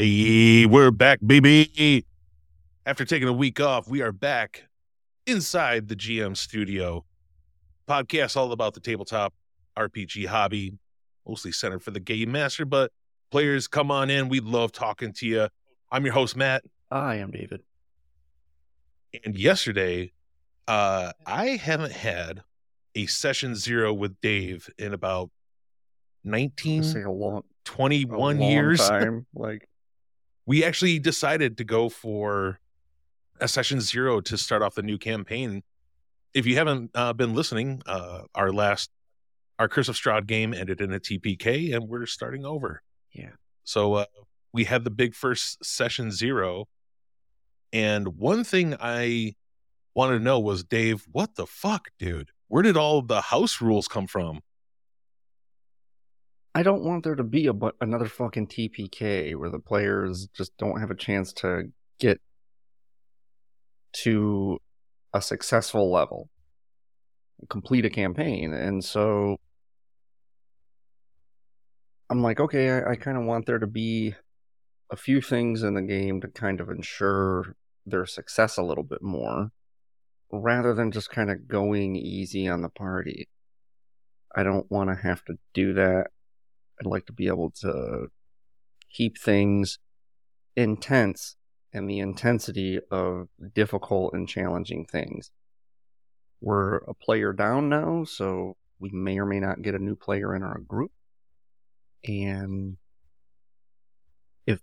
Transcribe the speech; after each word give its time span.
Hey, 0.00 0.64
we're 0.64 0.92
back, 0.92 1.18
baby. 1.26 2.06
After 2.86 3.04
taking 3.04 3.26
a 3.26 3.32
week 3.32 3.58
off, 3.58 3.88
we 3.88 4.00
are 4.00 4.12
back 4.12 4.68
inside 5.26 5.88
the 5.88 5.96
GM 5.96 6.36
studio. 6.36 7.04
Podcast 7.88 8.36
all 8.36 8.52
about 8.52 8.74
the 8.74 8.80
tabletop 8.80 9.34
RPG 9.76 10.26
hobby, 10.26 10.74
mostly 11.26 11.50
centered 11.50 11.82
for 11.82 11.90
the 11.90 11.98
game 11.98 12.30
master, 12.30 12.64
but 12.64 12.92
players 13.32 13.66
come 13.66 13.90
on 13.90 14.08
in. 14.08 14.28
We 14.28 14.38
love 14.38 14.70
talking 14.70 15.12
to 15.14 15.26
you. 15.26 15.48
I'm 15.90 16.04
your 16.04 16.14
host, 16.14 16.36
Matt. 16.36 16.62
I 16.92 17.16
am 17.16 17.32
David. 17.32 17.62
And 19.24 19.36
yesterday, 19.36 20.12
uh, 20.68 21.10
I 21.26 21.56
haven't 21.56 21.92
had 21.92 22.44
a 22.94 23.06
session 23.06 23.56
zero 23.56 23.92
with 23.92 24.20
Dave 24.20 24.70
in 24.78 24.94
about 24.94 25.30
19, 26.22 26.84
Say 26.84 27.02
a 27.02 27.10
long, 27.10 27.38
a 27.38 27.42
21 27.64 28.16
long 28.16 28.40
years. 28.40 28.78
time. 28.88 29.26
Like, 29.34 29.67
we 30.48 30.64
actually 30.64 30.98
decided 30.98 31.58
to 31.58 31.62
go 31.64 31.90
for 31.90 32.58
a 33.38 33.46
session 33.46 33.82
zero 33.82 34.18
to 34.22 34.38
start 34.38 34.62
off 34.62 34.74
the 34.74 34.82
new 34.82 34.96
campaign. 34.96 35.62
If 36.32 36.46
you 36.46 36.56
haven't 36.56 36.90
uh, 36.94 37.12
been 37.12 37.34
listening, 37.34 37.82
uh, 37.84 38.22
our 38.34 38.50
last 38.50 38.90
our 39.58 39.68
Curse 39.68 39.90
of 39.90 39.94
Strahd 39.94 40.26
game 40.26 40.54
ended 40.54 40.80
in 40.80 40.90
a 40.90 40.98
TPK, 40.98 41.74
and 41.74 41.86
we're 41.86 42.06
starting 42.06 42.46
over. 42.46 42.80
Yeah. 43.12 43.32
So 43.64 43.92
uh, 43.94 44.04
we 44.54 44.64
had 44.64 44.84
the 44.84 44.90
big 44.90 45.14
first 45.14 45.62
session 45.62 46.10
zero, 46.10 46.66
and 47.70 48.16
one 48.16 48.42
thing 48.42 48.74
I 48.80 49.34
wanted 49.94 50.18
to 50.18 50.24
know 50.24 50.40
was, 50.40 50.64
Dave, 50.64 51.04
what 51.12 51.34
the 51.34 51.46
fuck, 51.46 51.88
dude? 51.98 52.30
Where 52.46 52.62
did 52.62 52.78
all 52.78 53.02
the 53.02 53.20
house 53.20 53.60
rules 53.60 53.86
come 53.86 54.06
from? 54.06 54.40
I 56.58 56.64
don't 56.64 56.82
want 56.82 57.04
there 57.04 57.14
to 57.14 57.22
be 57.22 57.46
a 57.46 57.52
bu- 57.52 57.70
another 57.80 58.08
fucking 58.08 58.48
TPK 58.48 59.36
where 59.36 59.48
the 59.48 59.60
players 59.60 60.26
just 60.34 60.56
don't 60.56 60.80
have 60.80 60.90
a 60.90 60.96
chance 60.96 61.32
to 61.34 61.70
get 62.00 62.20
to 64.02 64.58
a 65.14 65.22
successful 65.22 65.88
level, 65.88 66.30
complete 67.48 67.84
a 67.84 67.90
campaign, 67.90 68.52
and 68.52 68.84
so 68.84 69.36
I'm 72.10 72.22
like, 72.22 72.40
okay, 72.40 72.70
I, 72.70 72.90
I 72.90 72.96
kind 72.96 73.16
of 73.16 73.22
want 73.22 73.46
there 73.46 73.60
to 73.60 73.68
be 73.68 74.16
a 74.90 74.96
few 74.96 75.20
things 75.20 75.62
in 75.62 75.74
the 75.74 75.82
game 75.82 76.20
to 76.22 76.26
kind 76.26 76.60
of 76.60 76.70
ensure 76.70 77.54
their 77.86 78.04
success 78.04 78.56
a 78.56 78.64
little 78.64 78.82
bit 78.82 79.00
more, 79.00 79.52
rather 80.32 80.74
than 80.74 80.90
just 80.90 81.08
kind 81.08 81.30
of 81.30 81.46
going 81.46 81.94
easy 81.94 82.48
on 82.48 82.62
the 82.62 82.68
party. 82.68 83.28
I 84.34 84.42
don't 84.42 84.68
want 84.72 84.90
to 84.90 84.96
have 84.96 85.24
to 85.26 85.34
do 85.54 85.74
that. 85.74 86.08
I'd 86.80 86.86
like 86.86 87.06
to 87.06 87.12
be 87.12 87.26
able 87.26 87.50
to 87.60 88.08
keep 88.90 89.18
things 89.18 89.78
intense 90.56 91.36
and 91.72 91.88
the 91.88 91.98
intensity 91.98 92.80
of 92.90 93.28
difficult 93.54 94.14
and 94.14 94.28
challenging 94.28 94.86
things. 94.86 95.30
We're 96.40 96.76
a 96.76 96.94
player 96.94 97.32
down 97.32 97.68
now, 97.68 98.04
so 98.04 98.56
we 98.78 98.90
may 98.92 99.18
or 99.18 99.26
may 99.26 99.40
not 99.40 99.62
get 99.62 99.74
a 99.74 99.78
new 99.78 99.96
player 99.96 100.34
in 100.34 100.42
our 100.42 100.58
group. 100.58 100.92
And 102.06 102.76
if 104.46 104.60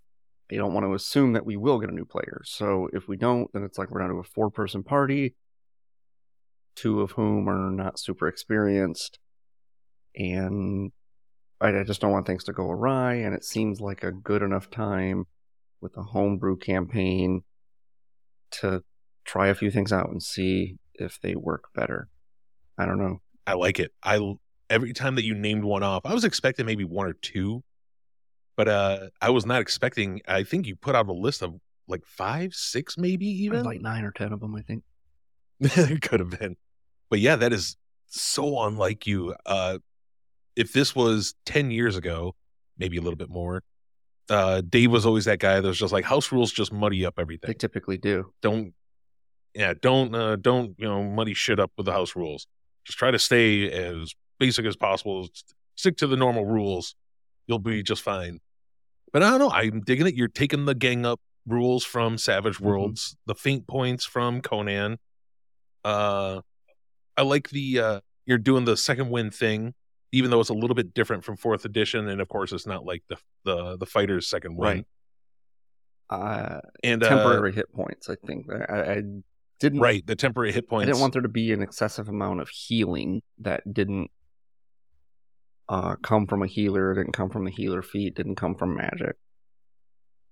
they 0.48 0.56
don't 0.56 0.72
want 0.72 0.86
to 0.86 0.94
assume 0.94 1.34
that 1.34 1.46
we 1.46 1.56
will 1.56 1.78
get 1.78 1.90
a 1.90 1.94
new 1.94 2.06
player. 2.06 2.42
So 2.44 2.88
if 2.92 3.08
we 3.08 3.16
don't, 3.16 3.52
then 3.52 3.62
it's 3.62 3.78
like 3.78 3.90
we're 3.90 4.00
down 4.00 4.10
to 4.10 4.16
a 4.16 4.24
four 4.24 4.50
person 4.50 4.82
party, 4.82 5.34
two 6.74 7.02
of 7.02 7.12
whom 7.12 7.48
are 7.48 7.70
not 7.70 7.98
super 7.98 8.26
experienced. 8.26 9.18
And 10.16 10.92
I, 11.60 11.68
I 11.68 11.84
just 11.84 12.00
don't 12.00 12.12
want 12.12 12.26
things 12.26 12.44
to 12.44 12.52
go 12.52 12.70
awry. 12.70 13.14
And 13.14 13.34
it 13.34 13.44
seems 13.44 13.80
like 13.80 14.02
a 14.02 14.12
good 14.12 14.42
enough 14.42 14.70
time 14.70 15.24
with 15.80 15.96
a 15.96 16.02
homebrew 16.02 16.56
campaign 16.56 17.42
to 18.50 18.82
try 19.24 19.48
a 19.48 19.54
few 19.54 19.70
things 19.70 19.92
out 19.92 20.10
and 20.10 20.22
see 20.22 20.78
if 20.94 21.18
they 21.20 21.34
work 21.34 21.64
better. 21.74 22.08
I 22.78 22.86
don't 22.86 22.98
know. 22.98 23.20
I 23.46 23.54
like 23.54 23.78
it. 23.78 23.92
I 24.02 24.34
every 24.68 24.92
time 24.92 25.14
that 25.16 25.24
you 25.24 25.34
named 25.34 25.64
one 25.64 25.82
off, 25.82 26.02
I 26.04 26.14
was 26.14 26.24
expecting 26.24 26.66
maybe 26.66 26.84
one 26.84 27.06
or 27.06 27.14
two, 27.14 27.62
but 28.56 28.68
uh 28.68 29.08
I 29.20 29.30
was 29.30 29.46
not 29.46 29.60
expecting. 29.60 30.20
I 30.26 30.42
think 30.42 30.66
you 30.66 30.76
put 30.76 30.94
out 30.94 31.08
a 31.08 31.12
list 31.12 31.42
of 31.42 31.54
like 31.88 32.04
five, 32.04 32.54
six, 32.54 32.98
maybe 32.98 33.26
even. 33.26 33.62
Like 33.64 33.80
nine 33.80 34.04
or 34.04 34.10
ten 34.10 34.32
of 34.32 34.40
them, 34.40 34.54
I 34.54 34.62
think. 34.62 34.82
it 35.60 36.02
could 36.02 36.20
have 36.20 36.38
been, 36.38 36.56
but 37.08 37.20
yeah, 37.20 37.36
that 37.36 37.52
is 37.52 37.76
so 38.06 38.62
unlike 38.62 39.06
you. 39.06 39.34
Uh 39.44 39.78
If 40.56 40.72
this 40.72 40.96
was 40.96 41.34
ten 41.44 41.70
years 41.70 41.96
ago, 41.96 42.34
maybe 42.78 42.96
a 42.96 43.00
little 43.00 43.16
bit 43.16 43.30
more. 43.30 43.62
Uh 44.28 44.62
Dave 44.68 44.90
was 44.90 45.06
always 45.06 45.26
that 45.26 45.38
guy 45.38 45.60
that 45.60 45.68
was 45.68 45.78
just 45.78 45.92
like 45.92 46.04
house 46.04 46.32
rules 46.32 46.50
just 46.50 46.72
muddy 46.72 47.06
up 47.06 47.14
everything. 47.18 47.48
They 47.48 47.54
typically 47.54 47.98
do. 47.98 48.32
Don't, 48.42 48.74
yeah, 49.54 49.74
don't, 49.80 50.14
uh 50.14 50.36
don't 50.36 50.74
you 50.78 50.88
know 50.88 51.04
muddy 51.04 51.34
shit 51.34 51.60
up 51.60 51.70
with 51.76 51.86
the 51.86 51.92
house 51.92 52.16
rules. 52.16 52.46
Just 52.84 52.98
try 52.98 53.10
to 53.10 53.18
stay 53.18 53.70
as 53.70 54.14
basic 54.40 54.66
as 54.66 54.76
possible. 54.76 55.28
Stick 55.76 55.96
to 55.98 56.06
the 56.06 56.16
normal 56.16 56.44
rules. 56.44 56.94
You'll 57.46 57.58
be 57.58 57.82
just 57.82 58.02
fine. 58.02 58.40
But 59.12 59.22
I 59.22 59.30
don't 59.30 59.38
know. 59.38 59.50
I'm 59.50 59.80
digging 59.82 60.06
it. 60.06 60.14
You're 60.14 60.28
taking 60.28 60.64
the 60.64 60.74
gang 60.74 61.06
up 61.06 61.20
rules 61.46 61.84
from 61.84 62.18
Savage 62.18 62.60
Worlds, 62.60 63.16
the 63.26 63.34
faint 63.34 63.66
points 63.66 64.04
from 64.04 64.40
Conan. 64.40 64.98
Uh, 65.84 66.40
I 67.16 67.22
like 67.22 67.48
the 67.50 67.78
uh, 67.78 68.00
you're 68.26 68.38
doing 68.38 68.64
the 68.64 68.76
second 68.76 69.10
wind 69.10 69.34
thing, 69.34 69.74
even 70.12 70.30
though 70.30 70.40
it's 70.40 70.50
a 70.50 70.54
little 70.54 70.74
bit 70.74 70.94
different 70.94 71.24
from 71.24 71.36
fourth 71.36 71.64
edition, 71.64 72.08
and 72.08 72.20
of 72.20 72.28
course 72.28 72.52
it's 72.52 72.66
not 72.66 72.84
like 72.84 73.02
the 73.08 73.16
the 73.44 73.76
the 73.76 73.86
fighter's 73.86 74.28
second 74.28 74.56
wind. 74.56 74.84
Right. 76.10 76.18
Uh, 76.18 76.60
And 76.84 77.02
uh, 77.02 77.08
temporary 77.08 77.52
hit 77.52 77.72
points, 77.72 78.08
I 78.08 78.14
think. 78.26 78.46
I, 78.50 78.74
I 78.74 79.02
didn't. 79.58 79.80
right, 79.80 80.06
the 80.06 80.14
temporary 80.14 80.52
hit 80.52 80.68
points. 80.68 80.84
I 80.84 80.86
didn't 80.86 81.00
want 81.00 81.14
there 81.14 81.22
to 81.22 81.28
be 81.28 81.52
an 81.52 81.62
excessive 81.62 82.08
amount 82.08 82.40
of 82.40 82.48
healing 82.48 83.22
that 83.38 83.62
didn't 83.72 84.10
uh, 85.68 85.96
come 85.96 86.26
from 86.26 86.42
a 86.42 86.46
healer, 86.46 86.94
didn't 86.94 87.12
come 87.12 87.30
from 87.30 87.44
the 87.44 87.50
healer 87.50 87.82
feat, 87.82 88.14
didn't 88.14 88.36
come 88.36 88.54
from 88.54 88.76
magic. 88.76 89.16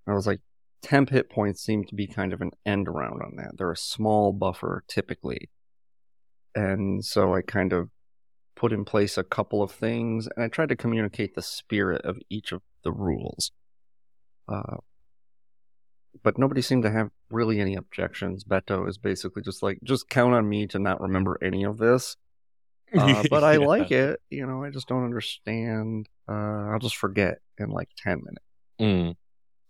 I 0.06 0.12
was 0.12 0.26
like, 0.26 0.40
temp 0.82 1.10
hit 1.10 1.30
points 1.30 1.62
seem 1.62 1.84
to 1.86 1.94
be 1.94 2.06
kind 2.06 2.32
of 2.32 2.40
an 2.40 2.50
end 2.66 2.86
around 2.88 3.22
on 3.22 3.36
that. 3.36 3.56
They're 3.56 3.72
a 3.72 3.76
small 3.76 4.32
buffer 4.32 4.84
typically. 4.86 5.50
And 6.54 7.04
so 7.04 7.34
I 7.34 7.42
kind 7.42 7.72
of 7.72 7.88
put 8.56 8.72
in 8.72 8.84
place 8.84 9.18
a 9.18 9.24
couple 9.24 9.62
of 9.62 9.70
things 9.72 10.28
and 10.34 10.44
I 10.44 10.48
tried 10.48 10.68
to 10.70 10.76
communicate 10.76 11.34
the 11.34 11.42
spirit 11.42 12.02
of 12.04 12.18
each 12.30 12.52
of 12.52 12.62
the 12.82 12.92
rules. 12.92 13.50
Uh, 14.48 14.76
but 16.22 16.38
nobody 16.38 16.62
seemed 16.62 16.84
to 16.84 16.90
have 16.90 17.10
really 17.30 17.60
any 17.60 17.74
objections. 17.74 18.44
Beto 18.44 18.88
is 18.88 18.98
basically 18.98 19.42
just 19.42 19.62
like, 19.62 19.78
just 19.82 20.08
count 20.08 20.34
on 20.34 20.48
me 20.48 20.66
to 20.68 20.78
not 20.78 21.00
remember 21.00 21.38
any 21.42 21.64
of 21.64 21.78
this. 21.78 22.16
Uh, 22.96 23.24
but 23.28 23.42
I 23.42 23.54
Yeah. 23.54 23.66
like 23.66 23.90
it. 23.90 24.20
You 24.30 24.46
know, 24.46 24.62
I 24.62 24.70
just 24.70 24.86
don't 24.86 25.02
understand. 25.04 26.08
Uh, 26.28 26.70
I'll 26.70 26.78
just 26.78 26.96
forget 26.96 27.38
in 27.58 27.70
like 27.70 27.88
10 27.98 28.22
minutes. 28.22 28.44
Mm, 28.80 29.16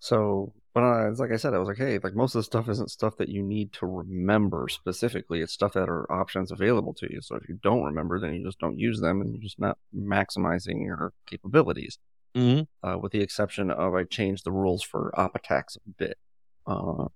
So, 0.01 0.53
but 0.75 0.83
I, 0.83 1.09
it's 1.09 1.21
like 1.21 1.33
I 1.33 1.37
said, 1.37 1.55
I 1.55 1.59
was 1.59 1.69
like, 1.69 1.79
hey, 1.79 1.99
like 2.03 2.15
most 2.15 2.35
of 2.35 2.41
the 2.41 2.45
stuff 2.45 2.69
isn't 2.69 2.91
stuff 2.91 3.17
that 3.19 3.29
you 3.29 3.43
need 3.43 3.73
to 3.75 3.87
remember 3.87 4.67
specifically. 4.69 5.41
It's 5.41 5.53
stuff 5.53 5.73
that 5.75 5.89
are 5.89 6.11
options 6.13 6.51
available 6.51 6.95
to 6.95 7.13
you. 7.13 7.21
So 7.23 7.37
if 7.37 7.49
you 7.49 7.59
don't 7.63 7.85
remember, 7.85 8.19
then 8.21 8.35
you 8.35 8.45
just 8.45 8.59
don't 8.59 8.79
use 8.79 9.01
them 9.01 9.21
and 9.21 9.33
you're 9.33 9.43
just 9.43 9.61
not 9.61 9.79
maximizing 9.97 10.85
your 10.85 11.13
capabilities. 11.27 11.99
mhm. 12.37 12.67
Uh, 12.83 12.99
with 13.01 13.13
the 13.13 13.21
exception 13.21 13.71
of 13.71 13.95
I 13.95 14.05
changed 14.05 14.45
the 14.45 14.53
rules 14.53 14.83
for 14.83 15.13
op 15.19 15.37
attacks 15.37 15.77
a 15.77 15.91
bit. 15.97 16.19
Uh, 16.67 17.07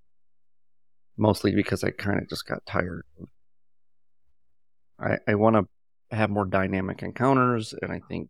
mostly 1.16 1.52
because 1.54 1.82
I 1.82 1.90
kind 1.90 2.20
of 2.20 2.28
just 2.28 2.46
got 2.46 2.64
tired. 2.64 3.04
I, 5.00 5.18
I 5.26 5.34
want 5.34 5.56
to 5.56 6.16
have 6.16 6.30
more 6.30 6.44
dynamic 6.44 7.02
encounters, 7.02 7.74
and 7.82 7.92
I 7.92 8.00
think 8.08 8.28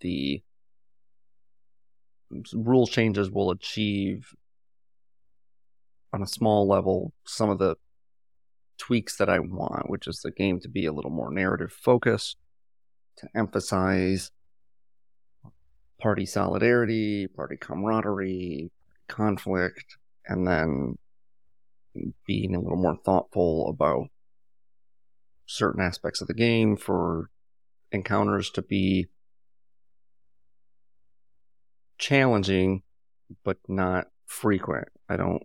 the 0.00 0.42
rule 2.54 2.86
changes 2.86 3.30
will 3.30 3.50
achieve 3.50 4.34
on 6.14 6.22
a 6.22 6.26
small 6.26 6.68
level 6.68 7.12
some 7.26 7.50
of 7.50 7.58
the 7.58 7.74
tweaks 8.78 9.16
that 9.16 9.28
I 9.28 9.40
want, 9.40 9.90
which 9.90 10.06
is 10.06 10.20
the 10.20 10.30
game 10.30 10.60
to 10.60 10.68
be 10.68 10.86
a 10.86 10.92
little 10.92 11.10
more 11.10 11.32
narrative 11.32 11.72
focused, 11.72 12.36
to 13.16 13.28
emphasize 13.34 14.30
party 16.00 16.24
solidarity, 16.24 17.26
party 17.26 17.56
camaraderie, 17.56 18.70
conflict, 19.08 19.96
and 20.26 20.46
then 20.46 20.98
being 22.26 22.54
a 22.54 22.60
little 22.60 22.78
more 22.78 22.96
thoughtful 23.04 23.68
about 23.68 24.06
certain 25.46 25.82
aspects 25.82 26.20
of 26.20 26.28
the 26.28 26.34
game 26.34 26.76
for 26.76 27.30
encounters 27.90 28.50
to 28.50 28.62
be 28.62 29.06
challenging 31.98 32.82
but 33.44 33.56
not 33.68 34.06
frequent. 34.26 34.88
I 35.08 35.16
don't 35.16 35.42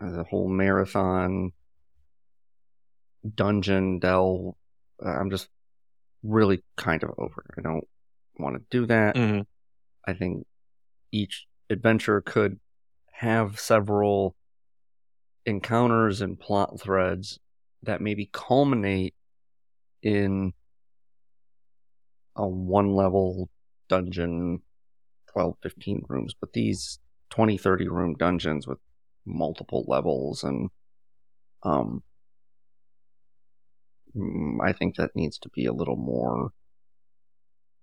the 0.00 0.24
whole 0.24 0.48
marathon 0.48 1.52
dungeon 3.34 3.98
delve 3.98 4.54
I'm 5.04 5.30
just 5.30 5.48
really 6.22 6.62
kind 6.76 7.02
of 7.04 7.10
over. 7.18 7.44
I 7.56 7.60
don't 7.60 7.86
want 8.38 8.56
to 8.56 8.62
do 8.70 8.86
that. 8.86 9.14
Mhm. 9.14 9.46
I 10.06 10.14
think 10.14 10.46
each 11.12 11.46
adventure 11.70 12.20
could 12.20 12.58
have 13.12 13.58
several 13.60 14.34
encounters 15.46 16.20
and 16.20 16.38
plot 16.38 16.80
threads 16.80 17.38
that 17.82 18.00
maybe 18.00 18.28
culminate 18.32 19.14
in 20.02 20.52
a 22.36 22.46
one 22.46 22.94
level 22.94 23.48
dungeon 23.88 24.62
12 25.32 25.56
15 25.62 26.04
rooms 26.08 26.34
but 26.38 26.52
these 26.52 26.98
20 27.30 27.56
30 27.56 27.88
room 27.88 28.14
dungeons 28.14 28.66
with 28.66 28.78
multiple 29.24 29.84
levels 29.86 30.44
and 30.44 30.70
um 31.62 32.02
mm, 34.16 34.56
i 34.62 34.72
think 34.72 34.96
that 34.96 35.14
needs 35.14 35.38
to 35.38 35.48
be 35.50 35.66
a 35.66 35.72
little 35.72 35.96
more 35.96 36.50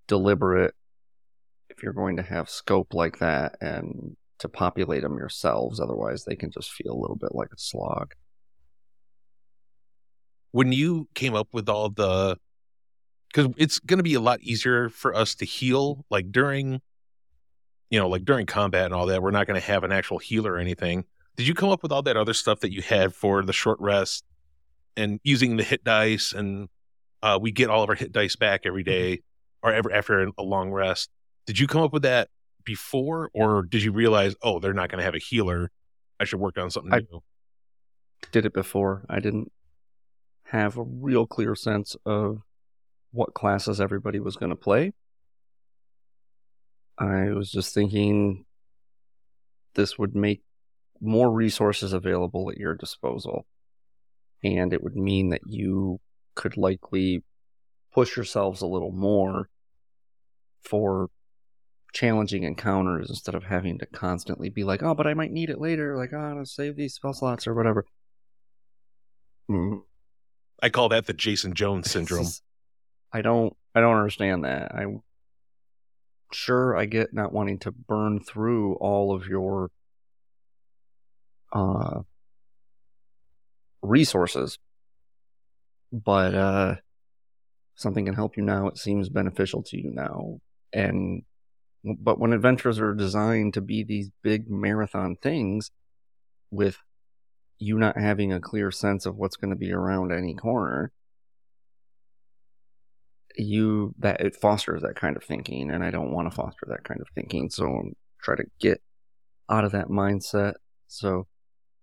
deliberate 0.08 0.74
if 1.70 1.84
you're 1.84 1.94
going 1.94 2.18
to 2.18 2.24
have 2.24 2.50
scope 2.50 2.94
like 2.94 3.20
that 3.20 3.58
and 3.62 4.16
to 4.40 4.50
populate 4.50 5.02
them 5.02 5.18
yourselves 5.18 5.80
otherwise 5.80 6.26
they 6.26 6.36
can 6.36 6.52
just 6.52 6.72
feel 6.72 6.94
a 6.94 7.00
little 7.00 7.16
bit 7.16 7.34
like 7.34 7.50
a 7.54 7.58
slog. 7.58 8.14
When 10.52 10.72
you 10.72 11.10
came 11.14 11.36
up 11.36 11.50
with 11.52 11.68
all 11.68 11.90
the 11.90 12.38
because 13.34 13.54
it's 13.58 13.80
going 13.80 13.98
to 13.98 14.04
be 14.04 14.14
a 14.14 14.22
lot 14.22 14.40
easier 14.42 14.90
for 14.90 15.14
us 15.14 15.36
to 15.36 15.46
heal 15.46 16.06
like 16.10 16.32
during 16.32 16.82
you 17.90 18.00
know 18.00 18.08
like 18.08 18.24
during 18.24 18.46
combat 18.46 18.86
and 18.86 18.94
all 18.94 19.08
that 19.08 19.22
we're 19.22 19.32
not 19.32 19.48
going 19.48 19.60
to 19.60 19.68
have 19.68 19.84
an 19.84 19.92
actual 19.92 20.18
healer 20.18 20.54
or 20.54 20.58
anything 20.58 21.04
did 21.36 21.48
you 21.48 21.54
come 21.54 21.70
up 21.70 21.84
with 21.84 21.92
all 21.92 22.02
that 22.04 22.18
other 22.18 22.34
stuff 22.34 22.60
that 22.62 22.72
you 22.72 22.82
had 22.82 23.14
for 23.14 23.42
the 23.44 23.54
short 23.54 23.80
rest 23.82 24.24
and 24.98 25.20
using 25.24 25.58
the 25.58 25.64
hit 25.64 25.84
dice 25.84 26.34
and 26.34 26.70
uh, 27.22 27.38
we 27.42 27.52
get 27.52 27.70
all 27.70 27.84
of 27.84 27.90
our 27.90 27.96
hit 27.96 28.12
dice 28.12 28.36
back 28.36 28.62
every 28.66 28.84
Mm-hmm. 28.84 29.68
or 29.68 29.74
ever 29.74 29.92
after 29.92 30.30
a 30.38 30.44
long 30.44 30.72
rest? 30.72 31.10
Did 31.48 31.60
you 31.60 31.68
come 31.68 31.82
up 31.82 31.92
with 31.94 32.04
that 32.04 32.30
before 32.64 33.30
or 33.34 33.64
did 33.64 33.84
you 33.84 33.92
realize 33.92 34.36
oh 34.42 34.60
they're 34.60 34.74
not 34.74 34.90
going 34.90 35.00
to 35.00 35.06
have 35.06 35.16
a 35.16 35.20
healer. 35.20 35.72
I 36.20 36.24
should 36.24 36.40
work 36.40 36.58
on 36.58 36.70
something 36.72 36.94
I- 36.94 37.00
new 37.00 37.22
did 38.32 38.46
it 38.46 38.54
before. 38.54 39.06
I 39.10 39.20
didn't 39.20 39.52
have 40.46 40.78
a 40.78 40.84
real 40.84 41.28
clear 41.28 41.54
sense 41.56 41.96
of 42.06 42.42
what 43.12 43.34
classes 43.34 43.80
everybody 43.82 44.20
was 44.20 44.36
going 44.36 44.50
to 44.52 44.56
play. 44.56 44.94
I 46.98 47.32
was 47.32 47.52
just 47.52 47.74
thinking 47.74 48.46
this 49.76 49.98
would 50.00 50.16
make 50.16 50.42
more 51.02 51.32
resources 51.32 51.94
available 51.94 52.50
at 52.50 52.58
your 52.58 52.76
disposal 52.76 53.46
and 54.44 54.74
it 54.74 54.84
would 54.84 54.96
mean 54.96 55.30
that 55.30 55.42
you 55.46 56.00
could 56.36 56.58
likely 56.58 57.24
push 57.94 58.16
yourselves 58.16 58.62
a 58.62 58.68
little 58.68 58.92
more 58.92 59.50
for 60.64 61.10
challenging 61.94 62.44
encounters 62.44 63.10
instead 63.10 63.36
of 63.36 63.44
having 63.46 63.80
to 63.80 63.86
constantly 63.86 64.50
be 64.50 64.66
like, 64.66 64.84
oh, 64.84 64.94
but 64.94 65.08
I 65.08 65.14
might 65.14 65.32
need 65.32 65.50
it 65.50 65.62
later. 65.62 65.96
Like, 65.96 66.12
oh, 66.12 66.18
I'm 66.18 66.34
gonna 66.34 66.46
save 66.46 66.76
these 66.76 66.94
spell 66.94 67.14
slots 67.14 67.48
or 67.48 67.54
whatever. 67.54 67.86
Mm, 69.50 69.84
i 70.64 70.70
call 70.70 70.90
that 70.90 71.06
the 71.06 71.14
jason 71.14 71.54
jones 71.54 71.92
syndrome 71.92 72.26
I 73.16 73.22
don't. 73.22 73.56
I 73.74 73.80
don't 73.80 73.96
understand 73.96 74.44
that. 74.44 74.76
I'm 74.76 75.02
sure 76.34 76.76
I 76.76 76.86
get 76.86 77.14
not 77.14 77.32
wanting 77.32 77.60
to 77.60 77.72
burn 77.72 78.20
through 78.20 78.74
all 78.76 79.16
of 79.16 79.26
your 79.26 79.72
uh 81.56 82.02
resources, 83.82 84.60
but 85.92 86.36
uh 86.36 86.76
something 87.76 88.06
can 88.06 88.16
help 88.16 88.38
you 88.38 88.44
now. 88.44 88.68
It 88.68 88.78
seems 88.78 89.10
beneficial 89.10 89.64
to 89.64 89.78
you 89.78 89.92
now, 89.92 90.40
and 90.72 91.24
but 91.84 92.20
when 92.20 92.34
adventures 92.34 92.80
are 92.80 92.94
designed 92.94 93.56
to 93.56 93.62
be 93.62 93.84
these 93.84 94.10
big 94.24 94.50
marathon 94.50 95.16
things, 95.22 95.72
with 96.52 96.78
you 97.60 97.78
not 97.78 97.98
having 97.98 98.34
a 98.34 98.40
clear 98.40 98.72
sense 98.72 99.06
of 99.06 99.16
what's 99.16 99.38
going 99.38 99.52
to 99.52 99.56
be 99.56 99.72
around 99.72 100.12
any 100.12 100.34
corner, 100.34 100.92
you 103.38 103.94
that 104.00 104.22
it 104.22 104.36
fosters 104.36 104.82
that 104.82 104.96
kind 104.96 105.16
of 105.16 105.24
thinking, 105.24 105.70
and 105.70 105.84
I 105.84 105.92
don't 105.92 106.12
want 106.12 106.30
to 106.30 106.36
foster 106.36 106.66
that 106.70 106.84
kind 106.84 107.02
of 107.02 107.08
thinking. 107.14 107.50
So 107.50 107.66
I'm 107.66 107.96
try 108.22 108.36
to 108.36 108.46
get 108.60 108.82
out 109.50 109.66
of 109.66 109.74
that 109.74 109.88
mindset. 109.88 110.54
So 110.88 111.28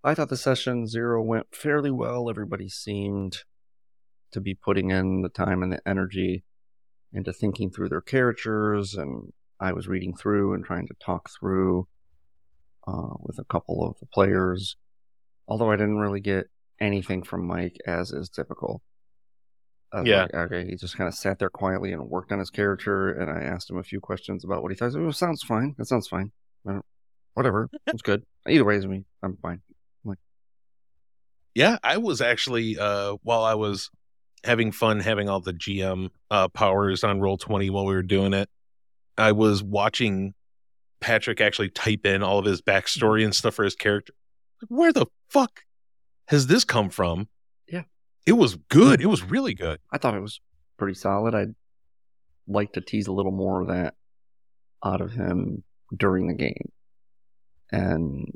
I 0.05 0.15
thought 0.15 0.29
the 0.29 0.37
session 0.37 0.87
zero 0.87 1.23
went 1.23 1.55
fairly 1.55 1.91
well. 1.91 2.29
Everybody 2.29 2.69
seemed 2.69 3.39
to 4.33 4.41
be 4.41 4.55
putting 4.55 4.91
in 4.91 5.23
the 5.23 5.29
time 5.29 5.63
and 5.63 5.73
the 5.73 5.81
energy 5.87 6.45
into 7.13 7.33
thinking 7.33 7.71
through 7.71 7.91
their 7.91 8.01
characters, 8.01 8.95
and 8.95 9.33
I 9.61 9.73
was 9.73 9.87
reading 9.87 10.17
through 10.17 10.55
and 10.55 10.65
trying 10.65 10.87
to 10.89 10.95
talk 11.05 11.31
through 11.39 11.87
uh, 12.89 13.15
with 13.21 13.39
a 13.39 13.45
couple 13.45 13.87
of 13.87 13.99
the 14.01 14.07
players. 14.07 14.77
Although 15.47 15.71
I 15.71 15.77
didn't 15.77 15.99
really 15.99 16.21
get 16.21 16.47
anything 16.81 17.23
from 17.23 17.47
Mike, 17.47 17.77
as 17.87 18.11
is 18.13 18.29
typical. 18.29 18.83
Yeah. 20.05 20.23
like, 20.23 20.35
okay, 20.35 20.65
he 20.67 20.77
just 20.77 20.97
kind 20.97 21.07
of 21.07 21.15
sat 21.15 21.39
there 21.39 21.51
quietly 21.51 21.93
and 21.93 22.09
worked 22.09 22.33
on 22.33 22.39
his 22.39 22.49
character, 22.49 23.11
and 23.11 23.31
I 23.31 23.43
asked 23.43 23.69
him 23.69 23.77
a 23.77 23.83
few 23.83 24.01
questions 24.01 24.43
about 24.43 24.63
what 24.63 24.73
he 24.73 24.77
thought. 24.77 24.97
Oh, 24.97 25.11
sounds 25.11 25.43
fine. 25.43 25.75
That 25.77 25.85
sounds 25.85 26.09
fine. 26.09 26.33
Whatever. 27.35 27.69
It's 27.87 28.03
good. 28.03 28.25
Either 28.49 28.65
way, 28.65 28.77
I 28.77 28.87
mean, 28.87 29.05
I'm 29.23 29.37
fine. 29.37 29.61
Yeah, 31.55 31.79
I 31.83 31.99
was 31.99 32.21
actually 32.21 32.79
uh 32.79 33.17
while 33.23 33.43
I 33.45 33.55
was 33.55 33.91
having 34.45 34.73
fun 34.73 35.01
having 35.01 35.29
all 35.29 35.41
the 35.41 35.53
GM 35.53 36.11
uh 36.31 36.49
powers 36.49 37.05
on 37.05 37.21
roll 37.21 37.37
20 37.37 37.71
while 37.71 37.87
we 37.87 37.95
were 37.95 38.03
doing 38.03 38.33
it, 38.33 38.49
I 39.19 39.33
was 39.33 39.63
watching 39.63 40.35
Patrick 41.01 41.41
actually 41.41 41.71
type 41.71 42.07
in 42.07 42.23
all 42.23 42.39
of 42.39 42.45
his 42.45 42.63
backstory 42.63 43.25
and 43.25 43.35
stuff 43.35 43.55
for 43.55 43.65
his 43.65 43.75
character. 43.75 44.15
Like, 44.63 44.69
Where 44.71 44.93
the 44.93 45.07
fuck 45.29 45.65
has 46.29 46.47
this 46.47 46.65
come 46.65 46.91
from? 46.91 47.29
Yeah. 47.69 47.83
It 48.27 48.33
was 48.33 48.57
good. 48.69 49.01
It 49.01 49.07
was 49.07 49.23
really 49.23 49.55
good. 49.55 49.81
I 49.91 49.99
thought 49.99 50.15
it 50.15 50.21
was 50.23 50.41
pretty 50.79 50.95
solid. 50.95 51.35
I'd 51.35 51.55
like 52.47 52.73
to 52.75 52.81
tease 52.81 53.09
a 53.09 53.13
little 53.13 53.33
more 53.33 53.61
of 53.61 53.69
that 53.69 53.95
out 54.85 55.01
of 55.01 55.13
him 55.13 55.65
during 55.97 56.29
the 56.29 56.35
game. 56.35 56.71
And, 57.71 58.33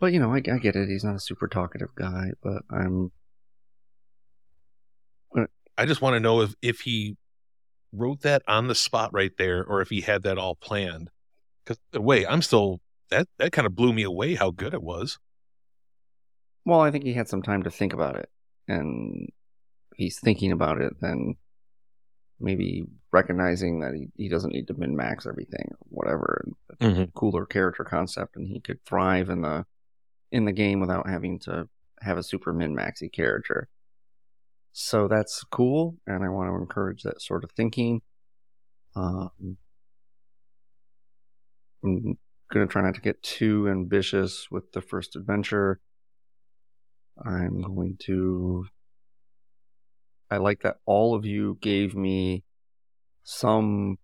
but 0.00 0.12
you 0.12 0.18
know, 0.18 0.32
I, 0.32 0.38
I 0.38 0.58
get 0.58 0.76
it. 0.76 0.88
He's 0.88 1.04
not 1.04 1.16
a 1.16 1.20
super 1.20 1.46
talkative 1.46 1.94
guy, 1.94 2.30
but 2.42 2.62
I'm, 2.70 3.12
I 5.78 5.86
just 5.86 6.02
want 6.02 6.14
to 6.14 6.20
know 6.20 6.40
if 6.42 6.54
if 6.60 6.80
he 6.80 7.16
wrote 7.92 8.20
that 8.20 8.42
on 8.46 8.68
the 8.68 8.74
spot 8.74 9.10
right 9.12 9.32
there 9.38 9.64
or 9.64 9.80
if 9.80 9.88
he 9.88 10.02
had 10.02 10.22
that 10.24 10.38
all 10.38 10.54
planned. 10.54 11.10
Cuz 11.64 11.78
wait, 11.94 12.26
I'm 12.28 12.42
still 12.42 12.80
that 13.10 13.28
that 13.38 13.52
kind 13.52 13.66
of 13.66 13.74
blew 13.74 13.92
me 13.92 14.02
away 14.02 14.34
how 14.34 14.50
good 14.50 14.74
it 14.74 14.82
was. 14.82 15.18
well, 16.66 16.80
I 16.80 16.90
think 16.90 17.04
he 17.04 17.14
had 17.14 17.28
some 17.28 17.42
time 17.42 17.62
to 17.62 17.70
think 17.70 17.92
about 17.92 18.16
it. 18.16 18.28
And 18.68 19.28
he's 19.96 20.20
thinking 20.20 20.52
about 20.52 20.80
it, 20.80 20.92
then 21.00 21.34
maybe 22.38 22.84
recognizing 23.12 23.80
that 23.80 23.94
he, 23.94 24.08
he 24.16 24.28
doesn't 24.28 24.52
need 24.52 24.68
to 24.68 24.74
min 24.74 24.96
max 24.96 25.26
everything 25.26 25.68
or 25.70 25.86
whatever. 25.88 26.44
Mm-hmm. 26.80 27.04
cooler 27.14 27.44
character 27.46 27.84
concept 27.84 28.36
and 28.36 28.48
he 28.48 28.60
could 28.60 28.82
thrive 28.86 29.28
in 29.28 29.42
the 29.42 29.66
in 30.32 30.44
the 30.44 30.52
game 30.52 30.80
without 30.80 31.08
having 31.08 31.38
to 31.40 31.68
have 32.00 32.18
a 32.18 32.22
super 32.22 32.52
min 32.52 32.74
maxy 32.74 33.08
character. 33.08 33.68
So 34.72 35.08
that's 35.08 35.42
cool, 35.50 35.96
and 36.06 36.24
I 36.24 36.28
want 36.28 36.50
to 36.50 36.54
encourage 36.54 37.02
that 37.02 37.20
sort 37.20 37.44
of 37.44 37.50
thinking. 37.52 38.02
Um, 38.94 39.56
I'm 41.84 42.18
gonna 42.52 42.66
try 42.66 42.82
not 42.82 42.94
to 42.94 43.00
get 43.00 43.22
too 43.22 43.68
ambitious 43.68 44.48
with 44.50 44.72
the 44.72 44.80
first 44.80 45.16
adventure. 45.16 45.80
I'm 47.22 47.60
going 47.60 47.96
to. 48.04 48.66
I 50.30 50.36
like 50.36 50.62
that 50.62 50.76
all 50.86 51.14
of 51.16 51.26
you 51.26 51.58
gave 51.60 51.96
me 51.96 52.44
some 53.24 53.98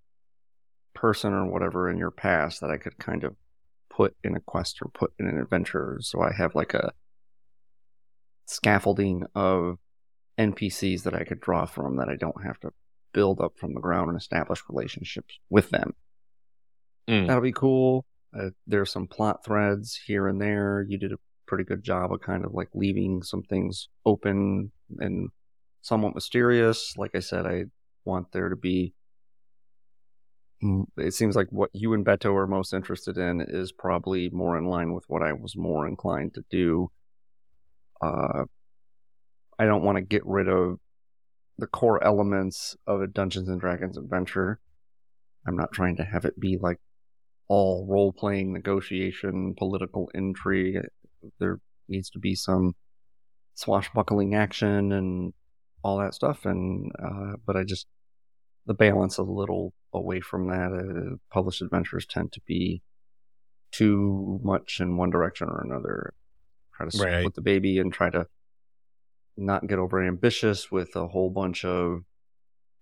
person 0.95 1.33
or 1.33 1.47
whatever 1.47 1.89
in 1.89 1.99
your 1.99 2.11
past 2.11 2.61
that 2.61 2.71
I 2.71 2.79
could 2.79 2.99
kind 2.99 3.23
of 3.23 3.37
put 3.97 4.15
in 4.23 4.37
a 4.37 4.41
quest 4.41 4.79
or 4.83 4.91
put 4.93 5.13
in 5.19 5.27
an 5.27 5.39
adventure. 5.39 5.99
So 6.01 6.21
I 6.21 6.33
have 6.37 6.55
like 6.55 6.75
a 6.75 6.93
scaffolding 8.47 9.25
of 9.35 9.79
NPCs 10.39 11.05
that 11.05 11.15
I 11.15 11.25
could 11.25 11.41
draw 11.41 11.65
from 11.65 11.97
that 11.97 12.09
I 12.09 12.17
don't 12.17 12.45
have 12.45 12.61
to 12.61 12.71
build 13.15 13.41
up 13.41 13.55
from 13.57 13.73
the 13.73 13.81
ground 13.81 14.11
and 14.11 14.19
establish 14.19 14.61
relationships 14.69 15.39
with 15.49 15.71
them. 15.71 15.95
Mm. 17.09 17.27
That'll 17.27 17.43
be 17.43 17.53
cool. 17.53 18.05
Uh, 18.39 18.51
there's 18.67 18.93
some 18.93 19.07
plot 19.07 19.45
threads 19.45 19.99
here 20.07 20.29
and 20.29 20.41
there. 20.41 20.85
You 20.87 20.99
did 20.99 21.13
a 21.13 21.19
pretty 21.47 21.65
good 21.65 21.83
job 21.83 22.13
of 22.13 22.21
kind 22.21 22.45
of 22.45 22.53
like 22.53 22.69
leaving 22.75 23.23
some 23.23 23.43
things 23.43 23.89
open 24.05 24.73
and 24.99 25.31
somewhat 25.81 26.15
mysterious. 26.15 26.95
Like 26.99 27.13
I 27.15 27.21
said, 27.21 27.47
I 27.47 27.65
want 28.05 28.33
there 28.33 28.51
to 28.51 28.57
be 28.57 28.93
it 30.61 31.15
seems 31.15 31.37
like 31.37 31.49
what 31.51 31.71
you 31.73 31.93
and 31.93 32.05
Beto 32.05 32.35
are 32.35 32.47
most 32.47 32.73
interested 32.73 33.19
in 33.19 33.41
is 33.41 33.73
probably 33.73 34.31
more 34.31 34.57
in 34.57 34.65
line 34.67 34.95
with 34.95 35.05
what 35.09 35.23
I 35.23 35.33
was 35.33 35.57
more 35.57 35.87
inclined 35.87 36.35
to 36.35 36.45
do. 36.51 36.91
Uh, 38.01 38.45
I 39.59 39.65
don't 39.65 39.83
want 39.83 39.97
to 39.97 40.03
get 40.03 40.25
rid 40.25 40.49
of 40.49 40.79
the 41.59 41.67
core 41.67 42.03
elements 42.03 42.77
of 42.87 43.01
a 43.01 43.07
Dungeons 43.07 43.49
and 43.49 43.61
Dragons 43.61 43.97
adventure. 43.97 44.61
I'm 45.47 45.57
not 45.57 45.73
trying 45.73 45.97
to 45.97 46.05
have 46.05 46.25
it 46.25 46.39
be 46.39 46.59
like 46.61 46.79
all 47.49 47.87
role 47.89 48.13
playing, 48.13 48.53
negotiation, 48.53 49.55
political 49.57 50.11
intrigue. 50.15 50.79
There 51.39 51.61
needs 51.89 52.11
to 52.11 52.19
be 52.19 52.35
some 52.35 52.75
swashbuckling 53.55 54.35
action 54.35 54.93
and 54.93 55.33
all 55.83 55.99
that 55.99 56.15
stuff. 56.15 56.45
And 56.45 56.91
uh, 57.03 57.35
but 57.47 57.57
I 57.57 57.65
just 57.65 57.87
the 58.67 58.75
balance 58.75 59.19
of 59.19 59.29
a 59.29 59.33
little 59.33 59.73
away 59.93 60.21
from 60.21 60.49
that. 60.49 60.73
Uh, 60.73 61.17
published 61.33 61.63
adventures 61.63 62.07
tend 62.07 62.33
to 62.33 62.41
be 62.47 62.83
too 63.73 64.41
much 64.43 64.81
in 64.81 64.97
one 64.97 65.11
direction 65.11 65.49
or 65.49 65.61
another. 65.63 66.15
Try 66.75 66.87
to 66.87 66.93
split 66.93 67.13
Right. 67.13 67.35
the 67.35 67.41
baby 67.41 67.79
and 67.79 67.93
try 67.93 68.11
to 68.11 68.27
not 69.37 69.67
get 69.67 69.79
over 69.79 70.03
ambitious 70.03 70.71
with 70.71 70.97
a 70.97 71.09
whole 71.09 71.31
bunch 71.31 71.65
of 71.65 72.05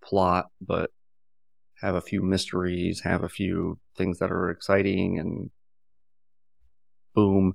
plot, 0.03 0.51
but 0.61 0.91
have 1.81 1.95
a 1.95 2.01
few 2.01 2.23
mysteries, 2.23 3.01
have 3.03 3.23
a 3.23 3.29
few 3.29 3.79
things 3.97 4.19
that 4.19 4.31
are 4.31 4.51
exciting, 4.51 5.19
and 5.19 5.51
boom, 7.15 7.55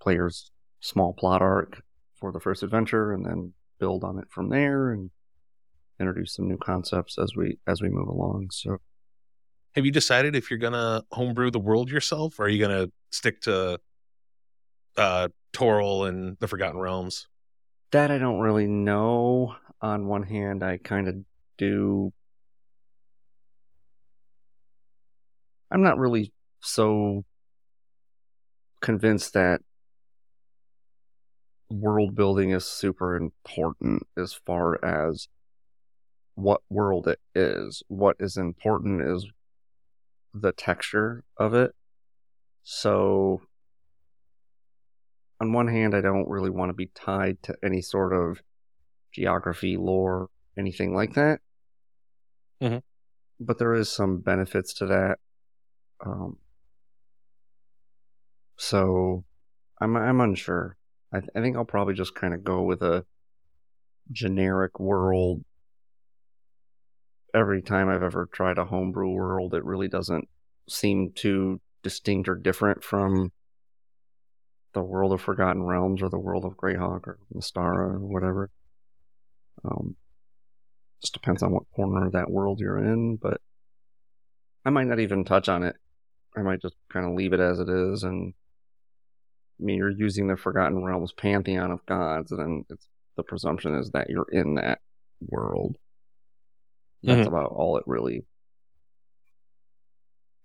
players 0.00 0.50
small 0.80 1.12
plot 1.12 1.42
arc 1.42 1.82
for 2.14 2.30
the 2.32 2.40
first 2.40 2.62
adventure, 2.62 3.12
and 3.12 3.24
then 3.26 3.52
build 3.80 4.04
on 4.04 4.18
it 4.18 4.28
from 4.30 4.48
there, 4.48 4.90
and 4.92 5.10
introduce 6.00 6.34
some 6.34 6.48
new 6.48 6.56
concepts 6.58 7.18
as 7.18 7.34
we 7.36 7.58
as 7.66 7.80
we 7.82 7.88
move 7.88 8.08
along. 8.08 8.48
So 8.52 8.78
Have 9.74 9.84
you 9.84 9.92
decided 9.92 10.34
if 10.36 10.50
you're 10.50 10.58
gonna 10.58 11.02
homebrew 11.12 11.50
the 11.50 11.58
world 11.58 11.90
yourself, 11.90 12.38
or 12.38 12.46
are 12.46 12.48
you 12.48 12.60
gonna 12.60 12.88
stick 13.10 13.40
to 13.42 13.78
uh 14.96 15.28
Toril 15.52 16.08
and 16.08 16.36
the 16.40 16.48
Forgotten 16.48 16.78
Realms? 16.80 17.26
that 17.90 18.10
I 18.10 18.18
don't 18.18 18.40
really 18.40 18.66
know. 18.66 19.54
On 19.80 20.06
one 20.08 20.24
hand, 20.24 20.62
I 20.62 20.76
kind 20.76 21.08
of 21.08 21.14
do. 21.56 22.12
I'm 25.70 25.82
not 25.82 25.98
really 25.98 26.32
so 26.60 27.24
convinced 28.80 29.34
that 29.34 29.60
world 31.70 32.14
building 32.14 32.50
is 32.50 32.64
super 32.64 33.16
important 33.16 34.02
as 34.16 34.32
far 34.32 34.82
as 34.84 35.28
what 36.38 36.60
world 36.70 37.08
it 37.08 37.18
is. 37.34 37.82
What 37.88 38.14
is 38.20 38.36
important 38.36 39.02
is 39.02 39.26
the 40.32 40.52
texture 40.52 41.24
of 41.36 41.52
it. 41.52 41.72
So, 42.62 43.42
on 45.40 45.52
one 45.52 45.66
hand, 45.66 45.96
I 45.96 46.00
don't 46.00 46.28
really 46.28 46.50
want 46.50 46.70
to 46.70 46.74
be 46.74 46.90
tied 46.94 47.42
to 47.42 47.56
any 47.62 47.82
sort 47.82 48.12
of 48.12 48.40
geography, 49.12 49.76
lore, 49.76 50.28
anything 50.56 50.94
like 50.94 51.14
that. 51.14 51.40
Mhm. 52.60 52.82
But 53.40 53.58
there 53.58 53.74
is 53.74 53.90
some 53.90 54.20
benefits 54.20 54.72
to 54.74 54.86
that. 54.86 55.18
Um, 56.06 56.38
so 58.56 59.24
I'm 59.80 59.96
I'm 59.96 60.20
unsure. 60.20 60.76
I, 61.12 61.18
th- 61.20 61.30
I 61.34 61.40
think 61.40 61.56
I'll 61.56 61.64
probably 61.64 61.94
just 61.94 62.14
kind 62.14 62.32
of 62.32 62.44
go 62.44 62.62
with 62.62 62.82
a 62.82 63.04
generic 64.12 64.78
world. 64.78 65.44
Every 67.34 67.62
time 67.62 67.88
I've 67.88 68.02
ever 68.02 68.28
tried 68.32 68.58
a 68.58 68.64
homebrew 68.64 69.10
world, 69.10 69.54
it 69.54 69.64
really 69.64 69.88
doesn't 69.88 70.28
seem 70.68 71.12
too 71.14 71.60
distinct 71.82 72.28
or 72.28 72.34
different 72.34 72.82
from 72.82 73.32
the 74.72 74.82
world 74.82 75.12
of 75.12 75.20
Forgotten 75.20 75.62
Realms 75.62 76.02
or 76.02 76.08
the 76.08 76.18
world 76.18 76.44
of 76.44 76.56
Greyhawk 76.56 77.06
or 77.06 77.18
Mystara 77.34 77.94
or 77.94 77.98
whatever. 77.98 78.50
Um, 79.64 79.96
just 81.00 81.14
depends 81.14 81.42
on 81.42 81.52
what 81.52 81.70
corner 81.74 82.06
of 82.06 82.12
that 82.12 82.30
world 82.30 82.60
you're 82.60 82.78
in, 82.78 83.16
but 83.16 83.40
I 84.64 84.70
might 84.70 84.86
not 84.86 85.00
even 85.00 85.24
touch 85.24 85.48
on 85.48 85.62
it. 85.62 85.76
I 86.36 86.42
might 86.42 86.60
just 86.60 86.76
kind 86.92 87.06
of 87.06 87.14
leave 87.14 87.32
it 87.32 87.40
as 87.40 87.58
it 87.58 87.68
is, 87.68 88.02
and 88.02 88.34
I 89.60 89.64
mean, 89.64 89.78
you're 89.78 89.90
using 89.90 90.28
the 90.28 90.36
Forgotten 90.36 90.84
Realms 90.84 91.12
pantheon 91.12 91.70
of 91.70 91.84
gods, 91.86 92.30
and 92.32 92.64
it's 92.70 92.86
the 93.16 93.22
presumption 93.22 93.74
is 93.74 93.90
that 93.90 94.08
you're 94.08 94.28
in 94.30 94.54
that 94.54 94.80
world. 95.20 95.76
That's 97.02 97.26
about 97.28 97.52
all 97.52 97.76
it 97.78 97.84
really 97.86 98.24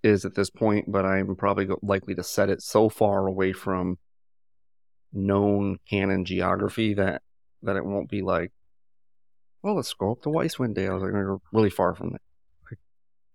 is 0.04 0.26
at 0.26 0.36
this 0.36 0.50
point, 0.50 0.92
but 0.92 1.06
I'm 1.06 1.36
probably 1.36 1.68
likely 1.82 2.14
to 2.16 2.24
set 2.24 2.50
it 2.50 2.62
so 2.62 2.90
far 2.90 3.26
away 3.28 3.54
from 3.54 3.98
known 5.14 5.78
canon 5.90 6.26
geography 6.26 6.94
that 6.96 7.22
that 7.62 7.76
it 7.78 7.86
won't 7.86 8.10
be 8.10 8.22
like, 8.22 8.52
well, 9.62 9.76
let's 9.76 9.94
go 9.94 10.12
up 10.12 10.22
to 10.24 10.30
Icewind 10.30 10.74
Dale. 10.76 11.00
Like, 11.00 11.14
we're 11.14 11.38
really 11.54 11.70
far 11.70 11.96
from 11.96 12.16
it 12.16 12.78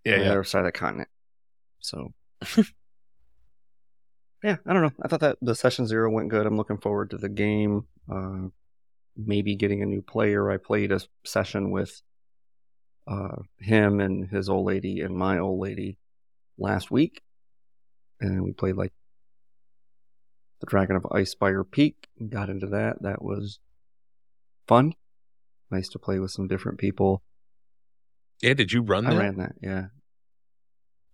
Yeah, 0.05 0.13
on 0.15 0.19
the 0.19 0.25
yeah. 0.27 0.31
other 0.33 0.45
side 0.45 0.61
of 0.61 0.67
the 0.67 0.73
continent. 0.73 1.09
So, 1.81 2.13
yeah, 4.45 4.57
I 4.67 4.73
don't 4.73 4.83
know. 4.83 4.93
I 5.03 5.09
thought 5.09 5.21
that 5.21 5.39
the 5.41 5.55
session 5.55 5.87
zero 5.87 6.11
went 6.11 6.29
good. 6.29 6.47
I'm 6.47 6.57
looking 6.59 6.79
forward 6.79 7.11
to 7.11 7.17
the 7.17 7.29
game. 7.31 7.87
Uh, 8.13 8.49
maybe 9.17 9.57
getting 9.57 9.83
a 9.83 9.87
new 9.87 10.03
player. 10.03 10.51
I 10.51 10.59
played 10.59 10.93
a 10.93 11.01
session 11.25 11.71
with 11.71 12.03
uh, 13.09 13.37
him 13.59 14.01
and 14.01 14.29
his 14.29 14.49
old 14.49 14.67
lady 14.67 15.01
and 15.01 15.17
my 15.17 15.39
old 15.39 15.61
lady 15.61 15.97
last 16.59 16.91
week, 16.91 17.23
and 18.21 18.43
we 18.43 18.53
played 18.53 18.77
like 18.77 18.93
the 20.61 20.67
Dragon 20.67 20.97
of 20.97 21.03
Icespire 21.05 21.65
Peak. 21.71 22.09
Got 22.29 22.51
into 22.51 22.67
that. 22.67 23.01
That 23.03 23.23
was 23.23 23.61
fun. 24.67 24.95
Nice 25.71 25.89
to 25.91 25.99
play 25.99 26.19
with 26.19 26.31
some 26.31 26.49
different 26.49 26.79
people. 26.79 27.23
Yeah, 28.43 28.55
did 28.55 28.73
you 28.73 28.83
run 28.83 29.07
I 29.07 29.15
that? 29.15 29.21
ran 29.21 29.37
that. 29.39 29.53
Yeah, 29.63 29.87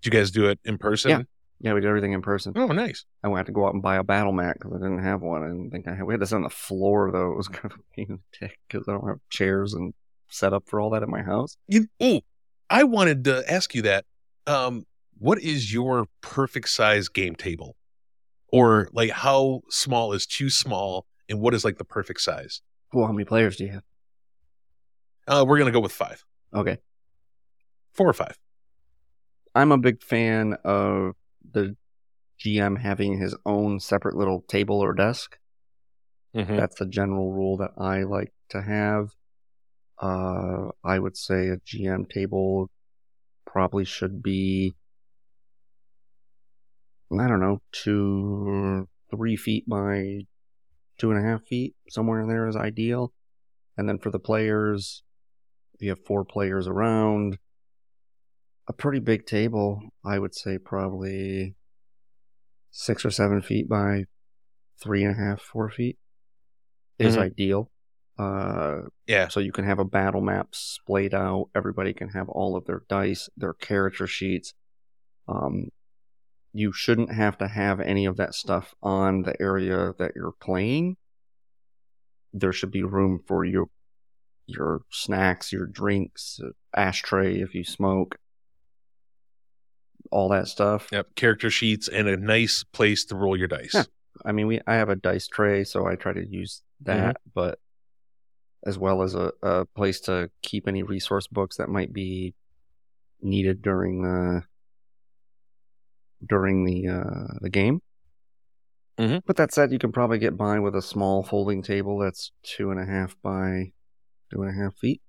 Did 0.03 0.13
you 0.15 0.19
guys 0.19 0.31
do 0.31 0.47
it 0.47 0.59
in 0.65 0.79
person? 0.79 1.11
Yeah. 1.11 1.23
yeah. 1.61 1.75
We 1.75 1.81
did 1.81 1.89
everything 1.89 2.13
in 2.13 2.23
person. 2.23 2.53
Oh, 2.57 2.67
nice. 2.67 3.05
I 3.23 3.29
went 3.29 3.47
to 3.47 3.53
go 3.53 3.67
out 3.67 3.73
and 3.75 3.83
buy 3.83 3.97
a 3.97 4.03
battle 4.05 4.33
mat 4.33 4.57
because 4.59 4.73
I 4.75 4.79
didn't 4.79 5.03
have 5.03 5.23
one. 5.23 5.43
I 5.43 5.47
didn't 5.49 5.71
think 5.71 5.89
I 5.89 5.95
had. 5.95 6.05
We 6.05 6.15
had 6.15 6.21
this 6.21 6.33
on 6.33 6.43
the 6.43 6.51
floor 6.51 7.11
though. 7.13 7.33
It 7.33 7.37
was 7.37 7.49
kind 7.57 7.67
of 7.67 7.79
a 7.79 7.95
pain 7.97 8.07
in 8.11 8.19
the 8.41 8.47
dick 8.47 8.59
because 8.69 8.87
I 8.89 8.93
don't 8.93 9.09
have 9.09 9.19
chairs 9.31 9.75
and 9.75 9.95
set 10.35 10.53
up 10.53 10.65
for 10.67 10.81
all 10.81 10.91
that 10.91 11.03
at 11.03 11.09
my 11.09 11.23
house. 11.23 11.57
You, 11.69 11.87
oh, 12.01 12.21
I 12.69 12.85
wanted 12.85 13.25
to 13.25 13.45
ask 13.51 13.75
you 13.75 13.83
that. 13.83 14.05
Um, 14.47 14.85
what 15.19 15.41
is 15.41 15.73
your 15.73 16.07
perfect 16.21 16.69
size 16.69 17.09
game 17.09 17.35
table? 17.37 17.77
Or 18.49 18.89
like 18.93 19.11
how 19.11 19.63
small 19.71 20.13
is 20.13 20.27
too 20.27 20.51
small 20.51 21.07
and 21.29 21.41
what 21.41 21.55
is 21.55 21.65
like 21.65 21.79
the 21.79 21.85
perfect 21.85 22.21
size? 22.21 22.61
Well, 22.93 23.07
how 23.07 23.13
many 23.13 23.25
players 23.25 23.57
do 23.57 23.65
you 23.65 23.73
have? 23.73 23.83
Uh, 25.27 25.45
we're 25.47 25.59
gonna 25.59 25.71
go 25.71 25.81
with 25.81 25.93
five. 25.93 26.25
Okay, 26.53 26.79
Four 27.93 28.09
or 28.09 28.13
five. 28.13 28.37
I'm 29.55 29.73
a 29.73 29.79
big 29.79 30.03
fan 30.03 30.55
of 30.65 31.15
the 31.53 31.77
GM 32.45 32.77
having 32.79 33.19
his 33.19 33.35
own 33.47 33.81
separate 33.81 34.17
little 34.17 34.43
table 34.43 34.81
or 34.81 34.93
desk. 34.93 35.39
Mhm. 36.35 36.57
That's 36.57 36.77
the 36.79 36.87
general 36.87 37.33
rule 37.33 37.57
that 37.59 37.73
I 37.79 38.03
like 38.03 38.33
to 38.51 38.63
have. 38.63 39.15
Uh, 40.01 40.71
I 40.83 40.99
would 40.99 41.17
say 41.17 41.49
a 41.49 41.57
GM 41.59 42.09
table 42.11 42.71
probably 43.47 43.85
should 43.85 44.23
be, 44.23 44.75
I 47.13 47.29
don't 47.29 47.41
know, 47.41 47.63
two, 47.73 48.89
three 49.11 49.37
feet 49.37 49.69
by 49.69 50.27
two 50.99 51.11
and 51.11 51.25
a 51.25 51.29
half 51.29 51.45
feet. 51.45 51.75
Somewhere 51.89 52.21
in 52.21 52.29
there 52.29 52.49
is 52.49 52.57
ideal. 52.57 53.13
And 53.77 53.89
then 53.89 53.99
for 53.99 54.11
the 54.11 54.19
players, 54.19 55.03
if 55.75 55.83
you 55.83 55.91
have 55.91 56.05
four 56.07 56.25
players 56.25 56.67
around, 56.67 57.39
a 58.69 58.73
pretty 58.73 59.01
big 59.01 59.27
table, 59.27 59.81
I 60.05 60.19
would 60.19 60.35
say 60.35 60.59
probably 60.59 61.55
six 62.71 63.05
or 63.05 63.11
seven 63.11 63.43
feet 63.43 63.69
by 63.69 64.05
three 64.83 65.05
and 65.05 65.15
a 65.15 65.19
half, 65.19 65.41
four 65.41 65.71
feet 65.71 65.99
is 66.99 67.17
Mhm. 67.17 67.21
ideal. 67.23 67.71
Uh, 68.19 68.83
Yeah. 69.07 69.29
so 69.29 69.41
you 69.41 69.51
can 69.53 69.65
have 69.65 69.79
a 69.81 69.85
battle 69.85 70.21
map 70.21 70.49
splayed 70.53 71.15
out. 71.15 71.49
Everybody 71.55 71.93
can 71.93 72.11
have 72.11 72.29
all 72.29 72.57
of 72.57 72.65
their 72.67 72.83
dice, 72.89 73.29
their 73.37 73.55
character 73.55 74.07
sheets. 74.07 74.55
Um, 75.27 75.71
you 76.53 76.73
shouldn't 76.73 77.13
have 77.13 77.37
to 77.39 77.49
have 77.49 77.81
any 77.81 78.07
of 78.07 78.17
that 78.19 78.35
stuff 78.35 78.75
on 78.83 79.23
the 79.23 79.35
area 79.43 79.93
that 79.99 80.13
you're 80.15 80.35
playing. 80.41 80.97
There 82.33 82.53
should 82.53 82.71
be 82.71 82.83
room 82.83 83.21
for 83.27 83.45
your 83.45 83.67
your 84.47 84.83
snacks, 84.91 85.53
your 85.53 85.67
drinks, 85.67 86.39
ashtray 86.77 87.41
if 87.41 87.55
you 87.55 87.65
smoke, 87.65 88.17
all 90.11 90.29
that 90.29 90.47
stuff. 90.49 90.89
Yep. 90.93 91.15
Character 91.17 91.51
sheets 91.51 91.89
and 91.89 92.07
a 92.09 92.17
nice 92.17 92.63
place 92.63 93.05
to 93.07 93.17
roll 93.17 93.37
your 93.37 93.49
dice. 93.49 93.73
Yeah. 93.75 93.85
I 94.25 94.33
mean, 94.33 94.47
we 94.47 94.61
I 94.67 94.75
have 94.75 94.91
a 94.91 94.97
dice 94.97 95.27
tray, 95.27 95.65
so 95.65 95.87
I 95.87 95.97
try 95.97 96.13
to 96.13 96.25
use 96.25 96.63
that, 96.83 97.17
but 97.35 97.59
as 98.65 98.79
well 98.79 99.03
as 99.03 99.15
a, 99.15 99.31
a 99.43 99.65
place 99.77 100.01
to 100.01 100.31
keep 100.43 100.67
any 100.67 100.83
resource 100.83 101.27
books 101.27 101.57
that 101.57 101.69
might 101.69 101.93
be 101.93 102.35
needed 103.21 103.63
during 103.63 104.03
the 104.03 104.43
during 106.27 106.65
the 106.65 106.89
uh, 106.89 107.35
the 107.41 107.51
game. 107.51 107.81
Mhm. 108.99 109.23
But 109.27 109.37
that 109.37 109.53
said, 109.53 109.73
you 109.73 109.79
can 109.79 109.93
probably 109.93 110.19
get 110.19 110.37
by 110.37 110.59
with 110.61 110.75
a 110.77 110.83
small 110.83 111.23
folding 111.23 111.63
table 111.63 111.99
that's 111.99 112.31
two 112.43 112.71
and 112.71 112.79
a 112.81 112.87
half 112.87 113.17
by 113.23 113.73
two 114.33 114.43
and 114.43 114.51
a 114.51 114.63
half 114.63 114.77
feet. 114.77 115.03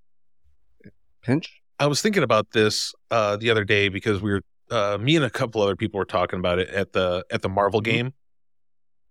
Pinch. 1.24 1.62
I 1.80 1.88
was 1.88 2.02
thinking 2.02 2.24
about 2.24 2.52
this 2.52 2.94
uh, 3.12 3.38
the 3.38 3.50
other 3.50 3.64
day 3.64 3.90
because 3.90 4.22
we 4.22 4.32
were 4.32 4.42
uh, 4.72 4.98
me 5.00 5.16
and 5.16 5.24
a 5.24 5.30
couple 5.30 5.62
other 5.62 5.76
people 5.76 6.00
were 6.00 6.06
talking 6.06 6.40
about 6.40 6.58
it 6.60 6.70
at 6.70 6.94
the 6.94 7.24
at 7.32 7.42
the 7.44 7.50
Marvel 7.50 7.80
Mhm. 7.82 7.86
game 7.86 8.14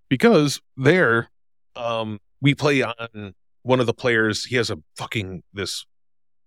because 0.08 0.60
there, 0.76 1.30
um, 1.76 2.18
we 2.40 2.54
play 2.54 2.82
on 2.82 3.34
one 3.64 3.80
of 3.80 3.86
the 3.86 3.92
players. 3.94 4.44
He 4.44 4.54
has 4.56 4.70
a 4.70 4.78
fucking 4.96 5.42
this 5.52 5.84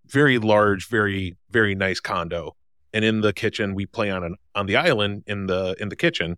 very 0.07 0.37
large, 0.37 0.87
very 0.87 1.35
very 1.51 1.75
nice 1.75 1.99
condo, 1.99 2.55
and 2.93 3.03
in 3.03 3.19
the 3.21 3.33
kitchen 3.33 3.75
we 3.75 3.85
play 3.85 4.09
on 4.09 4.23
an 4.23 4.35
on 4.55 4.65
the 4.67 4.77
island 4.77 5.23
in 5.27 5.47
the 5.47 5.75
in 5.79 5.89
the 5.89 5.95
kitchen. 5.97 6.37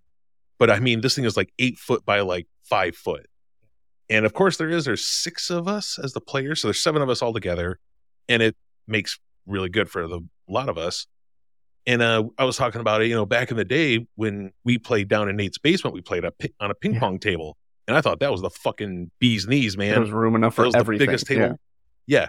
But 0.58 0.72
I 0.72 0.80
mean, 0.80 1.02
this 1.02 1.16
thing 1.16 1.26
is 1.26 1.38
like 1.38 1.54
eight 1.60 1.78
foot 1.78 2.04
by 2.04 2.22
like 2.22 2.48
five 2.64 2.96
foot, 2.96 3.28
and 4.10 4.26
of 4.26 4.34
course 4.34 4.58
there 4.58 4.70
is 4.70 4.86
there's 4.86 5.06
six 5.06 5.50
of 5.52 5.68
us 5.68 6.00
as 6.04 6.14
the 6.14 6.22
players, 6.22 6.62
so 6.62 6.68
there's 6.68 6.82
seven 6.82 7.02
of 7.02 7.10
us 7.10 7.22
all 7.22 7.34
together, 7.34 7.80
and 8.28 8.42
it 8.42 8.56
makes 8.88 9.20
really 9.46 9.70
good 9.70 9.90
for 9.90 10.08
the 10.08 10.18
a 10.18 10.52
lot 10.52 10.68
of 10.70 10.78
us. 10.78 11.06
And 11.86 12.02
uh, 12.02 12.24
I 12.38 12.44
was 12.44 12.58
talking 12.58 12.82
about 12.82 13.02
it, 13.02 13.08
you 13.08 13.16
know, 13.16 13.26
back 13.26 13.52
in 13.52 13.58
the 13.58 13.66
day 13.66 14.06
when 14.16 14.52
we 14.64 14.78
played 14.78 15.08
down 15.08 15.30
in 15.30 15.36
Nate's 15.36 15.58
basement, 15.58 15.94
we 15.94 16.02
played 16.02 16.24
a, 16.26 16.34
on 16.60 16.70
a 16.70 16.74
ping 16.76 16.94
Yeah. 16.96 17.00
pong 17.00 17.20
table, 17.20 17.58
and 17.90 17.98
I 17.98 18.02
thought 18.02 18.20
that 18.22 18.32
was 18.32 18.42
the 18.42 18.50
fucking 18.52 19.10
bee's 19.20 19.48
knees, 19.48 19.76
man. 19.76 19.92
There 19.92 20.00
was 20.02 20.12
room 20.12 20.36
enough 20.36 20.56
That 20.56 20.62
for 20.62 20.66
was 20.68 20.74
the 20.74 20.80
everything. 20.80 21.08
biggest 21.08 21.26
table. 21.28 21.58
Yeah. 22.08 22.28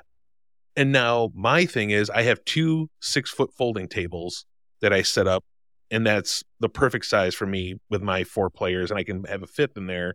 And 0.74 0.90
now 0.90 1.30
my 1.34 1.66
thing 1.66 1.90
is 1.90 2.08
I 2.10 2.22
have 2.22 2.42
two 2.44 2.88
six 3.00 3.30
foot 3.30 3.52
folding 3.52 3.86
tables 3.86 4.46
that 4.80 4.92
I 4.92 5.02
set 5.02 5.26
up, 5.28 5.44
and 5.90 6.06
that's 6.06 6.42
the 6.60 6.68
perfect 6.70 7.04
size 7.06 7.34
for 7.34 7.46
me 7.46 7.74
with 7.90 8.00
my 8.02 8.24
four 8.24 8.48
players, 8.50 8.90
and 8.90 8.98
I 8.98 9.04
can 9.04 9.24
have 9.24 9.42
a 9.42 9.46
fifth 9.46 9.76
in 9.76 9.86
there, 9.86 10.14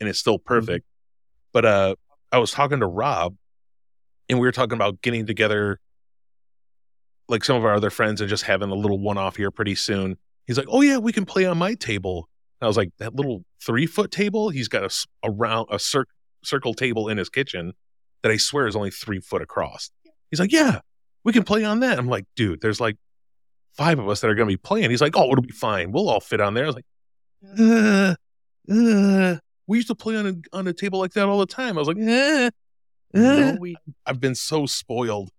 and 0.00 0.08
it's 0.08 0.18
still 0.20 0.38
perfect. 0.38 0.86
But 1.52 1.64
uh, 1.64 1.94
I 2.30 2.38
was 2.38 2.52
talking 2.52 2.80
to 2.80 2.86
Rob, 2.86 3.34
and 4.28 4.38
we 4.38 4.46
were 4.46 4.52
talking 4.52 4.74
about 4.74 5.02
getting 5.02 5.26
together, 5.26 5.80
like 7.28 7.44
some 7.44 7.56
of 7.56 7.64
our 7.64 7.74
other 7.74 7.90
friends, 7.90 8.20
and 8.20 8.30
just 8.30 8.44
having 8.44 8.70
a 8.70 8.74
little 8.74 8.98
one 8.98 9.18
off 9.18 9.36
here 9.36 9.50
pretty 9.50 9.74
soon. 9.74 10.18
He's 10.46 10.58
like, 10.58 10.68
"Oh 10.68 10.82
yeah, 10.82 10.98
we 10.98 11.12
can 11.12 11.24
play 11.24 11.46
on 11.46 11.58
my 11.58 11.74
table." 11.74 12.28
I 12.60 12.66
was 12.66 12.76
like, 12.76 12.90
"That 12.98 13.14
little 13.14 13.44
three 13.64 13.86
foot 13.86 14.10
table? 14.10 14.48
He's 14.50 14.68
got 14.68 14.84
a, 14.84 14.90
a 15.22 15.30
round 15.30 15.68
a 15.70 15.78
cir- 15.78 16.06
circle 16.42 16.74
table 16.74 17.08
in 17.08 17.18
his 17.18 17.28
kitchen 17.28 17.72
that 18.22 18.32
I 18.32 18.36
swear 18.36 18.66
is 18.66 18.76
only 18.76 18.90
three 18.90 19.20
foot 19.20 19.42
across." 19.42 19.90
He's 20.30 20.40
like, 20.40 20.52
"Yeah, 20.52 20.80
we 21.24 21.32
can 21.32 21.42
play 21.44 21.64
on 21.64 21.80
that." 21.80 21.98
I'm 21.98 22.08
like, 22.08 22.24
"Dude, 22.36 22.60
there's 22.60 22.80
like 22.80 22.96
five 23.76 23.98
of 23.98 24.08
us 24.08 24.20
that 24.20 24.30
are 24.30 24.34
going 24.34 24.48
to 24.48 24.52
be 24.52 24.56
playing." 24.56 24.90
He's 24.90 25.00
like, 25.00 25.16
"Oh, 25.16 25.30
it'll 25.30 25.42
be 25.42 25.50
fine. 25.50 25.92
We'll 25.92 26.08
all 26.08 26.20
fit 26.20 26.40
on 26.40 26.54
there." 26.54 26.64
I 26.64 26.66
was 26.68 26.76
like, 26.76 26.86
uh, 27.58 28.14
uh. 28.72 29.36
"We 29.66 29.78
used 29.78 29.88
to 29.88 29.94
play 29.94 30.16
on 30.16 30.26
a 30.26 30.56
on 30.56 30.66
a 30.66 30.72
table 30.72 30.98
like 30.98 31.12
that 31.12 31.26
all 31.28 31.38
the 31.38 31.46
time." 31.46 31.76
I 31.76 31.80
was 31.80 31.88
like, 31.88 31.98
"Eh." 31.98 32.50
No, 33.16 33.56
we 33.60 33.76
I've 34.06 34.20
been 34.20 34.34
so 34.34 34.66
spoiled 34.66 35.30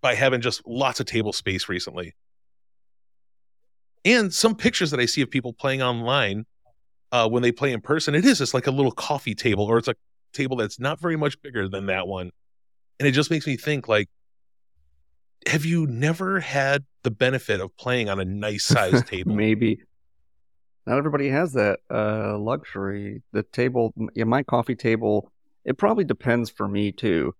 by 0.00 0.14
having 0.14 0.40
just 0.40 0.62
lots 0.66 1.00
of 1.00 1.06
table 1.06 1.32
space 1.32 1.68
recently. 1.68 2.14
And 4.04 4.32
some 4.32 4.54
pictures 4.54 4.90
that 4.90 5.00
I 5.00 5.06
see 5.06 5.20
of 5.20 5.30
people 5.30 5.52
playing 5.52 5.82
online 5.82 6.46
uh, 7.12 7.28
when 7.28 7.42
they 7.42 7.52
play 7.52 7.72
in 7.72 7.80
person, 7.80 8.14
it 8.14 8.24
is 8.24 8.38
just 8.38 8.54
like 8.54 8.66
a 8.66 8.70
little 8.70 8.92
coffee 8.92 9.34
table, 9.34 9.64
or 9.64 9.78
it's 9.78 9.88
a 9.88 9.94
table 10.32 10.56
that's 10.56 10.78
not 10.80 11.00
very 11.00 11.16
much 11.16 11.40
bigger 11.42 11.68
than 11.68 11.86
that 11.86 12.06
one. 12.06 12.30
And 12.98 13.06
it 13.06 13.12
just 13.12 13.30
makes 13.30 13.46
me 13.46 13.56
think 13.56 13.88
like, 13.88 14.08
have 15.46 15.64
you 15.64 15.86
never 15.86 16.40
had 16.40 16.84
the 17.02 17.10
benefit 17.10 17.60
of 17.60 17.76
playing 17.76 18.08
on 18.08 18.20
a 18.20 18.24
nice 18.24 18.64
sized 18.64 19.06
table? 19.08 19.34
maybe 19.34 19.80
not 20.86 20.98
everybody 20.98 21.28
has 21.28 21.52
that 21.52 21.80
uh, 21.90 22.38
luxury. 22.38 23.22
The 23.32 23.42
table, 23.42 23.94
yeah, 24.14 24.24
my 24.24 24.42
coffee 24.42 24.74
table, 24.74 25.30
it 25.64 25.78
probably 25.78 26.04
depends 26.04 26.50
for 26.50 26.66
me 26.66 26.90
too. 26.90 27.34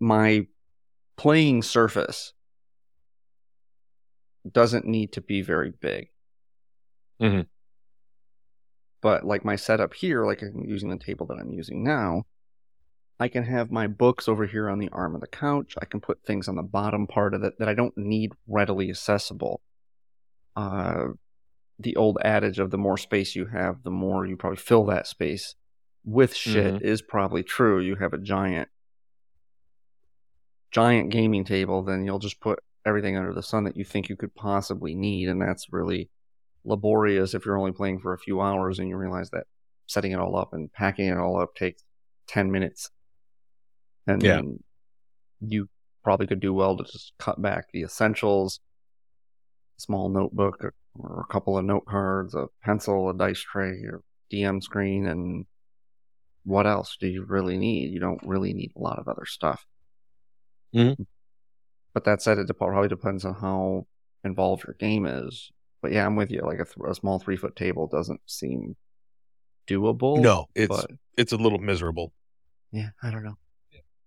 My 0.00 0.46
playing 1.16 1.62
surface 1.62 2.34
doesn't 4.52 4.86
need 4.86 5.12
to 5.12 5.20
be 5.20 5.42
very 5.42 5.70
big. 5.70 6.08
Mhm. 7.20 7.46
But 9.00 9.24
like 9.24 9.44
my 9.44 9.56
setup 9.56 9.94
here, 9.94 10.24
like 10.26 10.42
I'm 10.42 10.64
using 10.64 10.90
the 10.90 10.98
table 10.98 11.26
that 11.26 11.38
I'm 11.38 11.52
using 11.52 11.82
now, 11.84 12.26
I 13.18 13.28
can 13.28 13.44
have 13.44 13.70
my 13.70 13.86
books 13.86 14.28
over 14.28 14.46
here 14.46 14.68
on 14.68 14.78
the 14.78 14.90
arm 14.90 15.14
of 15.14 15.20
the 15.20 15.26
couch. 15.26 15.74
I 15.80 15.86
can 15.86 16.00
put 16.00 16.22
things 16.24 16.48
on 16.48 16.56
the 16.56 16.62
bottom 16.62 17.06
part 17.06 17.32
of 17.32 17.42
it 17.42 17.54
that 17.58 17.68
I 17.68 17.74
don't 17.74 17.96
need 17.96 18.32
readily 18.46 18.90
accessible. 18.90 19.62
Uh, 20.54 21.08
the 21.78 21.96
old 21.96 22.18
adage 22.22 22.58
of 22.58 22.70
the 22.70 22.78
more 22.78 22.96
space 22.98 23.34
you 23.36 23.46
have, 23.46 23.82
the 23.82 23.90
more 23.90 24.26
you 24.26 24.36
probably 24.36 24.56
fill 24.56 24.84
that 24.86 25.06
space 25.06 25.54
with 26.04 26.34
shit 26.34 26.82
is 26.82 27.02
probably 27.02 27.42
true. 27.42 27.80
You 27.80 27.96
have 27.96 28.12
a 28.12 28.18
giant, 28.18 28.68
giant 30.70 31.10
gaming 31.10 31.44
table, 31.44 31.82
then 31.82 32.04
you'll 32.04 32.18
just 32.18 32.40
put 32.40 32.60
everything 32.86 33.16
under 33.16 33.34
the 33.34 33.42
sun 33.42 33.64
that 33.64 33.76
you 33.76 33.84
think 33.84 34.08
you 34.08 34.16
could 34.16 34.34
possibly 34.34 34.94
need, 34.94 35.28
and 35.28 35.42
that's 35.42 35.72
really 35.72 36.08
laborious 36.64 37.34
if 37.34 37.44
you're 37.44 37.58
only 37.58 37.72
playing 37.72 38.00
for 38.00 38.14
a 38.14 38.18
few 38.18 38.40
hours 38.40 38.78
and 38.78 38.88
you 38.88 38.96
realize 38.96 39.30
that 39.30 39.44
setting 39.86 40.12
it 40.12 40.18
all 40.18 40.36
up 40.36 40.52
and 40.52 40.72
packing 40.72 41.06
it 41.06 41.18
all 41.18 41.38
up 41.40 41.54
takes 41.54 41.82
10 42.28 42.50
minutes. 42.50 42.90
And 44.06 44.22
Yeah. 44.22 44.40
you 45.40 45.68
probably 46.04 46.26
could 46.26 46.40
do 46.40 46.54
well 46.54 46.76
to 46.76 46.84
just 46.84 47.12
cut 47.18 47.40
back 47.42 47.66
the 47.72 47.82
essentials, 47.82 48.60
small 49.76 50.08
notebook 50.08 50.62
or, 50.64 50.74
or 50.94 51.20
a 51.20 51.32
couple 51.32 51.58
of 51.58 51.64
note 51.64 51.86
cards, 51.86 52.34
a 52.34 52.46
pencil, 52.62 53.10
a 53.10 53.14
dice 53.14 53.40
tray, 53.40 53.76
your 53.78 54.02
DM 54.32 54.60
screen, 54.62 55.06
and 55.06 55.46
what 56.44 56.66
else 56.66 56.96
do 57.00 57.08
you 57.08 57.24
really 57.24 57.56
need? 57.58 57.92
You 57.92 58.00
don't 58.00 58.22
really 58.24 58.54
need 58.54 58.72
a 58.76 58.80
lot 58.80 58.98
of 58.98 59.08
other 59.08 59.26
stuff. 59.26 59.64
Mhm. 60.74 61.06
But 61.96 62.04
that 62.04 62.20
said, 62.20 62.36
it 62.36 62.58
probably 62.58 62.88
depends 62.88 63.24
on 63.24 63.36
how 63.36 63.86
involved 64.22 64.64
your 64.66 64.74
game 64.78 65.06
is. 65.06 65.50
But 65.80 65.92
yeah, 65.92 66.04
I'm 66.04 66.14
with 66.14 66.30
you. 66.30 66.42
Like 66.42 66.60
a, 66.60 66.66
th- 66.66 66.76
a 66.86 66.94
small 66.94 67.18
three 67.18 67.38
foot 67.38 67.56
table 67.56 67.86
doesn't 67.86 68.20
seem 68.26 68.76
doable. 69.66 70.20
No, 70.20 70.44
it's 70.54 70.68
but 70.68 70.90
it's 71.16 71.32
a 71.32 71.38
little 71.38 71.58
miserable. 71.58 72.12
yeah, 72.70 72.90
I 73.02 73.10
don't 73.10 73.24
know. 73.24 73.38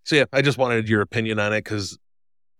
So 0.04 0.18
yeah, 0.18 0.26
I 0.32 0.44
just 0.44 0.60
wanted 0.60 0.88
your 0.88 1.02
opinion 1.02 1.40
on 1.40 1.52
it 1.52 1.64
because 1.64 1.98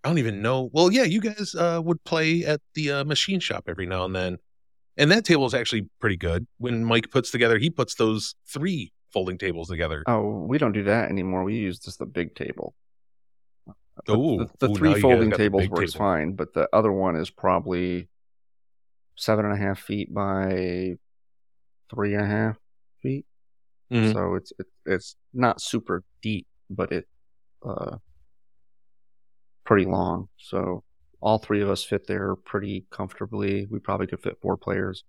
I 0.04 0.10
don't 0.10 0.18
even 0.18 0.42
know. 0.42 0.72
Well, 0.74 0.92
yeah, 0.92 1.04
you 1.04 1.22
guys 1.22 1.54
uh, 1.54 1.80
would 1.84 2.04
play 2.06 2.44
at 2.44 2.60
the 2.74 2.92
uh, 2.92 3.04
machine 3.04 3.40
shop 3.40 3.66
every 3.68 3.86
now 3.86 4.06
and 4.06 4.16
then, 4.16 4.38
and 4.98 5.12
that 5.12 5.26
table 5.26 5.46
is 5.46 5.54
actually 5.54 5.90
pretty 6.02 6.18
good. 6.18 6.48
When 6.58 6.84
Mike 6.84 7.12
puts 7.12 7.30
together, 7.30 7.60
he 7.60 7.70
puts 7.70 7.94
those 7.94 8.34
three 8.52 8.92
folding 9.14 9.38
tables 9.38 9.68
together. 9.68 10.02
Oh, 10.08 10.44
we 10.48 10.58
don't 10.58 10.72
do 10.72 10.86
that 10.86 11.12
anymore. 11.12 11.44
We 11.44 11.58
use 11.58 11.78
just 11.78 12.00
the 12.00 12.08
big 12.08 12.34
table. 12.34 12.74
The- 14.06 14.18
Ooh, 14.18 14.38
the, 14.60 14.68
the 14.68 14.74
three 14.76 15.00
folding 15.02 15.32
tables 15.32 15.68
works 15.70 15.94
table. 15.94 16.06
fine, 16.06 16.34
but 16.34 16.54
the 16.54 16.68
other 16.74 16.92
one 16.92 17.16
is 17.16 17.30
probably 17.30 18.08
seven 19.16 19.46
and 19.46 19.54
a 19.54 19.58
half 19.58 19.80
feet 19.80 20.14
by 20.14 20.96
three 21.94 22.14
and 22.14 22.24
a 22.24 22.28
half 22.28 22.58
feet. 23.02 23.26
Mhm. 23.92 24.14
So 24.14 24.36
it's 24.36 24.54
it, 24.60 24.68
it's 24.86 25.16
not 25.34 25.62
super 25.62 26.04
deep, 26.22 26.48
but 26.70 26.92
it 26.92 27.08
uh 27.66 27.98
pretty 29.66 29.86
long. 29.86 30.30
So 30.38 30.84
all 31.22 31.38
three 31.38 31.62
of 31.62 31.70
us 31.70 31.84
fit 31.84 32.08
there 32.08 32.36
pretty 32.36 32.86
comfortably. 32.92 33.68
We 33.70 33.80
probably 33.80 34.08
could 34.08 34.22
fit 34.22 34.38
four 34.42 34.58
players 34.58 35.04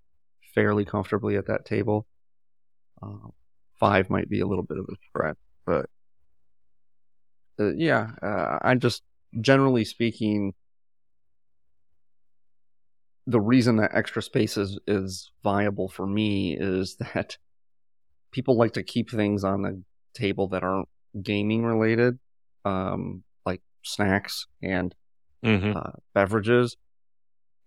fairly 0.54 0.84
comfortably 0.84 1.36
at 1.36 1.46
that 1.46 1.64
table. 1.64 2.06
Uh, 3.02 3.28
five 3.78 4.10
might 4.10 4.28
be 4.28 4.40
a 4.40 4.46
little 4.46 4.64
bit 4.64 4.78
of 4.78 4.86
a 4.90 4.94
stretch, 5.08 5.36
but 5.64 5.86
uh, 7.60 7.72
yeah, 7.74 8.10
uh, 8.22 8.58
I'm 8.62 8.80
just 8.80 9.02
generally 9.40 9.84
speaking. 9.84 10.54
The 13.26 13.40
reason 13.40 13.76
that 13.76 13.94
extra 13.94 14.22
space 14.22 14.56
is, 14.56 14.78
is 14.86 15.30
viable 15.44 15.88
for 15.88 16.06
me 16.06 16.56
is 16.58 16.96
that 17.14 17.36
people 18.32 18.56
like 18.56 18.72
to 18.72 18.82
keep 18.82 19.10
things 19.10 19.44
on 19.44 19.62
the 19.62 19.82
table 20.14 20.48
that 20.48 20.62
aren't 20.62 20.88
gaming 21.22 21.64
related, 21.64 22.18
um, 22.64 23.22
like 23.44 23.60
snacks 23.82 24.46
and 24.62 24.94
Mhm. 25.44 25.74
uh, 25.76 25.92
beverages. 26.14 26.76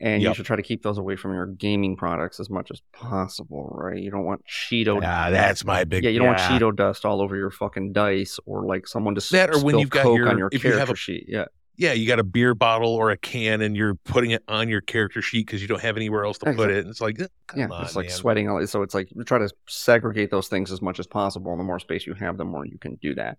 And 0.05 0.21
you 0.21 0.33
should 0.33 0.45
try 0.45 0.57
to 0.57 0.61
keep 0.61 0.83
those 0.83 0.97
away 0.97 1.15
from 1.15 1.33
your 1.33 1.45
gaming 1.45 1.95
products 1.95 2.39
as 2.41 2.49
much 2.49 2.69
as 2.71 2.81
possible, 2.91 3.69
right? 3.73 3.97
You 3.97 4.11
don't 4.11 4.25
want 4.25 4.43
Cheeto. 4.45 5.01
Yeah, 5.01 5.29
that's 5.29 5.63
my 5.63 5.85
big. 5.85 6.03
yeah, 6.03 6.09
you 6.09 6.19
don't 6.19 6.27
want 6.27 6.39
Cheeto 6.39 6.75
dust 6.75 7.05
all 7.05 7.21
over 7.21 7.35
your 7.37 7.51
fucking 7.51 7.93
dice, 7.93 8.37
or 8.45 8.65
like 8.65 8.85
someone 8.85 9.15
to 9.15 9.19
s- 9.19 9.29
That 9.29 9.51
or 9.55 9.63
when 9.63 9.79
you've 9.79 9.89
got 9.89 10.05
your- 10.13 10.27
on 10.27 10.37
your 10.37 10.49
if 10.51 10.63
you 10.63 10.71
have 10.71 10.77
character 10.79 10.93
a- 10.93 10.97
sheet. 10.97 11.25
Yeah, 11.29 11.45
Yeah, 11.77 11.93
you 11.93 12.05
got 12.05 12.19
a 12.19 12.23
beer 12.23 12.53
bottle 12.53 12.89
or 12.93 13.11
a 13.11 13.17
can, 13.17 13.61
and 13.61 13.75
you're 13.77 13.95
putting 13.95 14.31
it 14.31 14.43
on 14.49 14.67
your 14.67 14.81
character 14.81 15.21
sheet 15.21 15.45
because 15.47 15.61
you 15.61 15.67
don't 15.69 15.81
have 15.81 15.95
anywhere 15.95 16.25
else 16.25 16.37
to 16.39 16.53
put 16.53 16.69
it. 16.69 16.79
And 16.79 16.89
it's 16.89 16.99
like, 17.01 17.17
come 17.17 17.59
yeah, 17.59 17.67
on, 17.69 17.83
it's 17.85 17.95
like 17.95 18.07
man. 18.07 18.15
sweating. 18.15 18.49
all- 18.49 18.67
So 18.67 18.81
it's 18.83 18.93
like 18.93 19.07
you 19.15 19.23
try 19.23 19.39
to 19.39 19.49
segregate 19.69 20.29
those 20.31 20.49
things 20.49 20.69
as 20.71 20.81
much 20.81 20.99
as 20.99 21.07
possible. 21.07 21.51
And 21.51 21.59
the 21.59 21.63
more 21.63 21.79
space 21.79 22.05
you 22.05 22.13
have, 22.15 22.37
the 22.37 22.45
more 22.45 22.65
you 22.65 22.77
can 22.77 22.95
do 23.01 23.15
that. 23.15 23.37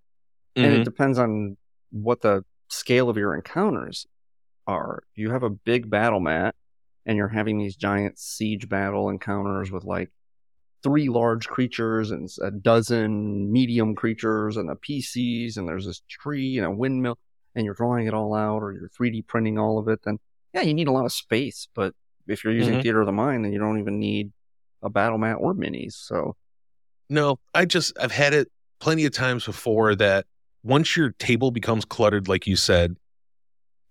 and 0.56 0.72
Mhm. 0.72 0.80
it 0.80 0.84
depends 0.84 1.18
on 1.18 1.56
what 1.90 2.22
the 2.22 2.44
scale 2.70 3.08
of 3.10 3.16
your 3.16 3.34
encounters 3.34 4.06
are. 4.66 5.02
You 5.14 5.30
have 5.30 5.42
a 5.42 5.50
big 5.50 5.90
battle 5.90 6.20
mat 6.20 6.54
and 7.06 7.16
you're 7.16 7.28
having 7.28 7.58
these 7.58 7.76
giant 7.76 8.18
siege 8.18 8.68
battle 8.68 9.10
encounters 9.10 9.70
with 9.70 9.84
like 9.84 10.10
three 10.82 11.08
large 11.08 11.48
creatures 11.48 12.10
and 12.10 12.28
a 12.42 12.50
dozen 12.50 13.50
medium 13.50 13.94
creatures 13.94 14.56
and 14.56 14.68
the 14.68 14.76
PCs 14.76 15.56
and 15.56 15.66
there's 15.66 15.86
this 15.86 16.02
tree 16.08 16.58
and 16.58 16.66
a 16.66 16.70
windmill 16.70 17.18
and 17.54 17.64
you're 17.64 17.74
drawing 17.74 18.06
it 18.06 18.14
all 18.14 18.34
out 18.34 18.62
or 18.62 18.72
you're 18.72 18.88
3D 18.90 19.26
printing 19.26 19.58
all 19.58 19.78
of 19.78 19.88
it, 19.88 20.00
then 20.04 20.18
yeah, 20.52 20.60
you 20.62 20.74
need 20.74 20.88
a 20.88 20.92
lot 20.92 21.04
of 21.04 21.12
space, 21.12 21.68
but 21.74 21.94
if 22.26 22.44
you're 22.44 22.52
using 22.52 22.76
Mhm. 22.76 22.82
theater 22.82 23.00
of 23.00 23.06
the 23.06 23.12
mind, 23.12 23.44
then 23.44 23.52
you 23.52 23.58
don't 23.58 23.78
even 23.78 23.98
need 23.98 24.32
a 24.82 24.90
battle 24.90 25.18
mat 25.18 25.36
or 25.40 25.54
minis. 25.54 25.92
So 25.94 26.36
No, 27.10 27.38
I 27.54 27.64
just 27.64 27.96
I've 27.98 28.12
had 28.12 28.34
it 28.34 28.50
plenty 28.80 29.04
of 29.04 29.12
times 29.12 29.44
before 29.46 29.94
that 29.96 30.26
once 30.62 30.96
your 30.96 31.10
table 31.12 31.50
becomes 31.50 31.84
cluttered, 31.84 32.28
like 32.28 32.46
you 32.46 32.56
said, 32.56 32.96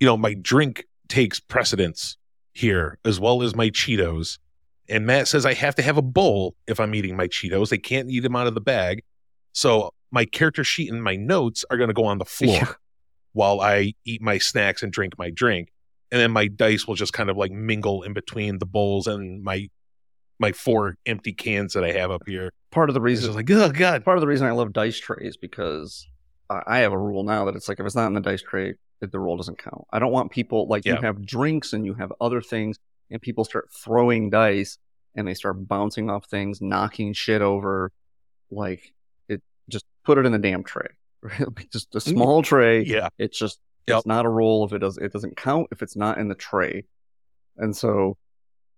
you 0.03 0.07
know, 0.07 0.17
my 0.17 0.33
drink 0.33 0.83
takes 1.07 1.39
precedence 1.39 2.17
here 2.51 2.99
as 3.05 3.21
well 3.21 3.41
as 3.41 3.55
my 3.55 3.69
Cheetos. 3.69 4.37
And 4.89 5.05
Matt 5.05 5.29
says 5.29 5.45
I 5.45 5.53
have 5.53 5.75
to 5.75 5.81
have 5.81 5.95
a 5.95 6.01
bowl 6.01 6.55
if 6.67 6.81
I'm 6.81 6.93
eating 6.93 7.15
my 7.15 7.29
Cheetos. 7.29 7.69
They 7.69 7.77
can't 7.77 8.11
eat 8.11 8.19
them 8.19 8.35
out 8.35 8.45
of 8.45 8.53
the 8.53 8.59
bag. 8.59 9.03
So 9.53 9.93
my 10.11 10.25
character 10.25 10.65
sheet 10.65 10.91
and 10.91 11.01
my 11.01 11.15
notes 11.15 11.63
are 11.71 11.77
going 11.77 11.87
to 11.87 11.93
go 11.93 12.03
on 12.03 12.17
the 12.17 12.25
floor 12.25 12.53
Yeah. 12.53 12.73
while 13.31 13.61
I 13.61 13.93
eat 14.03 14.21
my 14.21 14.39
snacks 14.39 14.83
and 14.83 14.91
drink 14.91 15.17
my 15.17 15.29
drink. 15.29 15.71
And 16.11 16.19
then 16.19 16.31
my 16.31 16.47
dice 16.47 16.85
will 16.85 16.95
just 16.95 17.13
kind 17.13 17.29
of 17.29 17.37
like 17.37 17.53
mingle 17.53 18.03
in 18.03 18.11
between 18.11 18.59
the 18.59 18.65
bowls 18.65 19.07
and 19.07 19.41
my 19.41 19.69
my 20.37 20.51
four 20.51 20.97
empty 21.05 21.31
cans 21.31 21.71
that 21.75 21.85
I 21.85 21.93
have 21.93 22.11
up 22.11 22.23
here. 22.27 22.51
part 22.71 22.89
of 22.89 22.93
the 22.93 22.99
reason 22.99 23.29
is 23.29 23.37
like, 23.37 23.49
oh 23.49 23.71
god, 23.71 24.03
part 24.03 24.17
of 24.17 24.21
the 24.21 24.27
reason 24.27 24.47
I 24.47 24.51
love 24.51 24.73
dice 24.73 24.99
trays 24.99 25.37
because 25.37 26.05
I 26.49 26.61
I 26.67 26.77
have 26.79 26.91
a 26.91 26.97
rule 26.97 27.23
now 27.23 27.45
that 27.45 27.55
it's 27.55 27.69
like 27.69 27.79
if 27.79 27.85
it's 27.85 27.95
not 27.95 28.07
in 28.07 28.13
the 28.15 28.19
dice 28.19 28.41
tray, 28.41 28.73
that 29.03 29.11
the 29.11 29.19
roll 29.19 29.35
doesn't 29.35 29.57
count. 29.57 29.83
I 29.91 29.99
don't 29.99 30.13
want 30.13 30.31
people 30.31 30.65
like 30.67 30.85
Yeah. 30.85 30.95
you 30.95 31.01
have 31.01 31.25
drinks 31.25 31.73
and 31.73 31.85
you 31.85 31.93
have 31.95 32.11
other 32.21 32.41
things, 32.41 32.77
and 33.11 33.21
people 33.21 33.43
start 33.43 33.69
throwing 33.71 34.29
dice 34.29 34.77
and 35.13 35.27
they 35.27 35.33
start 35.33 35.67
bouncing 35.67 36.09
off 36.09 36.25
things, 36.25 36.61
knocking 36.61 37.11
shit 37.13 37.41
over. 37.41 37.91
Like 38.49 38.93
it, 39.27 39.41
just 39.69 39.85
put 40.05 40.17
it 40.17 40.25
in 40.25 40.31
the 40.31 40.39
damn 40.39 40.63
tray. 40.63 40.87
Right? 41.21 41.69
just 41.71 41.93
a 41.95 41.99
mm. 41.99 42.09
small 42.13 42.41
tray. 42.41 42.83
yeah. 42.83 43.09
It's 43.17 43.37
just 43.37 43.59
Yep. 43.87 43.97
it's 43.97 44.05
not 44.07 44.25
a 44.25 44.29
roll 44.29 44.63
if 44.65 44.71
it 44.71 44.79
does 44.79 44.97
it 44.97 45.11
doesn't 45.11 45.35
count 45.35 45.67
if 45.71 45.81
it's 45.81 45.95
not 45.97 46.17
in 46.17 46.29
the 46.29 46.35
tray. 46.35 46.85
And 47.57 47.75
so 47.75 48.17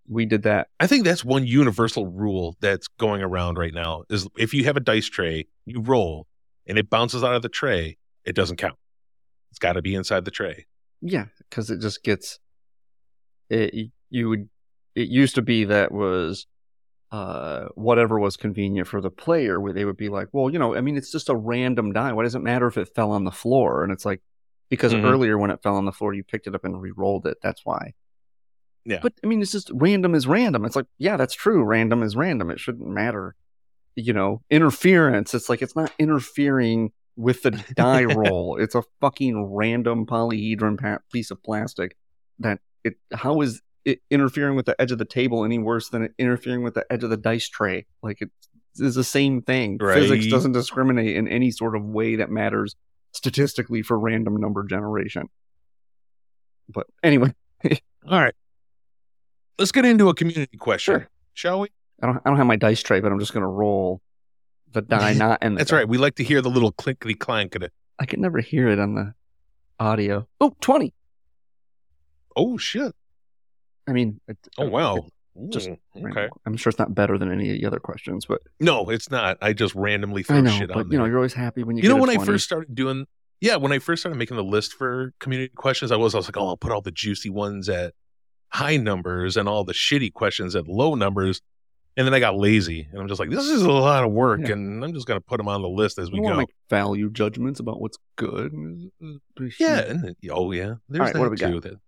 we 0.08 0.26
did 0.26 0.44
that. 0.44 0.68
I 0.80 0.88
think 0.88 1.06
that's 1.06 1.24
one 1.24 1.46
universal 1.46 2.08
rule 2.08 2.56
that's 2.60 2.88
going 3.00 3.22
around 3.22 3.58
right 3.60 3.74
now 3.74 4.04
is 4.10 4.28
if 4.38 4.54
you 4.54 4.64
have 4.66 4.78
a 4.78 4.80
dice 4.80 5.06
tray, 5.08 5.46
you 5.66 5.82
roll 5.82 6.26
and 6.68 6.78
it 6.80 6.90
bounces 6.90 7.24
out 7.24 7.36
of 7.36 7.42
the 7.44 7.50
tray, 7.50 7.98
it 8.24 8.36
doesn't 8.36 8.58
count. 8.58 8.76
It's 9.56 9.60
got 9.60 9.74
to 9.74 9.82
be 9.82 9.96
inside 9.96 10.26
the 10.26 10.32
tray. 10.32 10.66
Yeah, 11.02 11.28
because 11.50 11.70
it 11.70 11.80
just 11.80 12.04
gets 12.04 12.40
it. 13.50 13.90
You 14.10 14.28
would. 14.28 14.50
It 14.96 15.08
used 15.08 15.36
to 15.36 15.42
be 15.42 15.64
that 15.64 15.94
was 15.94 16.46
uh 17.10 17.68
whatever 17.76 18.20
was 18.20 18.36
convenient 18.36 18.90
for 18.90 19.00
the 19.00 19.10
player. 19.10 19.58
Where 19.62 19.72
they 19.72 19.86
would 19.86 19.96
be 19.96 20.10
like, 20.10 20.28
well, 20.34 20.50
you 20.50 20.60
know, 20.60 20.76
I 20.76 20.82
mean, 20.82 20.98
it's 20.98 21.10
just 21.10 21.30
a 21.30 21.36
random 21.38 21.94
die. 21.94 22.12
Why 22.12 22.24
does 22.24 22.36
it 22.36 22.40
matter 22.44 22.68
if 22.68 22.78
it 22.78 22.94
fell 22.94 23.12
on 23.12 23.24
the 23.24 23.32
floor? 23.32 23.82
And 23.82 23.94
it's 23.94 24.04
like 24.04 24.22
because 24.70 24.92
Mhm. 24.94 25.06
earlier 25.06 25.38
when 25.38 25.52
it 25.52 25.64
fell 25.64 25.78
on 25.78 25.86
the 25.86 25.94
floor, 25.94 26.14
you 26.14 26.26
picked 26.26 26.48
it 26.48 26.56
up 26.56 26.66
and 26.66 26.82
re-rolled 26.82 27.26
it. 27.26 27.38
That's 27.42 27.62
why. 27.64 27.94
Yeah. 28.84 29.00
But 29.02 29.14
I 29.24 29.28
mean, 29.28 29.42
it's 29.42 29.54
just 29.54 29.72
random 29.74 30.16
is 30.16 30.28
random. 30.28 30.66
It's 30.66 30.76
like, 30.76 30.88
yeah, 30.98 31.16
that's 31.16 31.34
true. 31.34 31.64
Random 31.64 32.04
is 32.04 32.18
random. 32.18 32.52
It 32.52 32.60
shouldn't 32.60 32.90
matter. 32.90 33.36
You 33.96 34.12
know, 34.12 34.42
interference. 34.50 35.34
It's 35.34 35.48
like 35.48 35.62
it's 35.62 35.78
not 35.78 35.94
interfering 35.98 36.92
with 37.18 37.44
the 37.44 37.52
die 37.76 38.04
roll. 38.06 38.58
It's 38.58 38.76
a 38.76 38.84
fucking 39.02 39.54
random 39.54 40.06
polyhedron 40.06 40.80
pa- 40.80 41.00
piece 41.12 41.32
of 41.32 41.42
plastic 41.44 41.96
that 42.40 42.60
it. 42.84 42.96
How 43.14 43.42
is 43.42 43.62
it 43.86 44.00
interfering 44.10 44.56
with 44.56 44.66
the 44.66 44.80
edge 44.82 44.92
of 44.92 44.98
the 44.98 45.06
table 45.06 45.46
any 45.46 45.60
worse 45.60 45.90
than 45.90 46.04
it 46.04 46.14
interfering 46.18 46.64
with 46.64 46.74
the 46.74 46.86
edge 46.92 47.04
of 47.04 47.10
the 47.10 47.18
dice 47.18 47.48
tray? 47.50 47.86
Like 48.02 48.22
it 48.22 48.30
is 48.78 48.96
the 48.96 49.04
same 49.04 49.42
thing. 49.42 49.78
Physics 49.80 50.28
doesn't 50.28 50.52
discriminate 50.54 51.16
in 51.16 51.28
any 51.28 51.52
sort 51.52 51.76
of 51.76 51.84
way 51.86 52.16
that 52.18 52.30
matters 52.30 52.76
statistically 53.14 53.82
for 53.82 53.98
random 53.98 54.36
number 54.38 54.64
generation. 54.66 55.30
But 56.68 56.88
anyway, 57.04 57.34
All 57.64 58.20
right. 58.20 58.34
Let's 59.58 59.72
get 59.72 59.86
into 59.86 60.10
a 60.10 60.14
community 60.14 60.58
question, 60.58 60.94
Sure. 60.96 61.10
shall 61.34 61.60
we? 61.62 61.70
I 62.02 62.08
don't 62.08 62.18
I 62.26 62.30
don't 62.30 62.38
have 62.38 62.46
my 62.48 62.58
dice 62.58 62.82
tray, 62.84 63.00
but 63.00 63.12
I'm 63.12 63.20
just 63.20 63.34
gonna 63.34 63.48
roll 63.48 64.02
the 64.76 64.82
die 64.84 65.14
not 65.18 65.42
in 65.44 65.56
the 65.56 65.58
That's 65.60 65.72
die. 65.72 65.78
right. 65.78 65.88
We 65.90 65.98
like 65.98 66.16
to 66.16 66.24
hear 66.24 66.42
the 66.42 66.50
little 66.50 66.72
clinkety 66.72 67.16
clank 67.18 67.56
of 67.56 67.64
it. 67.64 67.74
I 68.00 68.06
can 68.06 68.22
never 68.22 68.40
hear 68.40 68.68
it 68.68 68.80
on 68.80 68.94
the 68.96 69.14
audio. 69.80 70.28
Oh, 70.40 70.56
20. 70.62 70.94
Oh 72.36 72.58
shit. 72.58 72.94
I 73.88 73.92
mean, 73.94 74.20
it, 74.28 74.38
Oh 74.58 74.68
wow. 74.68 75.08
Just 75.50 75.68
Mm, 75.70 75.78
random. 75.96 76.12
okay. 76.12 76.30
I'm 76.46 76.56
sure 76.56 76.70
it's 76.70 76.80
not 76.80 76.96
better 76.96 77.18
than 77.18 77.30
any 77.32 77.50
of 77.52 77.60
the 77.60 77.66
other 77.66 77.80
questions, 77.80 78.26
but 78.26 78.42
No, 78.62 78.90
it's 78.90 79.12
not. 79.12 79.38
I 79.42 79.52
just 79.52 79.76
randomly 79.76 80.24
throw 80.24 80.38
I 80.38 80.42
know. 80.42 80.52
shit 80.52 80.70
But 80.70 80.78
on 80.86 80.92
you 80.92 80.98
know, 80.98 81.04
you're 81.06 81.18
always 81.18 81.34
happy 81.34 81.64
when 81.64 81.76
you. 81.76 81.84
You 81.84 81.90
know 81.90 81.98
when 81.98 82.10
I 82.10 82.24
first 82.24 82.46
started 82.46 82.74
doing 82.74 83.06
yeah, 83.42 83.58
when 83.58 83.74
I 83.74 83.80
first 83.80 84.02
started 84.02 84.18
making 84.18 84.38
the 84.38 84.44
list 84.46 84.72
for 84.74 85.14
community 85.20 85.52
questions, 85.56 85.92
I 85.92 85.98
was 85.98 86.16
I 86.16 86.20
was 86.20 86.28
like, 86.28 86.38
oh, 86.38 86.48
I'll 86.48 86.58
put 86.58 86.72
all 86.72 86.80
the 86.82 86.92
juicy 86.92 87.30
ones 87.30 87.68
at 87.68 87.94
high 88.48 88.78
numbers 88.78 89.36
and 89.36 89.50
all 89.50 89.66
the 89.66 89.74
shitty 89.74 90.14
questions 90.14 90.56
at 90.56 90.68
low 90.70 90.96
numbers. 90.96 91.42
And 91.98 92.06
then 92.06 92.14
I 92.14 92.20
got 92.20 92.36
lazy 92.36 92.88
and 92.92 93.00
I'm 93.02 93.08
just 93.08 93.20
like, 93.20 93.30
this 93.30 93.46
is 93.46 93.62
a 93.62 93.72
lot 93.72 94.04
of 94.04 94.12
work 94.12 94.42
Yeah. 94.42 94.52
and 94.54 94.84
I'm 94.84 94.94
just 94.94 95.08
gonna 95.08 95.22
put 95.22 95.38
them 95.38 95.48
on 95.48 95.62
the 95.62 95.70
list 95.70 95.98
as 95.98 96.12
we 96.12 96.20
go. 96.22 96.36
make 96.36 96.50
value 96.70 97.10
judgments 97.10 97.60
about 97.62 97.80
what's 97.80 97.98
good. 98.18 98.52
Yeah, 99.60 99.80
and 99.80 100.04
then- 100.04 100.16
oh 100.32 100.52
yeah. 100.52 100.76
There's 100.90 101.00
right, 101.00 101.14
that 101.14 101.20
what 101.20 101.26
do 101.26 101.32
we 101.32 101.38
got? 101.38 101.52
too. 101.52 101.60
That- 101.62 101.80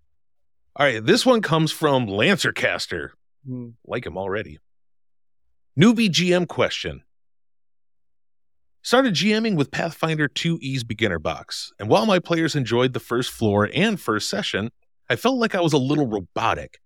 All 0.78 0.86
right, 0.86 1.06
this 1.06 1.26
one 1.26 1.41
comes 1.41 1.72
from 1.72 2.08
Lancercaster. 2.08 3.13
Hmm. 3.46 3.70
Like 3.86 4.06
him 4.06 4.17
already. 4.17 4.60
Newbie 5.80 6.10
GM 6.10 6.48
question. 6.48 7.04
Started 8.82 9.13
GMing 9.15 9.56
with 9.58 9.70
Pathfinder 9.72 10.30
2E's 10.30 10.84
beginner 10.86 11.20
box, 11.20 11.74
and 11.78 11.89
while 11.89 12.06
my 12.06 12.20
players 12.20 12.56
enjoyed 12.56 12.93
the 12.93 13.00
first 13.02 13.32
floor 13.32 13.70
and 13.74 14.00
first 14.00 14.30
session, 14.30 14.72
I 15.10 15.17
felt 15.17 15.38
like 15.38 15.56
I 15.56 15.60
was 15.62 15.74
a 15.74 15.78
little 15.78 16.08
robotic. 16.08 16.80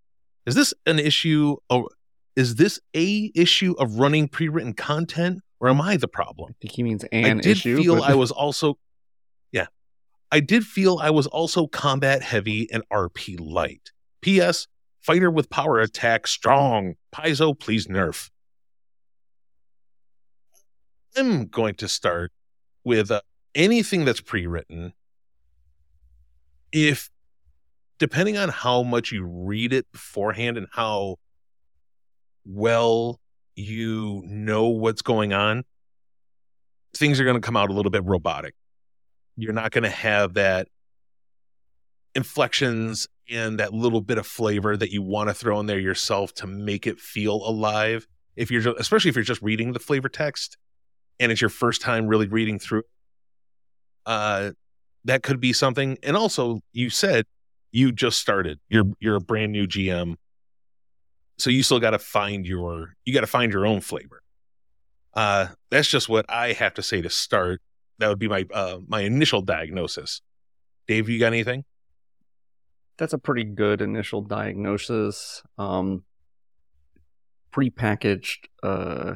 Is 0.47 0.55
this 0.55 0.73
an 0.87 0.97
issue 0.97 1.57
is 2.35 2.55
this 2.55 2.79
a 2.95 3.31
issue 3.35 3.73
of 3.77 3.95
running 3.99 4.27
pre-written 4.27 4.73
content 4.73 5.39
or 5.59 5.69
am 5.69 5.81
I 5.81 5.97
the 5.97 6.07
problem? 6.07 6.49
I 6.51 6.55
think 6.61 6.73
he 6.73 6.83
means 6.83 7.03
an 7.11 7.25
I 7.25 7.41
did 7.41 7.45
issue. 7.57 7.77
feel 7.81 7.95
but- 7.97 8.09
I 8.09 8.15
was 8.23 8.31
also 8.31 8.77
Yeah. 9.51 9.67
I 10.31 10.39
did 10.39 10.65
feel 10.65 10.97
I 11.01 11.09
was 11.09 11.27
also 11.27 11.67
combat 11.67 12.21
heavy 12.23 12.71
and 12.71 12.83
RP 12.89 13.37
light. 13.39 13.91
PS 14.21 14.67
Fighter 15.01 15.31
with 15.31 15.49
power 15.49 15.79
attack 15.79 16.27
strong. 16.27 16.93
Paizo, 17.13 17.59
please 17.59 17.87
nerf. 17.87 18.29
I'm 21.17 21.47
going 21.47 21.75
to 21.75 21.87
start 21.87 22.31
with 22.83 23.11
uh, 23.11 23.21
anything 23.55 24.05
that's 24.05 24.21
pre-written. 24.21 24.93
If 26.71 27.09
depending 27.99 28.37
on 28.37 28.49
how 28.49 28.81
much 28.83 29.11
you 29.11 29.23
read 29.25 29.73
it 29.73 29.91
beforehand 29.91 30.57
and 30.57 30.67
how 30.71 31.17
well 32.45 33.19
you 33.55 34.23
know 34.25 34.67
what's 34.67 35.01
going 35.01 35.33
on, 35.33 35.63
things 36.95 37.19
are 37.19 37.23
going 37.23 37.35
to 37.35 37.41
come 37.41 37.57
out 37.57 37.69
a 37.69 37.73
little 37.73 37.91
bit 37.91 38.03
robotic. 38.05 38.55
You're 39.37 39.53
not 39.53 39.71
going 39.71 39.83
to 39.83 39.89
have 39.89 40.35
that 40.35 40.67
inflections 42.15 43.07
and 43.29 43.59
that 43.59 43.73
little 43.73 44.01
bit 44.01 44.17
of 44.17 44.27
flavor 44.27 44.75
that 44.75 44.91
you 44.91 45.01
want 45.01 45.29
to 45.29 45.33
throw 45.33 45.59
in 45.59 45.65
there 45.65 45.79
yourself 45.79 46.33
to 46.35 46.47
make 46.47 46.85
it 46.85 46.99
feel 46.99 47.35
alive. 47.35 48.07
If 48.35 48.51
you're 48.51 48.75
especially 48.77 49.09
if 49.09 49.15
you're 49.15 49.23
just 49.23 49.41
reading 49.41 49.73
the 49.73 49.79
flavor 49.79 50.09
text 50.09 50.57
and 51.19 51.31
it's 51.31 51.41
your 51.41 51.49
first 51.49 51.81
time 51.81 52.07
really 52.07 52.27
reading 52.27 52.59
through, 52.59 52.83
uh, 54.05 54.51
that 55.05 55.23
could 55.23 55.39
be 55.39 55.53
something. 55.53 55.97
And 56.03 56.17
also, 56.17 56.59
you 56.73 56.89
said 56.89 57.25
you 57.71 57.91
just 57.91 58.19
started. 58.19 58.59
You're 58.69 58.85
you're 58.99 59.15
a 59.15 59.21
brand 59.21 59.51
new 59.51 59.67
GM, 59.67 60.15
so 61.37 61.49
you 61.49 61.63
still 61.63 61.79
got 61.79 61.91
to 61.91 61.99
find 61.99 62.45
your 62.45 62.95
you 63.05 63.13
got 63.13 63.21
to 63.21 63.27
find 63.27 63.51
your 63.51 63.65
own 63.65 63.81
flavor. 63.81 64.21
Uh, 65.13 65.47
that's 65.69 65.87
just 65.87 66.07
what 66.07 66.25
I 66.29 66.53
have 66.53 66.73
to 66.75 66.83
say 66.83 67.01
to 67.01 67.09
start. 67.09 67.61
That 67.99 68.07
would 68.07 68.19
be 68.19 68.27
my 68.27 68.45
uh, 68.53 68.79
my 68.87 69.01
initial 69.01 69.41
diagnosis. 69.41 70.21
Dave, 70.87 71.09
you 71.09 71.19
got 71.19 71.27
anything? 71.27 71.65
that's 73.01 73.13
a 73.13 73.17
pretty 73.17 73.43
good 73.43 73.81
initial 73.81 74.21
diagnosis. 74.21 75.41
Um, 75.57 76.03
prepackaged 77.51 78.45
uh, 78.61 79.15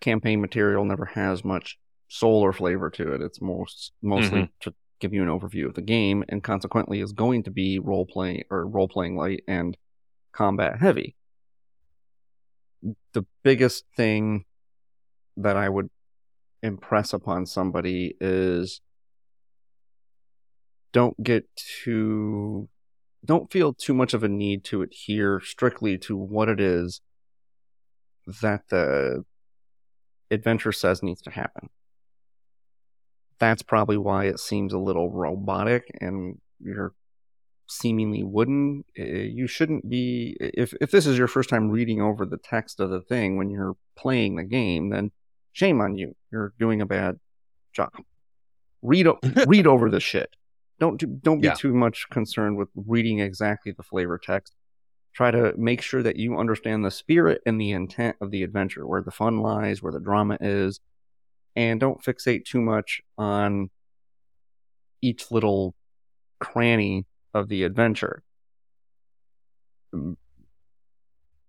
campaign 0.00 0.40
material 0.40 0.86
never 0.86 1.04
has 1.04 1.44
much 1.44 1.78
soul 2.08 2.40
or 2.40 2.54
flavor 2.54 2.88
to 2.88 3.12
it. 3.12 3.20
It's 3.20 3.42
most 3.42 3.92
mostly 4.00 4.50
to 4.60 4.72
give 4.98 5.12
you 5.12 5.22
an 5.22 5.28
overview 5.28 5.66
of 5.66 5.74
the 5.74 5.82
game, 5.82 6.24
and 6.30 6.42
consequently 6.42 7.00
is 7.00 7.12
going 7.12 7.42
to 7.42 7.50
be 7.50 7.78
role 7.78 8.06
playing 8.06 8.44
or 8.50 8.66
role 8.66 8.88
playing 8.88 9.14
light 9.16 9.42
and 9.46 9.76
combat 10.32 10.80
heavy. 10.80 11.14
The 13.12 13.24
biggest 13.42 13.84
thing 13.96 14.44
that 15.36 15.56
I 15.56 15.68
would 15.68 15.88
impress 16.62 17.12
upon 17.12 17.46
somebody 17.46 18.14
is 18.20 18.80
don't 20.92 21.20
get 21.22 21.44
too 21.56 22.68
don't 23.24 23.52
feel 23.52 23.72
too 23.72 23.94
much 23.94 24.14
of 24.14 24.24
a 24.24 24.28
need 24.28 24.64
to 24.64 24.82
adhere 24.82 25.40
strictly 25.40 25.96
to 25.96 26.16
what 26.16 26.48
it 26.48 26.60
is 26.60 27.00
that 28.42 28.62
the 28.68 29.24
adventure 30.30 30.72
says 30.72 31.02
needs 31.02 31.22
to 31.22 31.30
happen. 31.30 31.68
That's 33.38 33.62
probably 33.62 33.96
why 33.96 34.24
it 34.24 34.40
seems 34.40 34.72
a 34.72 34.78
little 34.78 35.10
robotic 35.10 35.84
and 36.00 36.40
you're 36.60 36.94
seemingly 37.68 38.22
wooden. 38.22 38.84
Eh, 38.96 39.28
you 39.32 39.46
shouldn't 39.46 39.88
be 39.88 40.36
if 40.40 40.74
if 40.80 40.90
this 40.90 41.06
is 41.06 41.18
your 41.18 41.28
first 41.28 41.48
time 41.48 41.70
reading 41.70 42.00
over 42.00 42.26
the 42.26 42.38
text 42.38 42.80
of 42.80 42.90
the 42.90 43.00
thing 43.00 43.36
when 43.36 43.50
you're 43.50 43.76
playing 43.96 44.36
the 44.36 44.44
game, 44.44 44.90
then 44.90 45.10
shame 45.52 45.80
on 45.80 45.96
you. 45.96 46.14
You're 46.30 46.52
doing 46.58 46.80
a 46.80 46.86
bad 46.86 47.18
job. 47.72 47.90
Read 48.82 49.06
read 49.46 49.66
over 49.66 49.90
the 49.90 50.00
shit. 50.00 50.30
Don't 50.80 50.98
do, 50.98 51.06
don't 51.06 51.40
be 51.40 51.46
yeah. 51.46 51.54
too 51.54 51.74
much 51.74 52.06
concerned 52.10 52.56
with 52.56 52.68
reading 52.74 53.20
exactly 53.20 53.72
the 53.72 53.82
flavor 53.82 54.18
text. 54.18 54.54
Try 55.14 55.30
to 55.30 55.52
make 55.56 55.82
sure 55.82 56.02
that 56.02 56.16
you 56.16 56.38
understand 56.38 56.84
the 56.84 56.90
spirit 56.90 57.42
and 57.44 57.60
the 57.60 57.72
intent 57.72 58.16
of 58.20 58.30
the 58.30 58.42
adventure, 58.42 58.86
where 58.86 59.02
the 59.02 59.10
fun 59.10 59.40
lies, 59.40 59.82
where 59.82 59.92
the 59.92 60.00
drama 60.00 60.38
is, 60.40 60.80
and 61.54 61.78
don't 61.78 62.02
fixate 62.02 62.44
too 62.46 62.60
much 62.60 63.02
on 63.18 63.70
each 65.02 65.30
little 65.30 65.74
cranny 66.40 67.04
of 67.34 67.48
the 67.48 67.64
adventure. 67.64 68.22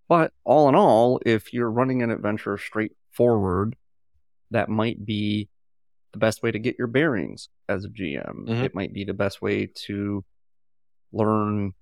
But 0.10 0.34
all 0.43 0.69
in 0.69 0.76
all, 0.76 1.19
if 1.26 1.54
you're 1.54 1.72
running 1.72 2.02
an 2.04 2.12
adventure 2.12 2.58
straightforward, 2.58 3.76
that 4.52 4.69
might 4.69 5.06
be 5.06 5.50
the 6.12 6.19
best 6.19 6.43
way 6.43 6.52
to 6.52 6.60
get 6.60 6.78
your 6.78 6.88
bearings 6.88 7.50
as 7.67 7.86
a 7.86 7.89
GM. 7.89 8.46
Mm-hmm. 8.46 8.63
It 8.63 8.76
might 8.76 8.93
be 8.93 9.04
the 9.04 9.13
best 9.13 9.41
way 9.41 9.69
to 9.86 10.24
learn 11.12 11.74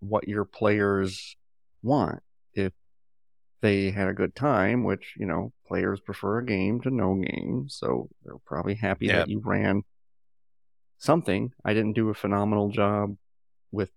what 0.00 0.28
your 0.28 0.44
players 0.44 1.36
want. 1.82 2.20
If 2.54 2.72
they 3.60 3.90
had 3.90 4.08
a 4.08 4.14
good 4.14 4.34
time, 4.34 4.84
which, 4.84 5.14
you 5.16 5.26
know, 5.26 5.52
players 5.66 6.00
prefer 6.00 6.38
a 6.38 6.44
game 6.44 6.80
to 6.82 6.90
no 6.90 7.14
game, 7.14 7.66
so 7.68 8.08
they're 8.24 8.36
probably 8.44 8.74
happy 8.74 9.08
that 9.08 9.28
you 9.28 9.40
ran 9.42 9.82
something. 10.98 11.52
I 11.64 11.72
didn't 11.72 11.94
do 11.94 12.10
a 12.10 12.14
phenomenal 12.14 12.68
job 12.70 13.16
with 13.72 13.90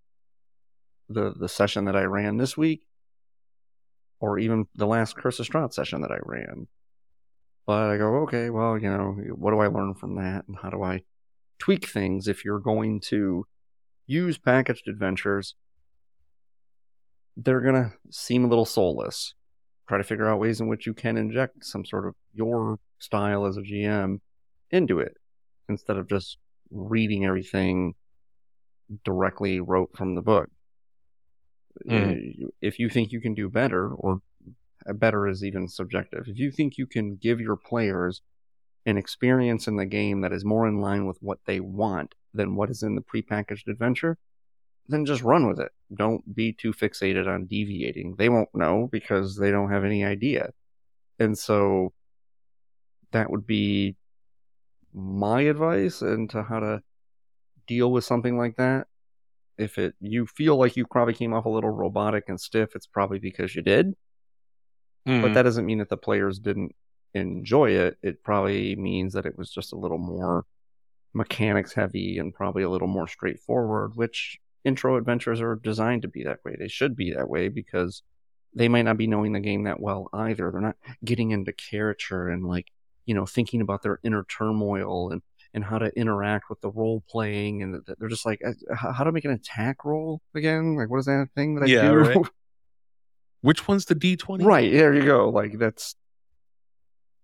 the 1.09 1.33
the 1.37 1.49
session 1.49 1.85
that 1.85 1.95
I 1.95 2.03
ran 2.03 2.37
this 2.37 2.57
week, 2.57 2.87
or 4.19 4.39
even 4.39 4.67
the 4.75 4.87
last 4.87 5.15
Curse 5.15 5.39
of 5.39 5.47
Strahd 5.47 5.73
session 5.73 6.01
that 6.01 6.11
I 6.11 6.17
ran. 6.23 6.67
But 7.67 7.89
I 7.89 7.97
go, 7.97 8.15
okay, 8.23 8.49
well, 8.49 8.77
you 8.77 8.89
know, 8.89 9.15
what 9.35 9.51
do 9.51 9.59
I 9.59 9.67
learn 9.67 9.93
from 9.93 10.15
that, 10.15 10.47
and 10.47 10.57
how 10.61 10.69
do 10.69 10.81
I 10.83 11.03
tweak 11.59 11.87
things 11.87 12.27
if 12.27 12.45
you're 12.45 12.59
going 12.59 12.99
to 13.01 13.45
use 14.07 14.37
packaged 14.37 14.87
adventures? 14.87 15.55
They're 17.37 17.61
gonna 17.61 17.93
seem 18.09 18.45
a 18.45 18.47
little 18.47 18.65
soulless. 18.65 19.33
Try 19.87 19.97
to 19.97 20.03
figure 20.03 20.27
out 20.27 20.39
ways 20.39 20.61
in 20.61 20.67
which 20.67 20.87
you 20.87 20.93
can 20.93 21.17
inject 21.17 21.65
some 21.65 21.85
sort 21.85 22.07
of 22.07 22.15
your 22.33 22.79
style 22.99 23.45
as 23.45 23.57
a 23.57 23.61
GM 23.61 24.19
into 24.71 24.99
it 24.99 25.17
instead 25.69 25.97
of 25.97 26.07
just 26.07 26.37
reading 26.71 27.25
everything 27.25 27.93
directly 29.03 29.59
wrote 29.59 29.91
from 29.95 30.15
the 30.15 30.21
book. 30.21 30.49
Mm. 31.89 32.49
If 32.61 32.79
you 32.79 32.89
think 32.89 33.11
you 33.11 33.19
can 33.19 33.33
do 33.33 33.49
better, 33.49 33.89
or 33.89 34.21
better 34.87 35.27
is 35.27 35.43
even 35.43 35.67
subjective, 35.67 36.25
if 36.27 36.37
you 36.37 36.51
think 36.51 36.77
you 36.77 36.87
can 36.87 37.15
give 37.15 37.39
your 37.39 37.57
players 37.57 38.21
an 38.85 38.97
experience 38.97 39.67
in 39.67 39.75
the 39.77 39.85
game 39.85 40.21
that 40.21 40.31
is 40.31 40.45
more 40.45 40.67
in 40.67 40.79
line 40.79 41.05
with 41.05 41.17
what 41.19 41.39
they 41.45 41.59
want 41.59 42.13
than 42.33 42.55
what 42.55 42.69
is 42.69 42.83
in 42.83 42.95
the 42.95 43.01
prepackaged 43.01 43.67
adventure, 43.67 44.17
then 44.87 45.05
just 45.05 45.23
run 45.23 45.47
with 45.47 45.59
it. 45.59 45.71
Don't 45.97 46.35
be 46.35 46.53
too 46.53 46.71
fixated 46.71 47.27
on 47.27 47.47
deviating. 47.47 48.15
They 48.17 48.29
won't 48.29 48.53
know 48.53 48.87
because 48.91 49.35
they 49.37 49.49
don't 49.49 49.71
have 49.71 49.83
any 49.83 50.05
idea. 50.05 50.51
And 51.17 51.37
so 51.37 51.93
that 53.11 53.31
would 53.31 53.47
be 53.47 53.95
my 54.93 55.41
advice 55.41 56.01
into 56.01 56.43
how 56.43 56.59
to 56.59 56.81
deal 57.67 57.91
with 57.91 58.03
something 58.03 58.37
like 58.37 58.57
that. 58.57 58.87
If 59.57 59.77
it 59.77 59.95
you 60.01 60.25
feel 60.25 60.57
like 60.57 60.75
you 60.75 60.85
probably 60.85 61.13
came 61.13 61.33
off 61.33 61.45
a 61.45 61.49
little 61.49 61.69
robotic 61.69 62.25
and 62.27 62.39
stiff, 62.39 62.75
it's 62.75 62.87
probably 62.87 63.19
because 63.19 63.55
you 63.55 63.61
did. 63.61 63.95
Mm-hmm. 65.07 65.21
But 65.21 65.33
that 65.33 65.43
doesn't 65.43 65.65
mean 65.65 65.77
that 65.77 65.89
the 65.89 65.97
players 65.97 66.39
didn't 66.39 66.75
enjoy 67.13 67.71
it. 67.71 67.97
It 68.01 68.23
probably 68.23 68.75
means 68.75 69.13
that 69.13 69.25
it 69.25 69.37
was 69.37 69.49
just 69.49 69.71
a 69.71 69.77
little 69.77 69.97
more 69.97 70.45
mechanics 71.13 71.73
heavy 71.73 72.17
and 72.19 72.33
probably 72.33 72.63
a 72.63 72.69
little 72.69 72.87
more 72.87 73.07
straightforward, 73.07 73.95
which 73.95 74.39
intro 74.65 74.97
adventures 74.97 75.39
are 75.39 75.55
designed 75.55 76.01
to 76.01 76.07
be 76.07 76.23
that 76.23 76.39
way. 76.43 76.55
They 76.59 76.67
should 76.67 76.95
be 76.95 77.13
that 77.13 77.29
way 77.29 77.47
because 77.47 78.03
they 78.53 78.67
might 78.67 78.83
not 78.83 78.97
be 78.97 79.07
knowing 79.07 79.31
the 79.33 79.39
game 79.39 79.63
that 79.63 79.79
well 79.79 80.09
either. 80.13 80.51
They're 80.51 80.61
not 80.61 80.77
getting 81.03 81.31
into 81.31 81.53
character 81.53 82.29
and 82.29 82.45
like, 82.45 82.67
you 83.05 83.13
know, 83.13 83.25
thinking 83.25 83.61
about 83.61 83.83
their 83.83 83.99
inner 84.03 84.25
turmoil 84.25 85.11
and 85.11 85.21
and 85.55 85.63
how 85.63 85.79
to 85.79 85.87
interact 85.97 86.49
with 86.49 86.59
the 86.59 86.69
role 86.69 87.01
playing, 87.09 87.63
and 87.63 87.81
they're 87.97 88.09
just 88.09 88.25
like, 88.25 88.41
uh, 88.45 88.75
how 88.75 89.05
to 89.05 89.11
make 89.13 89.23
an 89.23 89.31
attack 89.31 89.85
roll 89.85 90.21
again? 90.35 90.75
Like, 90.75 90.89
what 90.89 90.99
is 90.99 91.05
that 91.05 91.29
thing 91.33 91.55
that 91.55 91.63
I 91.63 91.67
yeah, 91.67 91.89
do? 91.89 91.95
Right. 91.95 92.17
Which 93.41 93.67
one's 93.67 93.85
the 93.85 93.95
D 93.95 94.17
twenty? 94.17 94.43
Right 94.43 94.71
there, 94.71 94.93
you 94.93 95.05
go. 95.05 95.29
Like 95.29 95.57
that's 95.57 95.95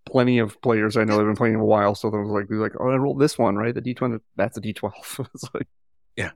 plenty 0.06 0.40
of 0.40 0.62
players 0.62 0.96
I 0.96 1.04
know 1.04 1.18
that 1.18 1.26
have 1.26 1.28
been 1.28 1.36
playing 1.36 1.56
a 1.56 1.66
while, 1.66 1.94
so 1.94 2.10
they're 2.10 2.26
like, 2.26 2.48
they're 2.48 2.58
like, 2.58 2.74
oh, 2.80 2.90
I 2.90 2.96
rolled 2.96 3.20
this 3.20 3.38
one, 3.38 3.58
right? 3.58 3.76
The 3.76 3.82
D 3.82 3.94
twenty, 3.94 4.20
that's 4.38 4.56
a 4.56 4.62
D 4.62 4.72
twelve. 4.72 5.20
it's 5.34 5.50
like, 5.54 5.68
yeah. 6.16 6.32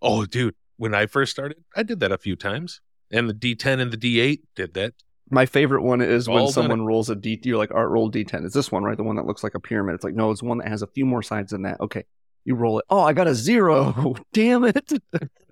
Oh, 0.00 0.26
dude, 0.26 0.56
when 0.76 0.92
I 0.92 1.06
first 1.06 1.30
started, 1.30 1.58
I 1.76 1.84
did 1.84 2.00
that 2.00 2.10
a 2.10 2.18
few 2.18 2.34
times, 2.34 2.80
and 3.12 3.28
the 3.28 3.34
D 3.34 3.54
ten 3.54 3.78
and 3.78 3.92
the 3.92 3.96
D 3.96 4.18
eight 4.18 4.42
did 4.56 4.74
that 4.74 4.94
my 5.32 5.46
favorite 5.46 5.82
one 5.82 6.02
is 6.02 6.28
when 6.28 6.46
someone 6.48 6.84
rolls 6.84 7.08
a 7.08 7.16
D. 7.16 7.40
You're 7.42 7.56
like, 7.56 7.72
art 7.72 7.90
roll 7.90 8.10
D10. 8.10 8.44
Is 8.44 8.52
this 8.52 8.70
one 8.70 8.84
right? 8.84 8.96
The 8.96 9.02
one 9.02 9.16
that 9.16 9.24
looks 9.24 9.42
like 9.42 9.54
a 9.54 9.60
pyramid. 9.60 9.94
It's 9.94 10.04
like, 10.04 10.14
no, 10.14 10.30
it's 10.30 10.42
one 10.42 10.58
that 10.58 10.68
has 10.68 10.82
a 10.82 10.86
few 10.86 11.06
more 11.06 11.22
sides 11.22 11.52
than 11.52 11.62
that. 11.62 11.80
Okay, 11.80 12.04
you 12.44 12.54
roll 12.54 12.78
it. 12.78 12.84
Oh, 12.90 13.00
I 13.00 13.14
got 13.14 13.26
a 13.26 13.34
zero. 13.34 14.14
Damn 14.34 14.64
it. 14.64 14.92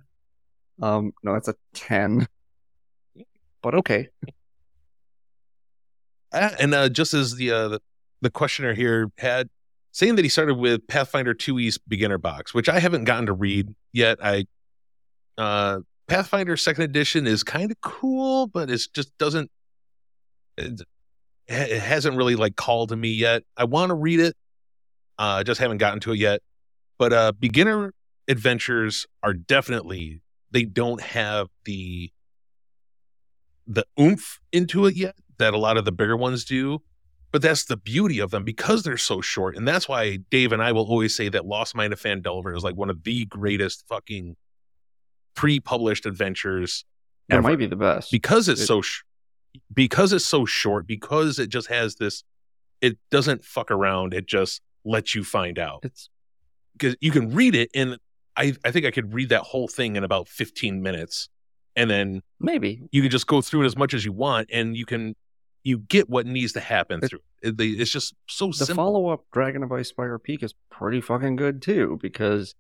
um, 0.82 1.12
no, 1.22 1.32
that's 1.32 1.48
a 1.48 1.54
ten. 1.72 2.28
But 3.62 3.74
okay. 3.76 4.08
Uh, 6.30 6.50
and 6.60 6.74
uh, 6.74 6.88
just 6.90 7.14
as 7.14 7.36
the, 7.36 7.50
uh, 7.50 7.68
the 7.68 7.80
the 8.20 8.30
questioner 8.30 8.74
here 8.74 9.10
had 9.16 9.48
saying 9.92 10.16
that 10.16 10.24
he 10.24 10.28
started 10.28 10.54
with 10.54 10.86
Pathfinder 10.86 11.34
2e's 11.34 11.78
beginner 11.78 12.18
box, 12.18 12.52
which 12.52 12.68
I 12.68 12.78
haven't 12.80 13.04
gotten 13.04 13.26
to 13.26 13.32
read 13.32 13.74
yet. 13.92 14.18
I 14.22 14.44
uh 15.38 15.80
Pathfinder 16.06 16.56
second 16.56 16.84
edition 16.84 17.26
is 17.26 17.42
kind 17.42 17.70
of 17.70 17.80
cool, 17.80 18.46
but 18.46 18.68
it 18.68 18.82
just 18.92 19.16
doesn't 19.16 19.50
it, 20.56 20.82
it 21.48 21.80
hasn't 21.80 22.16
really 22.16 22.36
like 22.36 22.56
called 22.56 22.90
to 22.90 22.96
me 22.96 23.10
yet. 23.10 23.42
I 23.56 23.64
want 23.64 23.90
to 23.90 23.94
read 23.94 24.20
it. 24.20 24.36
I 25.18 25.40
uh, 25.40 25.44
just 25.44 25.60
haven't 25.60 25.78
gotten 25.78 26.00
to 26.00 26.12
it 26.12 26.18
yet. 26.18 26.40
But 26.98 27.12
uh, 27.12 27.32
beginner 27.32 27.92
adventures 28.28 29.06
are 29.22 29.34
definitely 29.34 30.22
they 30.50 30.64
don't 30.64 31.00
have 31.00 31.48
the 31.64 32.10
the 33.66 33.84
oomph 33.98 34.40
into 34.52 34.86
it 34.86 34.96
yet 34.96 35.14
that 35.38 35.54
a 35.54 35.58
lot 35.58 35.76
of 35.76 35.84
the 35.84 35.92
bigger 35.92 36.16
ones 36.16 36.44
do. 36.44 36.80
But 37.32 37.42
that's 37.42 37.64
the 37.64 37.76
beauty 37.76 38.18
of 38.18 38.32
them 38.32 38.42
because 38.42 38.82
they're 38.82 38.96
so 38.96 39.20
short. 39.20 39.56
And 39.56 39.66
that's 39.66 39.88
why 39.88 40.18
Dave 40.30 40.52
and 40.52 40.60
I 40.60 40.72
will 40.72 40.86
always 40.86 41.14
say 41.14 41.28
that 41.28 41.46
Lost 41.46 41.76
Mine 41.76 41.92
of 41.92 42.00
Phandelver 42.00 42.56
is 42.56 42.64
like 42.64 42.74
one 42.74 42.90
of 42.90 43.04
the 43.04 43.24
greatest 43.26 43.84
fucking 43.88 44.36
pre-published 45.36 46.06
adventures. 46.06 46.84
It 47.28 47.40
might 47.40 47.58
be 47.58 47.66
the 47.66 47.76
best 47.76 48.10
because 48.10 48.48
it's 48.48 48.62
it, 48.62 48.66
so 48.66 48.82
sh- 48.82 49.02
because 49.72 50.12
it's 50.12 50.26
so 50.26 50.44
short, 50.44 50.86
because 50.86 51.38
it 51.38 51.48
just 51.48 51.68
has 51.68 51.96
this, 51.96 52.24
it 52.80 52.98
doesn't 53.10 53.44
fuck 53.44 53.70
around. 53.70 54.14
It 54.14 54.26
just 54.26 54.62
lets 54.84 55.14
you 55.14 55.24
find 55.24 55.58
out. 55.58 55.80
It's 55.82 56.08
because 56.72 56.96
you 57.00 57.10
can 57.10 57.30
read 57.30 57.54
it, 57.54 57.70
and 57.74 57.98
I, 58.36 58.54
I 58.64 58.70
think 58.70 58.86
I 58.86 58.90
could 58.90 59.12
read 59.12 59.28
that 59.30 59.42
whole 59.42 59.68
thing 59.68 59.96
in 59.96 60.04
about 60.04 60.28
15 60.28 60.82
minutes. 60.82 61.28
And 61.76 61.90
then 61.90 62.22
maybe 62.40 62.82
you 62.90 63.02
can 63.02 63.10
just 63.10 63.26
go 63.26 63.40
through 63.40 63.62
it 63.62 63.66
as 63.66 63.76
much 63.76 63.94
as 63.94 64.04
you 64.04 64.12
want, 64.12 64.48
and 64.52 64.76
you 64.76 64.86
can 64.86 65.14
you 65.62 65.78
get 65.78 66.08
what 66.08 66.26
needs 66.26 66.52
to 66.54 66.60
happen 66.60 67.00
it, 67.02 67.08
through 67.08 67.20
it. 67.42 67.54
It's 67.58 67.90
just 67.90 68.14
so 68.26 68.46
simple. 68.46 68.58
the 68.58 68.66
simple. 68.66 68.84
follow 68.84 69.08
up 69.08 69.24
Dragon 69.32 69.62
of 69.62 69.70
Icespire 69.70 70.22
Peak 70.22 70.42
is 70.42 70.54
pretty 70.70 71.00
fucking 71.00 71.36
good 71.36 71.62
too 71.62 71.98
because 72.00 72.54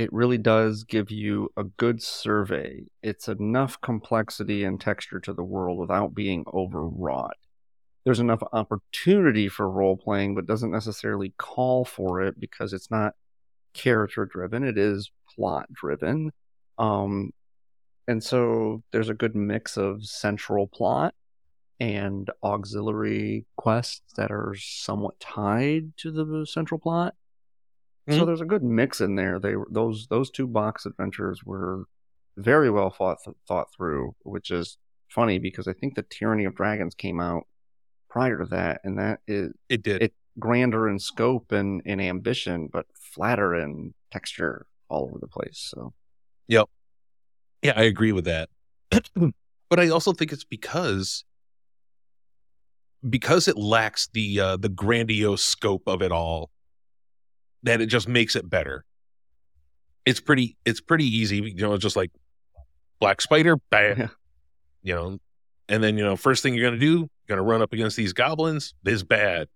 it 0.00 0.10
really 0.14 0.38
does 0.38 0.84
give 0.84 1.10
you 1.10 1.52
a 1.58 1.64
good 1.64 2.02
survey. 2.02 2.84
It's 3.02 3.28
enough 3.28 3.78
complexity 3.82 4.64
and 4.64 4.80
texture 4.80 5.20
to 5.20 5.34
the 5.34 5.42
world 5.42 5.76
without 5.76 6.14
being 6.14 6.46
overwrought. 6.54 7.36
There's 8.06 8.18
enough 8.18 8.42
opportunity 8.54 9.50
for 9.50 9.68
role 9.68 9.98
playing, 9.98 10.36
but 10.36 10.46
doesn't 10.46 10.70
necessarily 10.70 11.34
call 11.36 11.84
for 11.84 12.22
it 12.22 12.40
because 12.40 12.72
it's 12.72 12.90
not 12.90 13.12
character 13.74 14.24
driven. 14.24 14.64
It 14.64 14.78
is 14.78 15.12
plot 15.36 15.70
driven. 15.70 16.32
Um, 16.78 17.32
and 18.08 18.24
so 18.24 18.82
there's 18.92 19.10
a 19.10 19.14
good 19.14 19.36
mix 19.36 19.76
of 19.76 20.06
central 20.06 20.66
plot 20.66 21.14
and 21.78 22.30
auxiliary 22.42 23.44
quests 23.58 24.14
that 24.16 24.30
are 24.30 24.54
somewhat 24.58 25.20
tied 25.20 25.94
to 25.98 26.10
the 26.10 26.46
central 26.46 26.80
plot. 26.80 27.14
Mm-hmm. 28.10 28.20
So 28.20 28.26
there's 28.26 28.40
a 28.40 28.46
good 28.46 28.62
mix 28.62 29.00
in 29.00 29.14
there. 29.14 29.38
They 29.38 29.54
those 29.70 30.06
those 30.08 30.30
two 30.30 30.46
box 30.46 30.86
adventures 30.86 31.42
were 31.44 31.84
very 32.36 32.70
well 32.70 32.90
thought 32.90 33.18
thought 33.46 33.68
through, 33.76 34.14
which 34.22 34.50
is 34.50 34.78
funny 35.08 35.38
because 35.38 35.68
I 35.68 35.72
think 35.72 35.94
the 35.94 36.02
Tyranny 36.02 36.44
of 36.44 36.54
Dragons 36.54 36.94
came 36.94 37.20
out 37.20 37.44
prior 38.08 38.38
to 38.38 38.46
that, 38.46 38.80
and 38.84 38.98
that 38.98 39.20
is 39.26 39.52
it 39.68 39.82
did 39.82 40.02
it 40.02 40.14
grander 40.38 40.88
in 40.88 40.98
scope 40.98 41.52
and 41.52 41.82
in 41.84 42.00
ambition, 42.00 42.68
but 42.72 42.86
flatter 42.94 43.54
in 43.54 43.94
texture 44.10 44.66
all 44.88 45.04
over 45.04 45.18
the 45.20 45.28
place. 45.28 45.70
So 45.74 45.92
Yep. 46.48 46.68
Yeah, 47.62 47.74
I 47.76 47.82
agree 47.82 48.10
with 48.10 48.24
that. 48.24 48.48
but 49.70 49.78
I 49.78 49.88
also 49.88 50.12
think 50.12 50.32
it's 50.32 50.44
because 50.44 51.24
because 53.08 53.46
it 53.46 53.56
lacks 53.56 54.08
the 54.12 54.40
uh, 54.40 54.56
the 54.56 54.68
grandiose 54.68 55.44
scope 55.44 55.84
of 55.86 56.02
it 56.02 56.10
all 56.10 56.50
that 57.62 57.80
it 57.80 57.86
just 57.86 58.08
makes 58.08 58.36
it 58.36 58.48
better. 58.48 58.84
It's 60.06 60.20
pretty 60.20 60.56
it's 60.64 60.80
pretty 60.80 61.04
easy, 61.04 61.36
you 61.36 61.54
know, 61.54 61.76
just 61.76 61.96
like 61.96 62.10
Black 63.00 63.20
Spider, 63.20 63.56
bam. 63.70 63.98
Yeah. 63.98 64.08
You 64.82 64.94
know, 64.94 65.18
and 65.68 65.82
then 65.82 65.96
you 65.96 66.04
know, 66.04 66.16
first 66.16 66.42
thing 66.42 66.54
you're 66.54 66.66
gonna 66.68 66.80
do, 66.80 66.98
you're 66.98 67.08
gonna 67.28 67.42
run 67.42 67.62
up 67.62 67.72
against 67.72 67.96
these 67.96 68.12
goblins, 68.12 68.74
this 68.82 69.02
bad. 69.02 69.48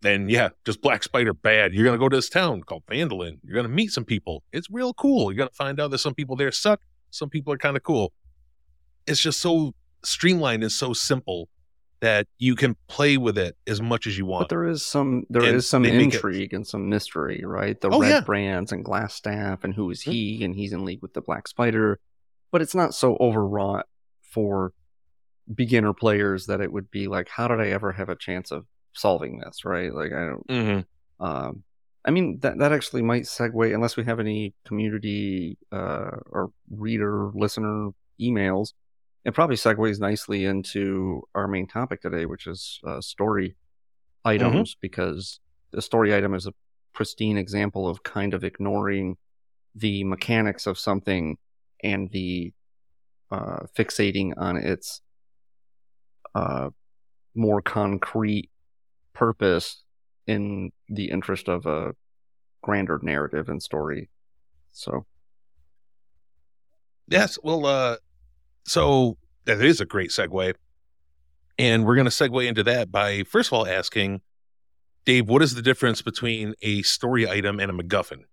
Then 0.00 0.28
yeah, 0.28 0.50
just 0.64 0.82
Black 0.82 1.02
Spider 1.02 1.32
bad. 1.34 1.74
You're 1.74 1.84
gonna 1.84 1.98
go 1.98 2.08
to 2.08 2.16
this 2.16 2.28
town 2.28 2.62
called 2.62 2.84
Phandalin. 2.86 3.38
You're 3.42 3.56
gonna 3.56 3.68
meet 3.68 3.92
some 3.92 4.04
people. 4.04 4.42
It's 4.52 4.68
real 4.70 4.94
cool. 4.94 5.32
You're 5.32 5.38
gonna 5.38 5.50
find 5.50 5.80
out 5.80 5.90
that 5.90 5.98
some 5.98 6.14
people 6.14 6.36
there 6.36 6.52
suck. 6.52 6.80
Some 7.10 7.28
people 7.28 7.52
are 7.52 7.58
kind 7.58 7.76
of 7.76 7.82
cool. 7.82 8.12
It's 9.06 9.20
just 9.20 9.40
so 9.40 9.74
streamlined 10.02 10.62
and 10.62 10.72
so 10.72 10.92
simple 10.92 11.48
that 12.04 12.26
you 12.38 12.54
can 12.54 12.76
play 12.86 13.16
with 13.16 13.36
it 13.38 13.56
as 13.66 13.80
much 13.80 14.06
as 14.06 14.16
you 14.18 14.26
want. 14.26 14.42
But 14.42 14.48
there 14.50 14.64
is 14.66 14.84
some 14.84 15.24
there 15.30 15.42
is 15.42 15.52
And 15.52 15.64
some 15.64 15.82
they 15.82 15.90
make 15.92 16.08
it- 16.12 16.14
intrigue 16.16 16.52
and 16.54 16.66
some 16.66 16.88
mystery, 16.88 17.42
right? 17.44 17.80
The 17.80 17.88
Oh, 17.90 18.00
red 18.00 18.08
yeah. 18.10 18.20
brands 18.20 18.72
and 18.72 18.84
glass 18.84 19.14
staff 19.14 19.64
and 19.64 19.74
who 19.74 19.90
is 19.90 20.00
Mhm. 20.04 20.12
he 20.12 20.44
and 20.44 20.54
he's 20.54 20.72
in 20.72 20.84
league 20.84 21.02
with 21.02 21.14
the 21.14 21.20
black 21.22 21.48
spider. 21.48 22.00
But 22.52 22.62
it's 22.62 22.74
not 22.74 22.94
so 22.94 23.16
overwrought 23.20 23.86
for 24.22 24.72
beginner 25.52 25.92
players 25.92 26.46
that 26.46 26.60
it 26.60 26.72
would 26.72 26.90
be 26.90 27.06
like, 27.08 27.28
how 27.28 27.48
did 27.48 27.60
I 27.60 27.68
ever 27.68 27.92
have 27.92 28.08
a 28.08 28.16
chance 28.16 28.50
of 28.50 28.66
solving 28.92 29.38
this, 29.40 29.64
right? 29.64 29.92
Like 29.92 30.12
I 30.12 30.26
don't 30.26 30.46
mm-hmm. 30.46 31.24
um 31.24 31.64
I 32.04 32.10
mean 32.10 32.38
that 32.40 32.58
that 32.58 32.72
actually 32.72 33.02
might 33.02 33.22
segue 33.24 33.74
unless 33.74 33.96
we 33.96 34.04
have 34.04 34.20
any 34.20 34.54
community 34.66 35.56
uh 35.72 36.10
or 36.30 36.50
reader 36.70 37.30
listener 37.34 37.90
emails. 38.20 38.72
It 39.24 39.32
probably 39.34 39.56
segues 39.56 40.00
nicely 40.00 40.44
into 40.44 41.22
our 41.34 41.48
main 41.48 41.66
topic 41.66 42.02
today, 42.02 42.26
which 42.26 42.46
is 42.46 42.80
uh, 42.86 43.00
story 43.00 43.56
items, 44.24 44.76
because 44.80 45.40
the 45.70 45.80
story 45.80 46.14
item 46.14 46.34
is 46.34 46.46
a 46.46 46.52
pristine 46.92 47.38
example 47.38 47.88
of 47.88 48.02
kind 48.02 48.34
of 48.34 48.44
ignoring 48.44 49.16
the 49.74 50.04
mechanics 50.04 50.66
of 50.66 50.78
something 50.78 51.36
and 51.82 52.10
the 52.10 52.52
uh, 53.30 53.60
fixating 53.76 54.32
on 54.36 54.56
its 54.56 55.00
uh, 56.34 56.70
more 57.34 57.62
concrete 57.62 58.50
purpose 59.12 59.82
in 60.26 60.70
the 60.88 61.10
interest 61.10 61.48
of 61.48 61.66
a 61.66 61.94
grander 62.62 63.00
narrative 63.02 63.48
and 63.48 63.62
story. 63.62 64.10
So, 64.72 65.06
Yes. 67.06 67.38
Well, 67.42 67.66
uh, 67.66 67.96
so 68.64 69.16
that 69.44 69.60
is 69.60 69.80
a 69.80 69.84
great 69.84 70.10
segue. 70.10 70.54
And 71.58 71.86
we're 71.86 71.94
going 71.94 72.06
to 72.06 72.10
segue 72.10 72.46
into 72.46 72.64
that 72.64 72.90
by, 72.90 73.22
first 73.22 73.48
of 73.48 73.52
all, 73.52 73.66
asking 73.66 74.20
Dave, 75.04 75.28
what 75.28 75.42
is 75.42 75.54
the 75.54 75.62
difference 75.62 76.02
between 76.02 76.54
a 76.62 76.82
story 76.82 77.28
item 77.28 77.60
and 77.60 77.70
a 77.70 77.74
MacGuffin? 77.74 78.24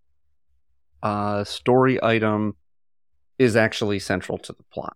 uh, 1.03 1.43
story 1.43 2.01
item 2.03 2.55
is 3.39 3.55
actually 3.55 3.99
central 3.99 4.37
to 4.39 4.53
the 4.53 4.63
plot. 4.71 4.95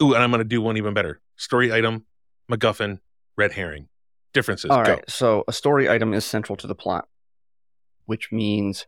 Ooh, 0.00 0.14
and 0.14 0.22
I'm 0.22 0.30
going 0.30 0.40
to 0.40 0.44
do 0.44 0.60
one 0.60 0.76
even 0.76 0.94
better 0.94 1.20
story 1.36 1.72
item, 1.72 2.04
MacGuffin, 2.50 2.98
red 3.36 3.52
herring. 3.52 3.88
Differences. 4.32 4.70
All 4.70 4.82
right. 4.82 4.98
Go. 4.98 5.02
So 5.08 5.44
a 5.46 5.52
story 5.52 5.90
item 5.90 6.14
is 6.14 6.24
central 6.24 6.56
to 6.56 6.66
the 6.66 6.74
plot, 6.74 7.06
which 8.06 8.32
means 8.32 8.86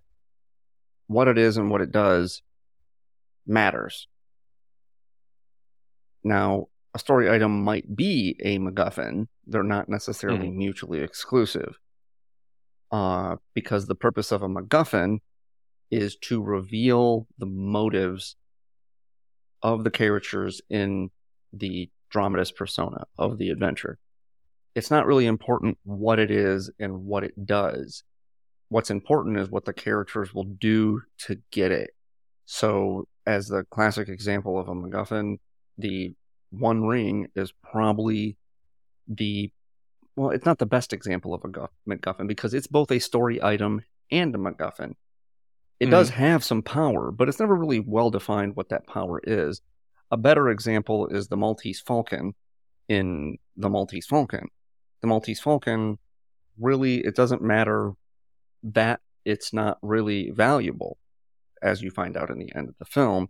what 1.07 1.29
it 1.29 1.37
is 1.37 1.57
and 1.57 1.71
what 1.71 1.83
it 1.83 1.93
does 1.93 2.43
matters. 3.47 4.09
Now, 6.25 6.67
a 6.95 6.99
story 6.99 7.31
item 7.31 7.63
might 7.63 7.95
be 7.95 8.37
a 8.41 8.59
MacGuffin. 8.59 9.29
They're 9.47 9.63
not 9.63 9.89
necessarily 9.89 10.51
mutually 10.51 11.01
exclusive. 11.01 11.79
Uh, 12.91 13.37
because 13.55 13.87
the 13.87 13.95
purpose 13.95 14.31
of 14.31 14.43
a 14.43 14.49
MacGuffin 14.49 15.19
is 15.91 16.17
to 16.17 16.43
reveal 16.43 17.27
the 17.39 17.47
motives 17.47 18.37
of 19.63 19.85
the 19.85 19.91
characters 19.91 20.61
in 20.71 21.11
the 21.53 21.91
dramatist 22.11 22.57
persona 22.57 23.05
of 23.19 23.39
the 23.39 23.51
adventure 23.51 23.99
it's 24.75 24.91
not 24.91 25.07
really 25.07 25.27
important 25.27 25.79
what 25.85 26.19
it 26.19 26.31
is 26.31 26.71
and 26.79 27.05
what 27.05 27.25
it 27.25 27.47
does. 27.47 28.03
What's 28.69 28.91
important 28.91 29.39
is 29.39 29.51
what 29.51 29.65
the 29.65 29.73
characters 29.73 30.35
will 30.35 30.45
do 30.45 31.03
to 31.27 31.39
get 31.51 31.71
it. 31.71 31.91
So, 32.47 33.07
as 33.27 33.49
the 33.49 33.65
classic 33.71 34.09
example 34.09 34.59
of 34.59 34.69
a 34.69 34.75
MacGuffin, 34.75 35.39
the 35.79 36.15
One 36.51 36.85
Ring 36.85 37.29
is 37.35 37.53
probably 37.63 38.37
the 39.09 39.51
well, 40.17 40.31
it's 40.31 40.47
not 40.47 40.59
the 40.59 40.67
best 40.67 40.93
example 40.93 41.35
of 41.35 41.43
a 41.45 41.49
Gu- 41.49 41.69
MacGuffin 41.89 42.29
because 42.29 42.55
it's 42.55 42.69
both 42.69 42.93
a 42.93 43.01
story 43.01 43.43
item 43.43 43.83
and 44.13 44.33
a 44.35 44.39
MacGuffin. 44.39 44.95
It 45.81 45.87
does 45.87 46.11
mm. 46.13 46.15
have 46.15 46.45
some 46.45 46.63
power, 46.63 47.11
but 47.11 47.29
it's 47.29 47.41
never 47.41 47.57
really 47.57 47.81
well 47.81 48.11
defined 48.11 48.55
what 48.55 48.69
that 48.69 48.87
power 48.87 49.21
is. 49.25 49.61
A 50.13 50.17
better 50.17 50.49
example 50.49 51.09
is 51.09 51.27
the 51.27 51.37
Maltese 51.37 51.81
Falcon 51.81 52.35
in 52.89 53.39
the 53.57 53.69
Maltese 53.69 54.07
Falcon 54.07 54.49
the 55.05 55.09
Maltese 55.09 55.41
Falcon 55.41 55.99
really 56.59 57.05
it 57.05 57.15
doesn't 57.15 57.43
matter 57.43 57.93
that 58.63 59.01
it's 59.27 59.53
not 59.53 59.77
really 59.83 60.31
valuable 60.31 60.97
as 61.61 61.83
you 61.83 61.91
find 61.91 62.17
out 62.17 62.31
in 62.31 62.39
the 62.39 62.51
end 62.55 62.71
of 62.71 62.75
the 62.79 62.87
film 62.87 63.29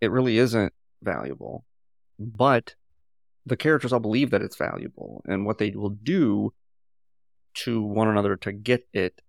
it 0.00 0.10
really 0.10 0.36
isn't 0.36 0.72
valuable 1.06 1.64
but 2.18 2.74
the 3.46 3.56
characters 3.56 3.92
all 3.92 4.00
believe 4.00 4.30
that 4.30 4.42
it's 4.42 4.56
valuable 4.56 5.22
and 5.26 5.46
what 5.46 5.58
they 5.58 5.70
will 5.70 5.96
do 6.02 6.52
to 7.54 7.82
one 7.82 8.08
another 8.08 8.36
to 8.36 8.52
get 8.52 8.86
it 8.92 9.22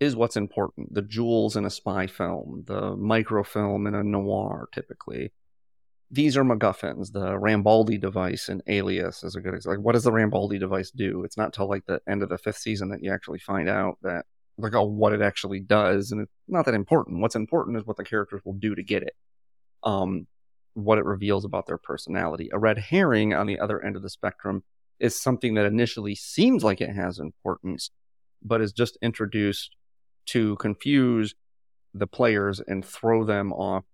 is 0.00 0.16
what's 0.16 0.36
important 0.36 0.92
the 0.92 1.02
jewels 1.02 1.54
in 1.54 1.64
a 1.64 1.70
spy 1.70 2.08
film 2.08 2.64
the 2.66 2.96
microfilm 2.96 3.86
in 3.86 3.94
a 3.94 4.02
noir 4.02 4.68
typically 4.74 5.30
these 6.12 6.36
are 6.36 6.44
MacGuffins. 6.44 7.12
The 7.12 7.38
Rambaldi 7.38 7.98
device 7.98 8.50
in 8.50 8.62
Alias 8.66 9.24
is 9.24 9.34
a 9.34 9.40
good 9.40 9.54
example. 9.54 9.78
Like, 9.78 9.84
what 9.84 9.92
does 9.92 10.04
the 10.04 10.12
Rambaldi 10.12 10.60
device 10.60 10.90
do? 10.90 11.24
It's 11.24 11.38
not 11.38 11.54
till 11.54 11.68
like 11.68 11.86
the 11.86 12.02
end 12.06 12.22
of 12.22 12.28
the 12.28 12.36
fifth 12.36 12.58
season 12.58 12.90
that 12.90 13.02
you 13.02 13.10
actually 13.10 13.38
find 13.38 13.66
out 13.66 13.96
that 14.02 14.26
like 14.58 14.74
oh 14.74 14.84
what 14.84 15.14
it 15.14 15.22
actually 15.22 15.60
does, 15.60 16.12
and 16.12 16.20
it's 16.20 16.32
not 16.46 16.66
that 16.66 16.74
important. 16.74 17.20
What's 17.20 17.34
important 17.34 17.78
is 17.78 17.86
what 17.86 17.96
the 17.96 18.04
characters 18.04 18.42
will 18.44 18.52
do 18.52 18.74
to 18.74 18.82
get 18.82 19.02
it. 19.02 19.14
Um, 19.82 20.26
what 20.74 20.98
it 20.98 21.04
reveals 21.04 21.44
about 21.44 21.66
their 21.66 21.78
personality. 21.78 22.48
A 22.52 22.58
red 22.58 22.78
herring 22.78 23.34
on 23.34 23.46
the 23.46 23.58
other 23.58 23.84
end 23.84 23.96
of 23.96 24.02
the 24.02 24.10
spectrum 24.10 24.64
is 24.98 25.20
something 25.20 25.54
that 25.54 25.66
initially 25.66 26.14
seems 26.14 26.64
like 26.64 26.80
it 26.80 26.94
has 26.94 27.18
importance, 27.18 27.90
but 28.42 28.60
is 28.60 28.72
just 28.72 28.96
introduced 29.02 29.76
to 30.26 30.56
confuse 30.56 31.34
the 31.92 32.06
players 32.06 32.60
and 32.66 32.84
throw 32.84 33.24
them 33.24 33.52
off 33.52 33.84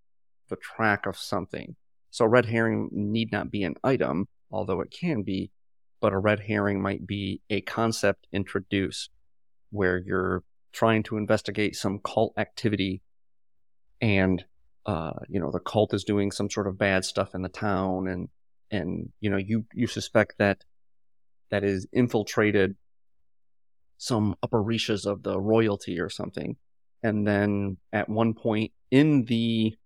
the 0.48 0.56
track 0.56 1.06
of 1.06 1.16
something. 1.16 1.76
So 2.10 2.24
a 2.24 2.28
red 2.28 2.46
herring 2.46 2.88
need 2.92 3.32
not 3.32 3.50
be 3.50 3.64
an 3.64 3.74
item, 3.82 4.28
although 4.50 4.80
it 4.80 4.90
can 4.90 5.22
be, 5.22 5.50
but 6.00 6.12
a 6.12 6.18
red 6.18 6.40
herring 6.40 6.80
might 6.80 7.06
be 7.06 7.40
a 7.50 7.60
concept 7.60 8.26
introduced 8.32 9.10
where 9.70 9.98
you're 9.98 10.44
trying 10.72 11.02
to 11.04 11.16
investigate 11.16 11.74
some 11.74 11.98
cult 11.98 12.32
activity 12.36 13.02
and 14.00 14.44
uh, 14.88 15.12
you 15.28 15.38
know, 15.38 15.50
the 15.50 15.60
cult 15.60 15.92
is 15.92 16.02
doing 16.02 16.32
some 16.32 16.48
sort 16.48 16.66
of 16.66 16.78
bad 16.78 17.04
stuff 17.04 17.34
in 17.34 17.42
the 17.42 17.48
town 17.50 18.08
and 18.08 18.28
and 18.70 19.12
you 19.20 19.28
know, 19.28 19.36
you 19.36 19.66
you 19.74 19.86
suspect 19.86 20.38
that 20.38 20.64
that 21.50 21.62
is 21.62 21.86
infiltrated 21.92 22.74
some 23.98 24.34
upper 24.42 24.62
reaches 24.62 25.04
of 25.04 25.22
the 25.22 25.38
royalty 25.38 26.00
or 26.00 26.08
something. 26.08 26.56
And 27.02 27.26
then 27.26 27.76
at 27.92 28.08
one 28.08 28.32
point 28.32 28.72
in 28.90 29.26
the 29.26 29.76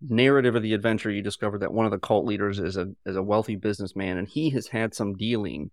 narrative 0.00 0.56
of 0.56 0.64
the 0.64 0.74
adventure, 0.74 1.10
you 1.10 1.22
discover 1.22 1.58
that 1.58 1.72
one 1.72 1.86
of 1.86 1.92
the 1.92 2.00
cult 2.00 2.26
leaders 2.26 2.58
is 2.58 2.76
a 2.76 2.88
is 3.06 3.14
a 3.14 3.22
wealthy 3.22 3.54
businessman, 3.54 4.18
and 4.18 4.26
he 4.26 4.50
has 4.50 4.66
had 4.66 4.92
some 4.92 5.14
dealing 5.14 5.70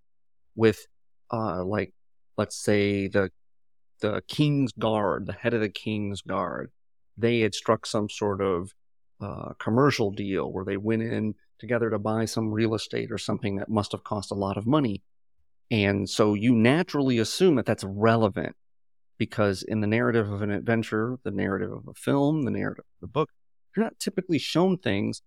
with, 0.56 0.86
uh, 1.34 1.64
like 1.64 1.92
let's 2.38 2.56
say 2.56 3.08
the 3.08 3.32
the 4.02 4.22
king's 4.28 4.72
guard, 4.74 5.26
the 5.26 5.34
head 5.34 5.56
of 5.56 5.62
the 5.62 5.70
king's 5.70 6.22
guard. 6.22 6.70
They 7.20 7.42
had 7.42 7.56
struck 7.56 7.86
some 7.86 8.10
sort 8.10 8.42
of 8.42 8.74
uh, 9.22 9.54
commercial 9.60 10.12
deal 10.12 10.52
where 10.52 10.66
they 10.66 10.78
went 10.78 11.04
in 11.04 11.36
together 11.60 11.90
to 11.90 12.00
buy 12.00 12.26
some 12.26 12.52
real 12.52 12.74
estate 12.74 13.12
or 13.12 13.18
something 13.18 13.58
that 13.58 13.70
must 13.70 13.92
have 13.92 14.04
cost 14.04 14.32
a 14.32 14.36
lot 14.36 14.58
of 14.58 14.66
money, 14.66 15.04
and 15.70 16.10
so 16.10 16.34
you 16.34 16.56
naturally 16.56 17.20
assume 17.20 17.56
that 17.56 17.66
that's 17.66 17.84
relevant 17.84 18.56
because 19.18 19.64
in 19.64 19.82
the 19.82 19.88
narrative 19.88 20.32
of 20.32 20.42
an 20.42 20.52
adventure, 20.52 21.20
the 21.24 21.32
narrative 21.32 21.72
of 21.72 21.88
a 21.88 21.94
film, 21.94 22.44
the 22.44 22.52
narrative 22.52 22.86
of 22.86 23.02
the 23.02 23.08
book 23.08 23.30
you're 23.76 23.86
not 23.86 24.00
typically 24.00 24.40
shown 24.40 24.78
things 24.78 25.22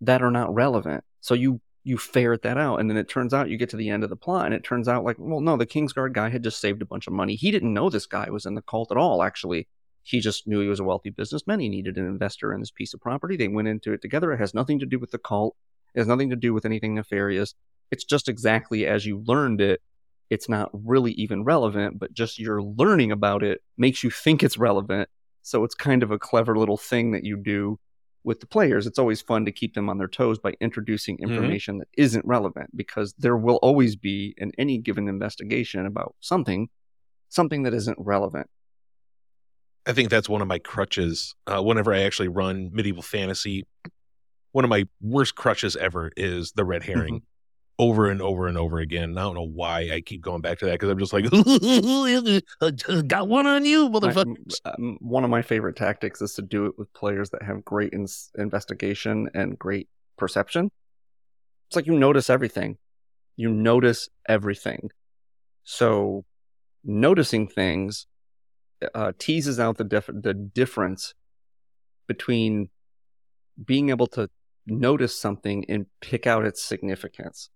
that 0.00 0.22
are 0.22 0.30
not 0.30 0.54
relevant. 0.54 1.04
So 1.20 1.34
you 1.34 1.60
you 1.84 1.96
ferret 1.96 2.42
that 2.42 2.58
out, 2.58 2.80
and 2.80 2.90
then 2.90 2.96
it 2.96 3.08
turns 3.08 3.32
out 3.32 3.48
you 3.48 3.56
get 3.56 3.70
to 3.70 3.76
the 3.76 3.88
end 3.88 4.04
of 4.04 4.10
the 4.10 4.16
plot, 4.16 4.46
and 4.46 4.54
it 4.54 4.62
turns 4.62 4.88
out 4.88 5.04
like, 5.04 5.16
well, 5.18 5.40
no, 5.40 5.56
the 5.56 5.66
Kingsguard 5.66 6.12
guy 6.12 6.28
had 6.28 6.42
just 6.42 6.60
saved 6.60 6.82
a 6.82 6.86
bunch 6.86 7.06
of 7.06 7.14
money. 7.14 7.34
He 7.34 7.50
didn't 7.50 7.72
know 7.72 7.88
this 7.88 8.06
guy 8.06 8.28
was 8.30 8.46
in 8.46 8.54
the 8.54 8.62
cult 8.62 8.90
at 8.90 8.98
all. 8.98 9.22
Actually, 9.22 9.68
He 10.08 10.20
just 10.20 10.46
knew 10.46 10.60
he 10.60 10.68
was 10.68 10.80
a 10.80 10.84
wealthy 10.84 11.10
businessman. 11.10 11.60
He 11.60 11.68
needed 11.68 11.98
an 11.98 12.06
investor 12.06 12.54
in 12.54 12.60
this 12.60 12.70
piece 12.70 12.94
of 12.94 13.00
property. 13.00 13.36
They 13.36 13.48
went 13.48 13.68
into 13.68 13.92
it 13.92 14.00
together. 14.00 14.32
It 14.32 14.38
has 14.38 14.54
nothing 14.54 14.78
to 14.78 14.86
do 14.86 14.98
with 14.98 15.10
the 15.10 15.18
cult. 15.18 15.54
It 15.94 15.98
has 16.00 16.08
nothing 16.08 16.30
to 16.30 16.36
do 16.36 16.54
with 16.54 16.64
anything 16.64 16.94
nefarious. 16.94 17.54
It's 17.90 18.04
just 18.04 18.28
exactly 18.28 18.86
as 18.86 19.04
you 19.04 19.22
learned 19.26 19.60
it. 19.60 19.82
It's 20.30 20.48
not 20.48 20.70
really 20.72 21.12
even 21.12 21.44
relevant, 21.44 21.98
but 21.98 22.12
just 22.14 22.38
your 22.38 22.62
learning 22.62 23.12
about 23.12 23.42
it 23.42 23.60
makes 23.76 24.02
you 24.02 24.10
think 24.10 24.42
it's 24.42 24.56
relevant. 24.56 25.08
So 25.42 25.64
it's 25.64 25.74
kind 25.74 26.02
of 26.02 26.10
a 26.10 26.18
clever 26.18 26.56
little 26.58 26.76
thing 26.76 27.12
that 27.12 27.24
you 27.24 27.36
do 27.36 27.78
with 28.24 28.40
the 28.40 28.46
players. 28.46 28.86
It's 28.86 28.98
always 28.98 29.22
fun 29.22 29.44
to 29.44 29.52
keep 29.52 29.74
them 29.74 29.88
on 29.88 29.98
their 29.98 30.08
toes 30.08 30.38
by 30.38 30.54
introducing 30.60 31.16
Mm-hmm. 31.18 31.32
information 31.32 31.78
that 31.78 31.88
isn't 31.96 32.24
relevant 32.26 32.76
because 32.76 33.14
there 33.18 33.36
will 33.36 33.56
always 33.56 33.96
be 33.96 34.34
in 34.38 34.52
any 34.58 34.78
given 34.78 35.08
investigation 35.08 35.86
about 35.86 36.14
something, 36.20 36.68
something 37.28 37.62
that 37.64 37.74
isn't 37.74 37.98
relevant. 37.98 38.48
I 39.88 39.92
think 39.94 40.10
that's 40.10 40.28
one 40.28 40.42
of 40.42 40.48
my 40.48 40.58
crutches. 40.58 41.34
Uh, 41.46 41.62
whenever 41.62 41.92
I 41.94 42.02
actually 42.02 42.28
run 42.28 42.70
medieval 42.72 43.02
fantasy, 43.02 43.66
one 44.52 44.64
of 44.64 44.68
my 44.68 44.84
worst 45.00 45.34
crutches 45.34 45.76
ever 45.76 46.12
is 46.16 46.52
the 46.52 46.64
red 46.64 46.82
herring. 46.84 47.14
Mm-hmm. 47.14 47.24
Over 47.80 48.10
and 48.10 48.20
over 48.20 48.48
and 48.48 48.58
over 48.58 48.80
again. 48.80 49.04
And 49.04 49.18
I 49.20 49.22
don't 49.22 49.36
know 49.36 49.46
why 49.46 49.90
I 49.92 50.00
keep 50.00 50.20
going 50.20 50.40
back 50.40 50.58
to 50.58 50.64
that 50.64 50.72
because 50.80 50.90
I'm 50.90 50.98
just 50.98 51.12
like, 51.12 51.26
got 53.06 53.28
one 53.28 53.46
on 53.46 53.64
you, 53.64 53.88
My- 53.88 54.00
motherfucker. 54.00 54.34
um, 54.64 54.98
one 55.00 55.22
of 55.22 55.30
my 55.30 55.42
favorite 55.42 55.76
tactics 55.76 56.20
is 56.20 56.34
to 56.34 56.42
do 56.42 56.66
it 56.66 56.72
with 56.76 56.92
players 56.92 57.30
that 57.30 57.44
have 57.44 57.64
great 57.64 57.92
ins- 57.92 58.32
investigation 58.36 59.30
and 59.32 59.56
great 59.56 59.88
perception. 60.16 60.72
It's 61.68 61.76
like 61.76 61.86
you 61.86 61.96
notice 61.96 62.28
everything. 62.28 62.78
You 63.36 63.48
notice 63.50 64.08
everything. 64.28 64.90
So 65.62 66.24
noticing 66.82 67.46
things 67.46 68.08
uh, 68.94 69.12
teases 69.18 69.58
out 69.58 69.76
the 69.76 69.84
dif- 69.84 70.06
the 70.06 70.34
difference 70.34 71.14
between 72.06 72.68
being 73.62 73.90
able 73.90 74.06
to 74.06 74.28
notice 74.66 75.18
something 75.18 75.64
and 75.68 75.86
pick 76.00 76.26
out 76.26 76.44
its 76.44 76.62
significance. 76.62 77.50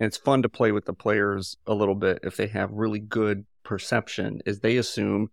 And 0.00 0.06
it's 0.06 0.16
fun 0.16 0.42
to 0.42 0.48
play 0.48 0.72
with 0.72 0.86
the 0.86 0.94
players 0.94 1.56
a 1.66 1.74
little 1.74 1.94
bit 1.94 2.20
if 2.22 2.36
they 2.36 2.48
have 2.48 2.70
really 2.72 2.98
good 2.98 3.44
perception, 3.64 4.40
is 4.46 4.60
they 4.60 4.76
assume, 4.76 5.30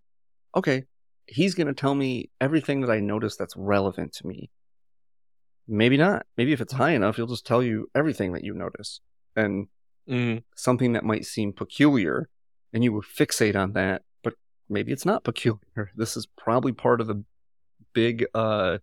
okay, 0.55 0.83
he's 1.25 1.55
going 1.55 1.67
to 1.67 1.73
tell 1.73 1.95
me 1.95 2.29
everything 2.39 2.81
that 2.81 2.91
I 2.91 2.99
notice 2.99 3.35
that's 3.35 3.55
relevant 3.55 4.13
to 4.13 4.27
me. 4.27 4.51
Maybe 5.67 5.97
not. 5.97 6.25
Maybe 6.37 6.51
if 6.51 6.61
it's 6.61 6.73
high 6.73 6.91
enough, 6.91 7.15
he'll 7.15 7.27
just 7.27 7.45
tell 7.45 7.63
you 7.63 7.89
everything 7.95 8.33
that 8.33 8.43
you 8.43 8.53
notice. 8.53 9.01
And 9.35 9.67
Mm, 10.09 10.41
something 10.55 10.93
that 10.93 11.03
might 11.05 11.25
seem 11.25 11.53
peculiar, 11.53 12.29
and 12.73 12.83
you 12.83 12.91
would 12.93 13.05
fixate 13.05 13.55
on 13.55 13.73
that, 13.73 14.01
maybe 14.69 14.91
it's 14.91 15.05
not 15.05 15.23
peculiar. 15.23 15.91
This 15.95 16.15
is 16.17 16.25
probably 16.25 16.71
part 16.71 17.01
of 17.01 17.07
the 17.07 17.23
big 17.93 18.25
uh 18.33 18.77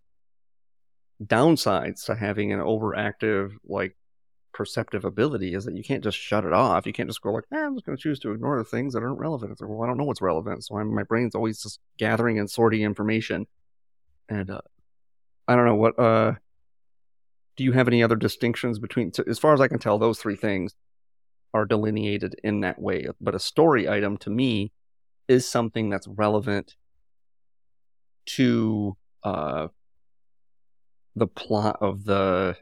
downsides 1.23 2.05
to 2.05 2.15
having 2.15 2.51
an 2.51 2.59
overactive 2.59 3.51
like 3.65 3.95
perceptive 4.53 5.05
ability 5.05 5.53
is 5.53 5.65
that 5.65 5.75
you 5.75 5.83
can't 5.83 6.03
just 6.03 6.17
shut 6.17 6.43
it 6.43 6.53
off. 6.53 6.85
You 6.85 6.93
can't 6.93 7.09
just 7.09 7.21
go 7.21 7.31
like, 7.31 7.43
eh, 7.53 7.57
I'm 7.57 7.75
just 7.75 7.85
going 7.85 7.95
to 7.95 8.01
choose 8.01 8.19
to 8.19 8.31
ignore 8.31 8.57
the 8.57 8.63
things 8.63 8.93
that 8.93 9.03
aren't 9.03 9.19
relevant. 9.19 9.51
It's 9.51 9.61
like, 9.61 9.69
well, 9.69 9.83
I 9.83 9.87
don't 9.87 9.97
know 9.97 10.03
what's 10.03 10.21
relevant, 10.21 10.63
so 10.65 10.77
I'm, 10.77 10.93
my 10.93 11.03
brain's 11.03 11.35
always 11.35 11.61
just 11.61 11.79
gathering 11.97 12.39
and 12.39 12.49
sorting 12.49 12.81
information. 12.81 13.45
And 14.29 14.49
uh, 14.49 14.61
I 15.47 15.55
don't 15.55 15.65
know 15.65 15.75
what. 15.75 15.97
uh 15.99 16.33
Do 17.55 17.63
you 17.63 17.71
have 17.71 17.87
any 17.87 18.03
other 18.03 18.15
distinctions 18.15 18.79
between? 18.79 19.13
So 19.13 19.23
as 19.27 19.39
far 19.39 19.53
as 19.53 19.61
I 19.61 19.67
can 19.67 19.79
tell, 19.79 19.97
those 19.97 20.19
three 20.19 20.35
things 20.35 20.75
are 21.53 21.65
delineated 21.65 22.35
in 22.43 22.61
that 22.61 22.81
way. 22.81 23.07
But 23.21 23.35
a 23.35 23.39
story 23.39 23.87
item 23.87 24.17
to 24.17 24.29
me 24.29 24.71
is 25.27 25.47
something 25.47 25.89
that's 25.89 26.07
relevant 26.07 26.75
to 28.27 28.95
uh, 29.23 29.67
the 31.15 31.27
plot 31.27 31.77
of 31.81 32.03
the 32.05 32.55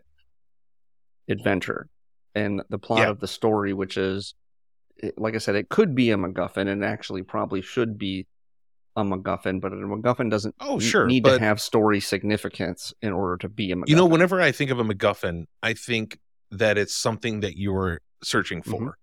adventure 1.28 1.88
and 2.34 2.62
the 2.70 2.78
plot 2.80 3.00
Yeah. 3.00 3.10
of 3.10 3.20
the 3.20 3.28
story, 3.28 3.74
which 3.74 3.98
is, 3.98 4.36
like 5.18 5.36
I 5.36 5.40
said, 5.40 5.56
it 5.56 5.70
could 5.70 5.96
be 5.96 6.12
a 6.12 6.18
MacGuffin 6.18 6.68
and 6.68 6.84
actually 6.84 7.24
probably 7.24 7.62
should 7.62 7.98
be 7.98 8.28
a 8.96 9.04
MacGuffin, 9.04 9.60
but 9.60 9.74
a 9.74 9.76
MacGuffin 9.76 10.30
doesn't 10.30 10.56
Oh, 10.60 10.80
sure, 10.80 11.06
need 11.06 11.26
to 11.26 11.40
have 11.40 11.60
story 11.62 12.00
significance 12.00 12.94
in 13.02 13.12
order 13.12 13.38
to 13.38 13.50
be 13.50 13.72
a 13.72 13.76
MacGuffin. 13.76 13.90
You 13.90 13.96
know, 13.96 14.06
whenever 14.06 14.40
I 14.42 14.52
think 14.52 14.72
of 14.72 14.80
a 14.80 14.84
MacGuffin, 14.84 15.46
I 15.62 15.74
think 15.74 16.20
that 16.52 16.78
it's 16.78 16.96
something 16.96 17.42
that 17.42 17.58
you're 17.58 18.02
searching 18.24 18.62
for. 18.62 18.80
Mhm. 18.80 18.94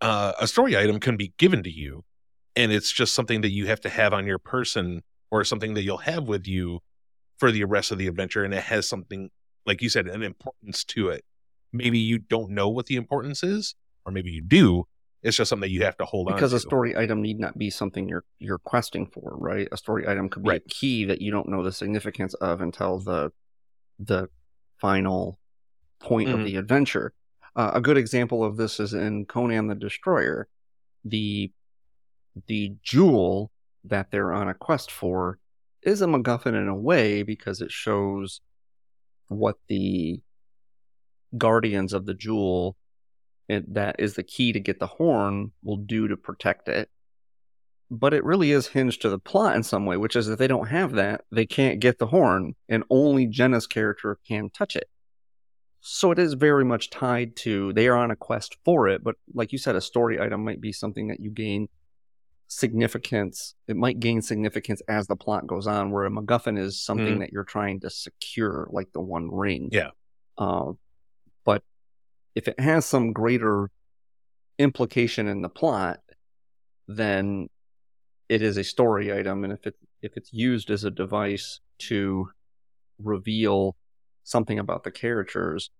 Uh, 0.00 0.32
a 0.40 0.46
story 0.48 0.76
item 0.76 0.98
can 1.00 1.16
be 1.16 1.32
given 1.38 1.62
to 1.62 1.70
you, 1.70 2.04
and 2.56 2.72
it's 2.72 2.92
just 2.92 3.14
something 3.14 3.40
that 3.42 3.50
you 3.50 3.66
have 3.66 3.80
to 3.80 3.88
have 3.88 4.12
on 4.12 4.26
your 4.26 4.38
person 4.38 5.02
or 5.30 5.44
something 5.44 5.74
that 5.74 5.82
you'll 5.82 5.98
have 5.98 6.24
with 6.28 6.46
you 6.46 6.80
for 7.38 7.50
the 7.50 7.64
rest 7.64 7.90
of 7.90 7.98
the 7.98 8.06
adventure. 8.06 8.44
And 8.44 8.52
it 8.54 8.64
has 8.64 8.88
something, 8.88 9.30
like 9.66 9.80
you 9.82 9.88
said, 9.88 10.06
an 10.06 10.22
importance 10.22 10.84
to 10.84 11.08
it. 11.08 11.24
Maybe 11.72 11.98
you 11.98 12.18
don't 12.18 12.50
know 12.50 12.68
what 12.68 12.86
the 12.86 12.96
importance 12.96 13.42
is, 13.42 13.74
or 14.04 14.12
maybe 14.12 14.30
you 14.30 14.42
do. 14.42 14.84
It's 15.22 15.36
just 15.36 15.48
something 15.48 15.68
that 15.68 15.72
you 15.72 15.84
have 15.84 15.96
to 15.98 16.04
hold 16.04 16.28
on 16.28 16.34
because 16.34 16.52
a 16.52 16.58
story 16.60 16.96
item 16.96 17.22
need 17.22 17.38
not 17.38 17.56
be 17.56 17.70
something 17.70 18.08
you're 18.08 18.24
you're 18.40 18.58
questing 18.58 19.06
for, 19.06 19.36
right? 19.38 19.68
A 19.70 19.76
story 19.76 20.06
item 20.06 20.28
could 20.28 20.42
be 20.42 20.48
Right. 20.50 20.62
a 20.66 20.68
key 20.68 21.04
that 21.04 21.22
you 21.22 21.30
don't 21.30 21.48
know 21.48 21.62
the 21.62 21.70
significance 21.72 22.34
of 22.34 22.60
until 22.60 22.98
the 22.98 23.30
the 24.00 24.28
final 24.80 25.38
point 26.00 26.28
of 26.28 26.40
Mhm. 26.40 26.44
the 26.44 26.56
adventure. 26.56 27.12
Uh, 27.54 27.70
a 27.74 27.80
good 27.80 27.96
example 27.96 28.42
of 28.44 28.56
this 28.56 28.80
is 28.80 28.92
in 28.94 29.24
Conan 29.26 29.68
the 29.68 29.76
Destroyer. 29.76 30.48
The 31.04 31.52
the 32.46 32.74
jewel 32.82 33.50
that 33.84 34.10
they're 34.10 34.32
on 34.32 34.48
a 34.48 34.54
quest 34.54 34.90
for 34.90 35.38
is 35.82 36.02
a 36.02 36.06
MacGuffin 36.06 36.54
in 36.54 36.68
a 36.68 36.74
way 36.74 37.22
because 37.22 37.60
it 37.60 37.72
shows 37.72 38.40
what 39.28 39.56
the 39.68 40.20
guardians 41.36 41.92
of 41.92 42.06
the 42.06 42.14
jewel 42.14 42.76
it, 43.48 43.74
that 43.74 43.96
is 43.98 44.14
the 44.14 44.22
key 44.22 44.52
to 44.52 44.60
get 44.60 44.78
the 44.78 44.86
horn 44.86 45.52
will 45.62 45.76
do 45.76 46.08
to 46.08 46.16
protect 46.16 46.68
it. 46.68 46.88
But 47.90 48.14
it 48.14 48.24
really 48.24 48.52
is 48.52 48.68
hinged 48.68 49.02
to 49.02 49.10
the 49.10 49.18
plot 49.18 49.56
in 49.56 49.62
some 49.62 49.84
way, 49.84 49.96
which 49.96 50.16
is 50.16 50.28
if 50.28 50.38
they 50.38 50.46
don't 50.46 50.68
have 50.68 50.92
that, 50.92 51.22
they 51.30 51.44
can't 51.44 51.80
get 51.80 51.98
the 51.98 52.06
horn, 52.06 52.54
and 52.68 52.84
only 52.88 53.26
Jenna's 53.26 53.66
character 53.66 54.18
can 54.26 54.48
touch 54.50 54.76
it. 54.76 54.88
So 55.80 56.12
it 56.12 56.18
is 56.18 56.34
very 56.34 56.64
much 56.64 56.90
tied 56.90 57.36
to 57.38 57.72
they 57.72 57.88
are 57.88 57.96
on 57.96 58.12
a 58.12 58.16
quest 58.16 58.56
for 58.64 58.88
it, 58.88 59.02
but 59.02 59.16
like 59.34 59.52
you 59.52 59.58
said, 59.58 59.74
a 59.76 59.80
story 59.80 60.20
item 60.20 60.44
might 60.44 60.60
be 60.60 60.72
something 60.72 61.08
that 61.08 61.20
you 61.20 61.30
gain 61.30 61.68
significance. 62.56 63.54
It 63.66 63.76
might 63.76 63.98
gain 64.00 64.20
significance 64.22 64.82
as 64.88 65.06
the 65.06 65.16
plot 65.16 65.46
goes 65.46 65.66
on, 65.66 65.90
where 65.90 66.04
a 66.04 66.10
MacGuffin 66.10 66.58
is 66.58 66.80
something 66.80 67.16
Mhm. 67.16 67.18
that 67.20 67.32
you're 67.32 67.44
trying 67.44 67.80
to 67.80 67.90
secure, 67.90 68.68
like 68.70 68.92
the 68.92 69.00
One 69.00 69.30
Ring. 69.30 69.68
Yeah. 69.72 69.90
Uh, 70.36 70.72
but 71.44 71.62
if 72.34 72.48
it 72.48 72.58
has 72.60 72.84
some 72.86 73.12
greater 73.12 73.70
implication 74.58 75.26
in 75.28 75.42
the 75.42 75.48
plot, 75.48 76.00
then 76.86 77.48
it 78.28 78.42
is 78.42 78.56
a 78.56 78.64
story 78.64 79.12
item, 79.12 79.44
and 79.44 79.52
if 79.52 79.66
it 79.66 79.76
if 80.02 80.16
it's 80.16 80.32
used 80.32 80.68
as 80.68 80.82
a 80.82 80.90
device 80.90 81.60
to 81.78 82.28
reveal 82.98 83.76
something 84.24 84.58
about 84.58 84.82
the 84.82 84.90
characters, 84.90 85.70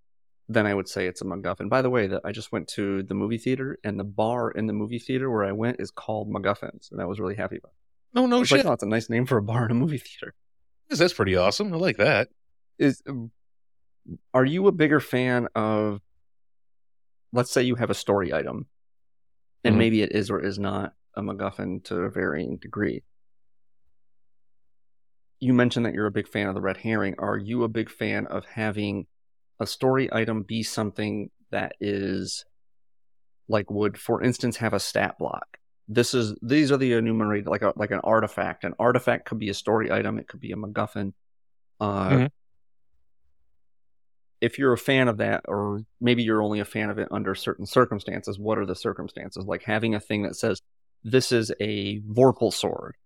then 0.48 0.66
I 0.66 0.74
would 0.74 0.88
say 0.88 1.06
it's 1.06 1.20
a 1.22 1.24
MacGuffin. 1.24 1.68
By 1.68 1.82
the 1.82 1.90
way, 1.90 2.06
that 2.08 2.22
I 2.24 2.32
just 2.32 2.52
went 2.52 2.68
to 2.68 3.02
the 3.02 3.14
movie 3.14 3.38
theater, 3.38 3.78
and 3.84 3.98
the 3.98 4.04
bar 4.04 4.50
in 4.50 4.66
the 4.66 4.72
movie 4.72 4.98
theater 4.98 5.30
where 5.30 5.44
I 5.44 5.52
went 5.52 5.80
is 5.80 5.90
called 5.90 6.28
MacGuffins, 6.30 6.90
and 6.90 7.00
I 7.00 7.04
was 7.04 7.20
really 7.20 7.36
happy 7.36 7.56
about. 7.56 7.72
It. 7.72 8.18
No, 8.20 8.26
no 8.26 8.44
shit. 8.44 8.58
like, 8.58 8.66
oh, 8.66 8.72
it's 8.72 8.82
a 8.82 8.86
nice 8.86 9.08
name 9.08 9.24
for 9.26 9.38
a 9.38 9.42
bar 9.42 9.64
in 9.64 9.70
a 9.70 9.74
movie 9.74 9.98
theater. 9.98 10.34
That's 10.90 11.14
pretty 11.14 11.36
awesome. 11.36 11.72
I 11.72 11.76
like 11.76 11.96
that. 11.96 12.28
Is 12.78 13.02
are 14.34 14.44
you 14.44 14.66
a 14.66 14.72
bigger 14.72 15.00
fan 15.00 15.48
of? 15.54 16.00
Let's 17.32 17.50
say 17.50 17.62
you 17.62 17.76
have 17.76 17.88
a 17.88 17.94
story 17.94 18.34
item, 18.34 18.66
and 19.64 19.74
Mhm. 19.76 19.78
maybe 19.78 20.02
it 20.02 20.12
is 20.12 20.30
or 20.30 20.40
is 20.44 20.58
not 20.58 20.94
a 21.14 21.22
MacGuffin 21.22 21.84
to 21.84 21.96
a 22.00 22.10
varying 22.10 22.58
degree. 22.58 23.04
You 25.40 25.54
mentioned 25.54 25.86
that 25.86 25.94
you're 25.94 26.06
a 26.06 26.10
big 26.12 26.28
fan 26.28 26.48
of 26.48 26.54
the 26.54 26.60
red 26.60 26.76
herring. 26.76 27.14
Are 27.18 27.36
you 27.38 27.64
a 27.64 27.68
big 27.68 27.90
fan 27.90 28.26
of 28.26 28.44
having 28.44 29.06
a 29.62 29.66
story 29.66 30.08
item 30.12 30.42
be 30.42 30.62
something 30.62 31.30
that 31.50 31.74
is 31.80 32.44
like 33.48 33.70
would, 33.70 33.98
for 33.98 34.22
instance, 34.22 34.56
have 34.58 34.74
a 34.74 34.80
stat 34.80 35.18
block? 35.18 35.58
This 35.88 36.14
is 36.14 36.34
these 36.42 36.70
are 36.70 36.76
the 36.76 36.92
enumerated 36.92 37.46
like 37.48 37.62
a 37.62 37.72
like 37.76 37.90
an 37.90 38.00
artifact. 38.04 38.64
An 38.64 38.74
artifact 38.78 39.26
could 39.26 39.38
be 39.38 39.48
a 39.48 39.54
story 39.54 39.90
item. 39.90 40.18
It 40.18 40.28
could 40.28 40.40
be 40.40 40.52
a 40.52 40.56
MacGuffin. 40.56 41.12
Uh, 41.80 42.10
Mhm. 42.10 42.30
If 44.40 44.58
you're 44.58 44.72
a 44.72 44.78
fan 44.78 45.06
of 45.06 45.18
that, 45.18 45.44
or 45.46 45.82
maybe 46.00 46.24
you're 46.24 46.42
only 46.42 46.58
a 46.58 46.64
fan 46.64 46.90
of 46.90 46.98
it 46.98 47.06
under 47.12 47.34
certain 47.34 47.64
circumstances, 47.64 48.38
what 48.40 48.58
are 48.58 48.66
the 48.66 48.74
circumstances? 48.74 49.44
Like 49.44 49.62
having 49.62 49.94
a 49.94 50.00
thing 50.00 50.22
that 50.22 50.34
says 50.34 50.60
this 51.04 51.30
is 51.30 51.52
a 51.60 52.00
Vorpal 52.00 52.52
sword, 52.52 52.96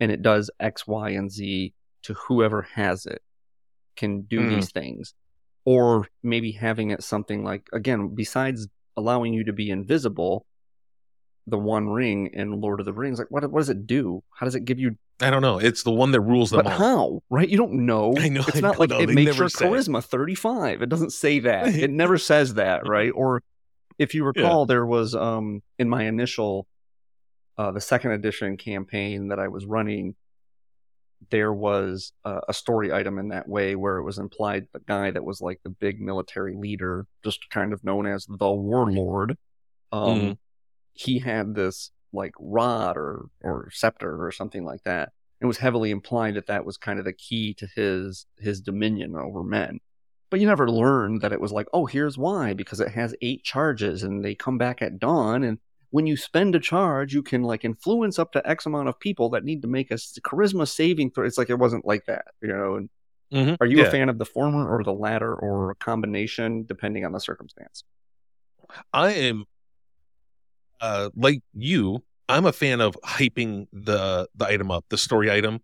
and 0.00 0.10
it 0.10 0.20
does 0.20 0.50
X, 0.60 0.86
Y, 0.86 1.10
and 1.10 1.30
Z 1.30 1.72
to 2.02 2.14
whoever 2.14 2.62
has 2.62 3.06
it 3.06 3.22
can 3.96 4.22
do 4.22 4.40
Mhm. 4.40 4.48
these 4.50 4.70
things. 4.70 5.14
Or 5.66 6.06
maybe 6.22 6.52
having 6.52 6.90
it 6.92 7.02
something 7.02 7.44
like, 7.44 7.66
again, 7.72 8.14
besides 8.14 8.68
allowing 8.96 9.34
you 9.34 9.44
to 9.44 9.52
be 9.52 9.68
invisible, 9.68 10.46
the 11.48 11.58
One 11.58 11.88
Ring 11.88 12.30
in 12.32 12.60
Lord 12.60 12.80
of 12.80 12.86
the 12.86 12.92
Rings. 12.92 13.18
Like, 13.18 13.30
what 13.30 13.42
what 13.50 13.60
does 13.60 13.68
it 13.68 13.86
do? 13.86 14.22
How 14.34 14.46
does 14.46 14.54
it 14.54 14.64
give 14.64 14.78
you? 14.78 14.96
I 15.20 15.28
don't 15.30 15.42
know. 15.42 15.58
It's 15.58 15.82
the 15.82 15.90
one 15.92 16.12
that 16.12 16.20
rules 16.20 16.50
them 16.50 16.62
But 16.64 16.72
all. 16.72 16.78
how? 16.78 17.22
Right? 17.30 17.48
You 17.48 17.56
don't 17.56 17.86
know. 17.86 18.14
I 18.16 18.28
know, 18.28 18.44
It's 18.46 18.56
I 18.56 18.60
not 18.60 18.74
know, 18.74 18.80
like 18.80 18.90
no, 18.90 19.00
it 19.00 19.08
makes 19.10 19.36
your 19.38 19.48
charisma 19.48 20.02
thirty 20.04 20.34
five. 20.34 20.82
It 20.82 20.88
doesn't 20.88 21.12
say 21.12 21.38
that. 21.48 21.68
it 21.74 21.90
never 21.90 22.16
says 22.18 22.54
that, 22.54 22.86
right? 22.88 23.10
Or 23.14 23.42
if 23.98 24.14
you 24.14 24.24
recall, 24.24 24.66
there 24.66 24.86
was 24.86 25.14
um 25.14 25.62
in 25.78 25.88
my 25.88 26.04
initial, 26.04 26.66
uh, 27.58 27.72
the 27.72 27.80
second 27.80 28.12
edition 28.12 28.56
campaign 28.56 29.28
that 29.28 29.38
I 29.40 29.48
was 29.48 29.66
running. 29.66 30.14
There 31.30 31.52
was 31.52 32.12
uh, 32.24 32.40
a 32.48 32.52
story 32.54 32.92
item 32.92 33.18
in 33.18 33.28
that 33.28 33.48
way 33.48 33.74
where 33.74 33.96
it 33.98 34.04
was 34.04 34.18
implied 34.18 34.68
the 34.72 34.80
guy 34.80 35.10
that 35.10 35.24
was 35.24 35.40
like 35.40 35.60
the 35.64 35.70
big 35.70 36.00
military 36.00 36.54
leader, 36.54 37.06
just 37.24 37.50
kind 37.50 37.72
of 37.72 37.82
known 37.82 38.06
as 38.06 38.26
the 38.26 38.50
warlord, 38.52 39.36
um, 39.92 40.20
Mhm. 40.20 40.38
he 40.92 41.18
had 41.18 41.54
this 41.54 41.90
like 42.12 42.32
rod 42.38 42.96
or 42.96 43.26
or 43.42 43.70
scepter 43.72 44.24
or 44.24 44.30
something 44.32 44.64
like 44.64 44.82
that. 44.84 45.12
It 45.40 45.46
was 45.46 45.58
heavily 45.58 45.90
implied 45.90 46.34
that 46.36 46.46
that 46.46 46.64
was 46.64 46.76
kind 46.78 46.98
of 46.98 47.04
the 47.04 47.12
key 47.12 47.54
to 47.54 47.66
his 47.74 48.26
his 48.38 48.60
dominion 48.60 49.16
over 49.16 49.42
men. 49.42 49.80
But 50.30 50.40
you 50.40 50.46
never 50.46 50.68
learned 50.70 51.20
that 51.20 51.32
it 51.32 51.40
was 51.40 51.52
like, 51.52 51.66
oh, 51.72 51.86
here's 51.86 52.16
why 52.18 52.52
because 52.52 52.80
it 52.80 52.88
has 52.92 53.14
eight 53.20 53.42
charges 53.44 54.02
and 54.02 54.24
they 54.24 54.34
come 54.34 54.58
back 54.58 54.80
at 54.82 54.98
dawn 54.98 55.44
and 55.44 55.58
when 55.90 56.06
you 56.06 56.16
spend 56.16 56.54
a 56.54 56.60
charge, 56.60 57.14
you 57.14 57.22
can 57.22 57.42
like 57.42 57.64
influence 57.64 58.18
up 58.18 58.32
to 58.32 58.46
X 58.48 58.66
amount 58.66 58.88
of 58.88 58.98
people 58.98 59.30
that 59.30 59.44
need 59.44 59.62
to 59.62 59.68
make 59.68 59.90
a 59.90 59.94
charisma 59.94 60.66
saving 60.68 61.10
throw. 61.10 61.24
It's 61.26 61.38
like 61.38 61.50
it 61.50 61.58
wasn't 61.58 61.86
like 61.86 62.06
that, 62.06 62.26
you 62.42 62.48
know. 62.48 62.76
And 62.76 62.90
Mhm. 63.32 63.56
are 63.60 63.66
you 63.66 63.78
Yeah. 63.78 63.84
a 63.84 63.90
fan 63.90 64.08
of 64.08 64.18
the 64.18 64.24
former 64.24 64.68
or 64.68 64.84
the 64.84 64.92
latter 64.92 65.34
or 65.34 65.70
a 65.70 65.74
combination, 65.74 66.64
depending 66.64 67.04
on 67.04 67.12
the 67.12 67.18
circumstance? 67.20 67.82
I 68.92 69.12
am 69.12 69.44
uh 70.80 71.10
like 71.16 71.40
you, 71.54 72.04
I'm 72.28 72.46
a 72.46 72.52
fan 72.52 72.80
of 72.80 72.96
hyping 73.04 73.66
the 73.72 74.28
the 74.34 74.46
item 74.46 74.70
up, 74.70 74.84
the 74.88 74.98
story 74.98 75.30
item. 75.30 75.60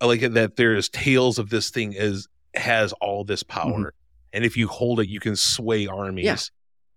I 0.00 0.06
like 0.06 0.22
it 0.22 0.34
that 0.34 0.56
there's 0.56 0.88
tales 0.88 1.38
of 1.38 1.50
this 1.50 1.70
thing 1.70 1.92
is 1.92 2.28
has 2.54 2.92
all 2.94 3.24
this 3.24 3.42
power. 3.42 3.94
And 4.32 4.44
if 4.44 4.56
you 4.56 4.66
hold 4.68 5.00
it, 5.00 5.08
you 5.08 5.20
can 5.20 5.36
sway 5.36 5.86
armies. 5.86 6.50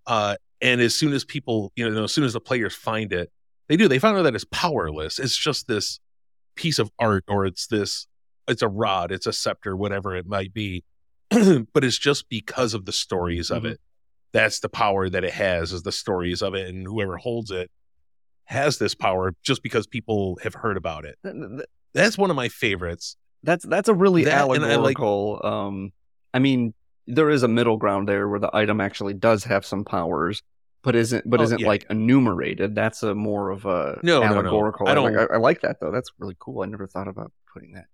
Uh 0.05 0.37
and 0.61 0.81
as 0.81 0.95
soon 0.95 1.13
as 1.13 1.23
people, 1.25 1.71
you 1.75 1.89
know, 1.89 2.03
as 2.05 2.11
soon 2.13 2.23
as 2.23 2.33
the 2.33 2.39
players 2.41 2.73
find 2.75 3.13
it, 3.13 3.31
they 3.67 3.77
do, 3.77 3.87
they 3.87 3.99
find 3.99 4.17
out 4.17 4.23
that 4.23 4.35
it's 4.35 4.45
powerless. 4.45 5.19
It's 5.19 5.37
just 5.37 5.67
this 5.67 5.99
piece 6.55 6.79
of 6.79 6.89
art 6.99 7.23
or 7.27 7.45
it's 7.45 7.67
this 7.67 8.07
it's 8.47 8.61
a 8.61 8.67
rod, 8.67 9.11
it's 9.11 9.27
a 9.27 9.33
scepter, 9.33 9.75
whatever 9.75 10.15
it 10.15 10.25
might 10.25 10.53
be. 10.53 10.83
but 11.29 11.83
it's 11.83 11.97
just 11.97 12.29
because 12.29 12.73
of 12.73 12.85
the 12.85 12.93
stories 12.93 13.51
of 13.51 13.63
Mhm. 13.63 13.71
it 13.71 13.79
that's 14.33 14.59
the 14.59 14.69
power 14.69 15.09
that 15.09 15.23
it 15.23 15.33
has 15.33 15.71
is 15.73 15.83
the 15.83 15.91
stories 15.91 16.41
of 16.41 16.53
it 16.53 16.67
and 16.67 16.85
whoever 16.87 17.17
holds 17.17 17.49
it 17.51 17.69
has 18.45 18.77
this 18.77 18.93
power 18.95 19.33
just 19.43 19.61
because 19.63 19.87
people 19.87 20.37
have 20.43 20.53
heard 20.53 20.77
about 20.77 21.03
it 21.05 21.17
Th- 21.23 21.33
th- 21.35 21.49
th- 21.49 21.65
that's 21.93 22.17
one 22.17 22.29
of 22.29 22.35
my 22.35 22.47
favorites 22.49 23.17
That's 23.43 23.65
that's 23.65 23.89
a 23.89 23.93
really 23.93 24.23
That, 24.25 24.49
and 24.49 24.63
I 24.65 24.75
like- 24.77 24.97
allegorical. 24.99 25.41
um, 25.43 25.91
I 26.33 26.39
mean, 26.39 26.73
there 27.07 27.29
is 27.29 27.43
a 27.43 27.47
middle 27.47 27.77
ground 27.77 28.07
there 28.07 28.27
where 28.27 28.39
the 28.39 28.49
item 28.55 28.81
actually 28.81 29.13
does 29.13 29.43
have 29.45 29.65
some 29.65 29.83
powers, 29.85 30.43
but 30.83 30.95
isn't 30.95 31.29
but 31.29 31.39
Oh, 31.39 31.43
isn't 31.43 31.59
yeah. 31.61 31.67
like 31.67 31.85
enumerated. 31.89 32.75
That's 32.75 33.01
a 33.03 33.15
more 33.15 33.49
of 33.49 33.65
a 33.65 33.99
No, 34.03 34.21
no, 34.21 34.27
no. 34.27 34.33
allegorical. 34.39 34.87
I 34.87 34.91
I, 34.91 34.97
like, 34.99 35.13
don't- 35.13 35.31
I, 35.31 35.35
I 35.35 35.37
like 35.37 35.61
that 35.61 35.79
though. 35.79 35.91
That's 35.91 36.11
really 36.19 36.35
cool. 36.39 36.61
I 36.63 36.65
never 36.67 36.85
thought 36.87 37.07
about 37.07 37.31
putting 37.53 37.73
that. 37.73 37.85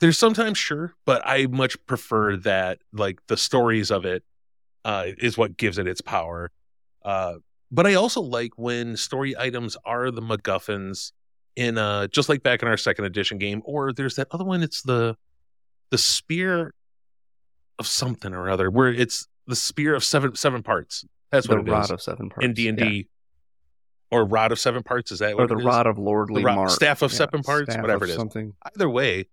there's 0.00 0.18
sometimes 0.18 0.56
sure 0.58 0.94
but 1.06 1.20
i 1.26 1.46
much 1.46 1.74
prefer 1.86 2.36
that 2.36 2.78
like 2.92 3.18
the 3.28 3.36
stories 3.36 3.90
of 3.90 4.04
it 4.04 4.22
uh 4.84 5.06
is 5.18 5.36
what 5.38 5.56
gives 5.56 5.76
it 5.78 5.86
its 5.86 6.00
power 6.00 6.50
uh 7.04 7.34
but 7.70 7.86
i 7.86 7.94
also 7.94 8.20
like 8.20 8.52
when 8.56 8.96
story 8.96 9.34
items 9.38 9.76
are 9.84 10.10
the 10.10 10.20
macguffins 10.22 11.12
in 11.56 11.78
uh 11.78 12.06
just 12.08 12.28
like 12.30 12.42
back 12.42 12.62
in 12.62 12.68
our 12.68 12.76
second 12.78 13.04
edition 13.06 13.36
game 13.38 13.60
or 13.64 13.92
there's 13.92 14.16
that 14.16 14.26
other 14.32 14.44
one 14.44 14.62
it's 14.62 14.82
the 14.82 15.16
the 15.90 15.98
spear 15.98 16.72
of 17.80 17.86
something 17.86 18.32
or 18.34 18.48
other 18.48 18.70
where 18.70 18.88
it's 18.92 19.26
the 19.48 19.56
spear 19.56 19.94
of 19.94 20.04
seven 20.04 20.34
seven 20.36 20.62
parts 20.62 21.04
that's 21.32 21.48
the 21.48 21.56
what 21.56 21.66
it 21.66 21.70
rod 21.70 21.84
is 21.84 21.90
of 21.90 22.00
seven 22.00 22.28
parts 22.28 22.44
in 22.44 22.54
d&d 22.54 22.84
yeah. 22.84 23.02
or 24.16 24.24
rod 24.24 24.52
of 24.52 24.58
seven 24.58 24.82
parts 24.82 25.10
is 25.10 25.18
that 25.18 25.32
or 25.32 25.36
what 25.38 25.48
the 25.48 25.56
it 25.56 25.60
is? 25.60 25.64
rod 25.64 25.86
of 25.86 25.98
lordly 25.98 26.42
The 26.42 26.46
rod- 26.46 26.54
mark, 26.56 26.70
staff 26.70 27.02
of 27.02 27.10
Yeah, 27.12 27.18
seven 27.18 27.42
parts, 27.42 27.76
whatever 27.76 28.04
it 28.04 28.10
is. 28.10 28.16
Something. 28.16 28.54
either 28.74 28.88
way 28.88 29.26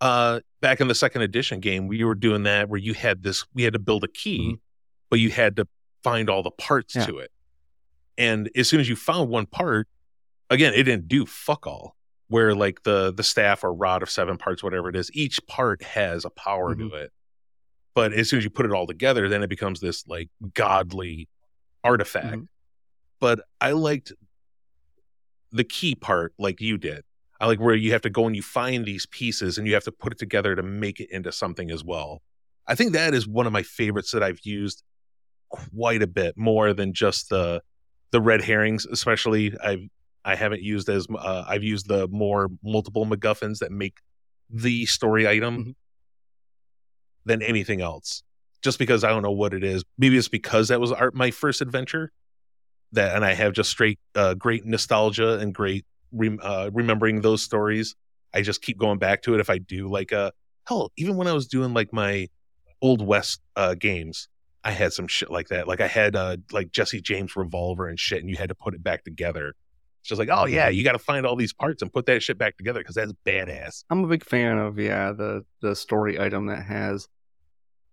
uh 0.00 0.40
back 0.60 0.80
in 0.80 0.88
the 0.88 0.94
second 0.94 1.22
edition 1.22 1.60
game 1.60 1.86
we 1.88 2.02
were 2.04 2.14
doing 2.14 2.42
that 2.42 2.68
where 2.68 2.80
you 2.80 2.92
had 2.94 3.22
this 3.22 3.44
we 3.54 3.62
had 3.62 3.72
to 3.72 3.78
build 3.78 4.04
a 4.04 4.08
key 4.08 4.52
Mhm. 4.54 4.60
but 5.10 5.20
you 5.20 5.30
had 5.30 5.56
to 5.56 5.66
find 6.02 6.28
all 6.28 6.42
the 6.42 6.50
parts 6.50 6.94
Yeah. 6.96 7.06
to 7.06 7.18
it 7.18 7.30
and 8.18 8.50
as 8.56 8.68
soon 8.68 8.80
as 8.80 8.88
you 8.88 8.96
found 8.96 9.30
one 9.30 9.46
part 9.46 9.86
again 10.50 10.74
it 10.74 10.82
didn't 10.82 11.06
do 11.08 11.24
fuck 11.24 11.66
all 11.66 11.96
where 12.28 12.54
like 12.54 12.82
the 12.82 13.12
the 13.12 13.22
staff 13.22 13.62
or 13.62 13.72
rod 13.72 14.02
of 14.02 14.10
seven 14.10 14.36
parts 14.38 14.62
whatever 14.62 14.88
it 14.88 14.96
is 14.96 15.10
each 15.14 15.38
part 15.46 15.82
has 15.82 16.24
a 16.24 16.30
power 16.30 16.74
Mm-hmm. 16.74 16.88
to 16.88 16.94
it 16.96 17.12
but 17.94 18.12
as 18.12 18.28
soon 18.30 18.38
as 18.38 18.44
you 18.44 18.50
put 18.50 18.66
it 18.66 18.72
all 18.72 18.86
together 18.86 19.28
then 19.28 19.42
it 19.42 19.48
becomes 19.50 19.80
this 19.80 20.06
like 20.06 20.28
godly 20.54 21.28
artifact 21.84 22.36
Mhm. 22.38 22.48
but 23.20 23.40
i 23.60 23.72
liked 23.72 24.12
the 25.50 25.64
key 25.64 25.94
part 25.94 26.32
like 26.38 26.60
you 26.60 26.78
did 26.78 27.04
I 27.40 27.46
like 27.46 27.58
where 27.58 27.74
you 27.74 27.90
have 27.90 28.02
to 28.02 28.10
go 28.10 28.26
and 28.28 28.36
you 28.36 28.42
find 28.42 28.84
these 28.84 29.04
pieces 29.06 29.58
and 29.58 29.66
you 29.66 29.74
have 29.74 29.82
to 29.82 29.90
put 29.90 30.12
it 30.12 30.18
together 30.20 30.54
to 30.54 30.62
make 30.62 31.00
it 31.00 31.10
into 31.10 31.32
something 31.32 31.72
as 31.72 31.82
well. 31.82 32.22
I 32.68 32.76
think 32.76 32.92
that 32.92 33.14
is 33.14 33.26
one 33.26 33.48
of 33.48 33.52
my 33.52 33.64
favorites 33.64 34.12
that 34.12 34.22
I've 34.22 34.38
used 34.44 34.84
quite 35.50 36.02
a 36.02 36.06
bit 36.06 36.36
more 36.38 36.72
than 36.72 36.92
just 36.92 37.30
the 37.30 37.60
the 38.12 38.20
red 38.20 38.42
herrings. 38.42 38.86
Especially, 38.86 39.58
I've 39.58 39.82
I 40.24 40.36
haven't 40.36 40.62
used 40.62 40.88
as 40.88 41.08
uh, 41.12 41.44
I've 41.48 41.64
used 41.64 41.88
the 41.88 42.06
more 42.12 42.48
multiple 42.62 43.06
MacGuffins 43.06 43.58
that 43.58 43.72
make 43.72 43.96
the 44.48 44.86
story 44.86 45.26
item 45.26 45.56
Mhm. 45.64 45.74
Than 47.24 47.42
anything 47.42 47.80
else. 47.80 48.22
Just 48.62 48.78
because 48.78 49.02
I 49.02 49.08
don't 49.10 49.22
know 49.22 49.32
what 49.32 49.54
it 49.54 49.64
is. 49.64 49.82
Maybe 49.98 50.16
it's 50.16 50.28
because 50.28 50.68
that 50.68 50.80
was 50.80 50.92
my 51.14 51.32
first 51.32 51.60
adventure 51.60 52.12
that, 52.92 53.16
and 53.16 53.24
I 53.24 53.32
have 53.34 53.54
just 53.54 53.70
straight 53.70 53.98
uh, 54.14 54.34
great 54.34 54.64
nostalgia 54.64 55.38
and 55.38 55.52
great 55.52 55.84
rem- 56.12 56.38
uh, 56.42 56.70
remembering 56.72 57.22
those 57.22 57.42
stories. 57.42 57.96
I 58.34 58.42
just 58.42 58.62
keep 58.62 58.78
going 58.78 58.98
back 58.98 59.22
to 59.22 59.34
it 59.34 59.40
if 59.40 59.50
I 59.50 59.58
do 59.58 59.88
like 59.88 60.12
uh 60.12 60.30
hell, 60.66 60.90
even 60.96 61.16
when 61.16 61.26
I 61.26 61.32
was 61.32 61.46
doing 61.46 61.74
like 61.74 61.92
my 61.92 62.28
old 62.80 63.04
west 63.04 63.40
uh 63.56 63.74
games, 63.74 64.28
I 64.64 64.70
had 64.70 64.92
some 64.92 65.08
shit 65.08 65.30
like 65.30 65.48
that. 65.48 65.68
Like 65.68 65.80
I 65.80 65.88
had 65.88 66.16
uh 66.16 66.36
like 66.50 66.72
Jesse 66.72 67.00
James 67.00 67.36
revolver 67.36 67.88
and 67.88 67.98
shit 67.98 68.20
and 68.20 68.30
you 68.30 68.36
had 68.36 68.48
to 68.48 68.54
put 68.54 68.74
it 68.74 68.82
back 68.82 69.04
together. 69.04 69.54
It's 70.00 70.08
just 70.08 70.18
like, 70.18 70.30
oh 70.32 70.46
yeah, 70.46 70.68
you 70.68 70.82
got 70.82 70.92
to 70.92 70.98
find 70.98 71.24
all 71.24 71.36
these 71.36 71.52
parts 71.52 71.80
and 71.80 71.92
put 71.92 72.06
that 72.06 72.22
shit 72.22 72.36
back 72.36 72.56
together 72.56 72.80
because 72.80 72.96
that's 72.96 73.12
badass. 73.24 73.84
I'm 73.88 74.02
a 74.02 74.08
big 74.08 74.24
fan 74.24 74.58
of 74.58 74.78
yeah 74.78 75.12
the 75.12 75.44
the 75.60 75.76
story 75.76 76.18
item 76.18 76.46
that 76.46 76.64
has 76.64 77.08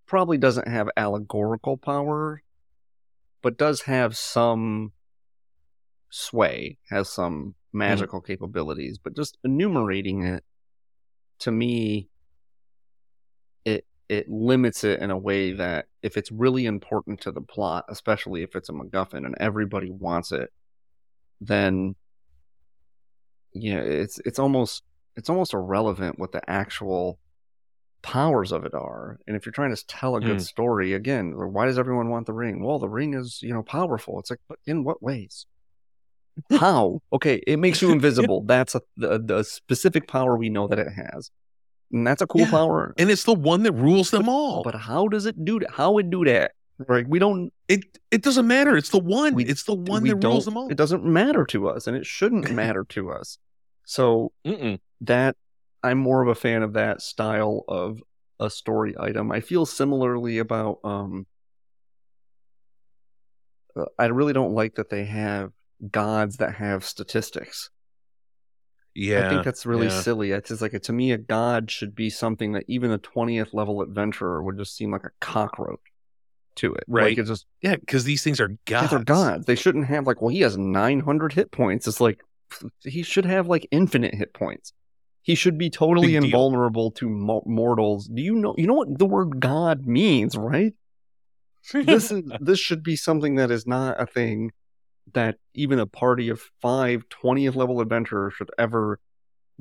probably 0.10 0.38
doesn't 0.38 0.68
have 0.68 0.90
allegorical 0.98 1.78
power, 1.78 2.42
but 3.42 3.58
does 3.58 3.84
have 3.84 4.18
some 4.18 4.92
sway, 6.10 6.80
has 6.90 7.08
some 7.10 7.56
magical 7.72 8.20
capabilities. 8.20 8.98
But 9.02 9.16
just 9.16 9.38
enumerating 9.44 10.24
it 10.24 10.44
to 11.40 11.52
me, 11.52 12.10
it 13.64 13.86
it 14.10 14.28
limits 14.28 14.84
it 14.84 15.00
in 15.00 15.12
a 15.12 15.18
way 15.18 15.54
that 15.54 15.86
if 16.02 16.18
it's 16.18 16.32
really 16.32 16.66
important 16.66 17.22
to 17.22 17.32
the 17.32 17.42
plot, 17.42 17.86
especially 17.88 18.42
if 18.42 18.56
it's 18.56 18.70
a 18.70 18.74
MacGuffin 18.74 19.26
and 19.26 19.36
everybody 19.40 19.92
wants 19.92 20.32
it, 20.32 20.52
then 21.40 21.96
yeah, 23.54 23.80
it's 23.80 24.20
it's 24.26 24.40
almost 24.40 24.84
it's 25.16 25.30
almost 25.30 25.54
irrelevant 25.54 26.18
what 26.18 26.32
the 26.32 26.50
actual 26.50 27.20
powers 28.02 28.52
of 28.52 28.66
it 28.66 28.74
are. 28.74 29.20
And 29.28 29.36
if 29.36 29.46
you're 29.46 29.54
trying 29.54 29.76
to 29.76 29.86
tell 29.88 30.16
a 30.16 30.22
good 30.22 30.38
Mm. 30.38 30.42
story, 30.42 30.94
again, 30.94 31.34
why 31.36 31.66
does 31.66 31.78
everyone 31.78 32.10
want 32.10 32.26
the 32.28 32.34
ring? 32.34 32.64
Well, 32.64 32.80
the 32.80 32.90
ring 32.90 33.14
is, 33.14 33.40
you 33.42 33.54
know, 33.54 33.64
powerful. 33.64 34.20
It's 34.20 34.30
like, 34.30 34.40
but 34.48 34.60
in 34.66 34.84
what 34.84 35.02
ways? 35.04 35.46
How? 36.60 37.02
Okay, 37.12 37.42
it 37.46 37.58
makes 37.58 37.82
you 37.82 37.92
invisible. 37.92 38.44
That's 38.48 38.76
a 38.76 38.82
the, 38.98 39.20
the 39.20 39.44
specific 39.44 40.08
power 40.08 40.38
we 40.38 40.50
know 40.50 40.68
that 40.68 40.80
it 40.80 40.92
has. 40.94 41.32
And 41.92 42.06
that's 42.06 42.22
a 42.22 42.28
cool 42.28 42.42
Yeah. 42.42 42.52
power. 42.52 42.94
And 43.00 43.10
it's 43.10 43.24
the 43.24 43.34
one 43.34 43.64
that 43.64 43.72
rules 43.72 44.12
them 44.12 44.30
all. 44.30 44.62
But 44.64 44.76
how 44.76 45.08
does 45.08 45.26
it 45.26 45.44
do 45.44 45.60
that? 45.60 45.72
How 45.72 45.98
it 45.98 46.10
do 46.12 46.24
that? 46.26 46.52
Right? 46.88 47.06
We 47.08 47.18
don't 47.20 47.52
it 47.68 47.84
it 48.12 48.22
doesn't 48.22 48.48
matter. 48.48 48.78
It's 48.78 48.90
the 48.90 49.00
one. 49.00 49.34
We- 49.34 49.46
it's 49.46 49.64
the 49.64 49.74
one 49.74 50.04
that 50.06 50.24
rules 50.24 50.46
them 50.46 50.56
all. 50.56 50.70
It 50.70 50.78
doesn't 50.78 51.04
matter 51.04 51.46
to 51.48 51.68
us 51.68 51.88
and 51.88 51.98
it 51.98 52.06
shouldn't 52.06 52.52
matter 52.62 52.86
to 52.90 53.10
us. 53.12 53.38
So 53.86 54.32
Mm-mm. 54.46 54.80
that 55.02 55.36
I'm 55.84 55.98
more 55.98 56.22
of 56.22 56.28
a 56.28 56.36
fan 56.36 56.64
of 56.64 56.74
that 56.74 57.02
style 57.02 57.64
of 57.68 58.02
a 58.40 58.50
story 58.50 58.96
item. 59.00 59.32
I 59.32 59.42
feel 59.42 59.66
similarly 59.66 60.40
about 60.40 60.80
um 60.84 61.26
uh, 63.76 63.86
I 63.98 64.06
really 64.08 64.34
don't 64.34 64.54
like 64.54 64.76
that 64.76 64.90
they 64.90 65.06
have 65.06 65.52
gods 65.92 66.38
that 66.38 66.56
have 66.56 66.84
statistics. 66.84 67.70
Yeah, 68.96 69.26
I 69.26 69.30
think 69.30 69.46
that's 69.46 69.66
really 69.66 69.88
yeah. 69.88 70.02
silly. 70.02 70.32
It's 70.32 70.50
just 70.50 70.62
like 70.62 70.80
to 70.82 70.94
me 70.94 71.12
a 71.12 71.18
god 71.18 71.70
should 71.72 71.96
be 71.96 72.10
something 72.10 72.54
that 72.54 72.66
even 72.68 72.92
a 72.92 73.00
20th 73.00 73.54
level 73.54 73.82
adventurer 73.82 74.44
would 74.44 74.58
just 74.58 74.76
seem 74.76 74.92
like 74.92 75.04
a 75.04 75.12
cockroach 75.22 75.80
to 76.56 76.74
it. 76.74 76.84
Right. 76.88 77.10
Like 77.12 77.18
it's 77.18 77.30
just 77.30 77.46
Yeah, 77.62 77.76
because 77.76 78.04
these 78.04 78.24
things 78.24 78.40
are 78.40 78.58
gods. 78.66 78.92
they're 78.92 79.04
gods. 79.04 79.46
They 79.46 79.56
shouldn't 79.56 79.86
have 79.86 80.08
like, 80.08 80.22
well, 80.22 80.30
he 80.30 80.42
has 80.42 80.58
900 80.58 81.34
hit 81.34 81.52
points. 81.52 81.88
It's 81.88 82.02
like 82.02 82.20
he 82.84 83.04
should 83.04 83.26
have 83.26 83.48
like 83.48 83.68
infinite 83.72 84.14
hit 84.16 84.34
points. 84.34 84.74
He 85.22 85.36
should 85.36 85.58
be 85.58 85.70
totally 85.70 86.14
Big 86.14 86.22
deal. 86.22 86.24
invulnerable 86.26 86.92
to 86.92 87.10
mo- 87.10 87.44
mortals. 87.46 88.08
Do 88.08 88.22
you 88.22 88.36
know? 88.36 88.56
You 88.58 88.68
know 88.68 88.74
what 88.74 88.98
the 88.98 89.06
word 89.06 89.40
God 89.40 89.86
means, 89.86 90.36
right? 90.38 90.74
this 91.74 92.12
is 92.12 92.24
this 92.40 92.60
should 92.60 92.84
be 92.84 92.96
something 92.96 93.36
that 93.36 93.52
is 93.52 93.68
not 93.68 94.02
a 94.02 94.06
thing 94.06 94.52
that 95.14 95.36
even 95.54 95.80
a 95.80 95.86
party 95.86 96.30
of 96.30 96.42
five 96.62 97.04
20th 97.10 97.56
level 97.56 97.82
adventurers 97.82 98.34
should 98.34 98.50
ever 98.58 99.00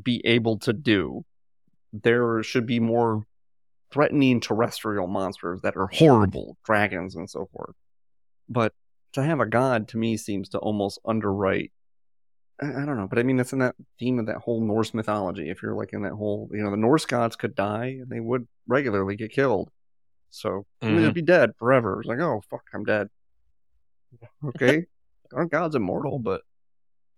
be 0.03 0.23
able 0.25 0.59
to 0.61 0.73
do. 0.73 1.25
There 1.93 2.43
should 2.43 2.67
be 2.67 2.81
more 2.81 3.25
threatening 3.91 4.41
terrestrial 4.41 5.07
monsters 5.07 5.63
that 5.63 5.77
are 5.77 5.89
horrible, 5.91 6.59
dragons 6.65 7.17
and 7.17 7.29
so 7.29 7.49
forth. 7.53 7.75
But 8.49 8.75
to 9.15 9.23
have 9.23 9.41
a 9.41 9.47
god 9.47 9.89
to 9.89 9.97
me 9.97 10.17
seems 10.17 10.51
to 10.51 10.59
almost 10.59 11.01
underwrite. 11.05 11.73
I 12.61 12.67
I 12.83 12.85
don't 12.87 12.97
know, 12.97 13.07
but 13.09 13.19
I 13.19 13.23
mean 13.23 13.37
that's 13.37 13.53
in 13.53 13.61
that 13.61 13.77
theme 13.99 14.19
of 14.19 14.27
that 14.27 14.39
whole 14.39 14.61
Norse 14.61 14.95
mythology. 14.95 15.51
If 15.51 15.63
you're 15.63 15.75
like 15.75 15.93
in 15.93 16.03
that 16.03 16.13
whole, 16.13 16.49
you 16.53 16.63
know, 16.63 16.71
the 16.71 16.77
Norse 16.77 17.07
gods 17.07 17.37
could 17.37 17.55
die 17.55 17.99
and 18.01 18.09
they 18.11 18.21
would 18.21 18.47
regularly 18.67 19.17
get 19.17 19.33
killed. 19.33 19.71
So 20.31 20.67
you 20.83 20.95
would 20.95 21.01
Mhm. 21.01 21.05
just 21.05 21.15
be 21.15 21.23
dead 21.23 21.53
forever. 21.59 22.01
It's 22.01 22.09
like, 22.09 22.21
oh 22.21 22.43
fuck, 22.51 22.65
I'm 22.75 22.85
dead. 22.85 23.09
Okay, 24.45 24.87
aren't 25.33 25.51
gods 25.53 25.75
immortal? 25.75 26.19
But 26.19 26.43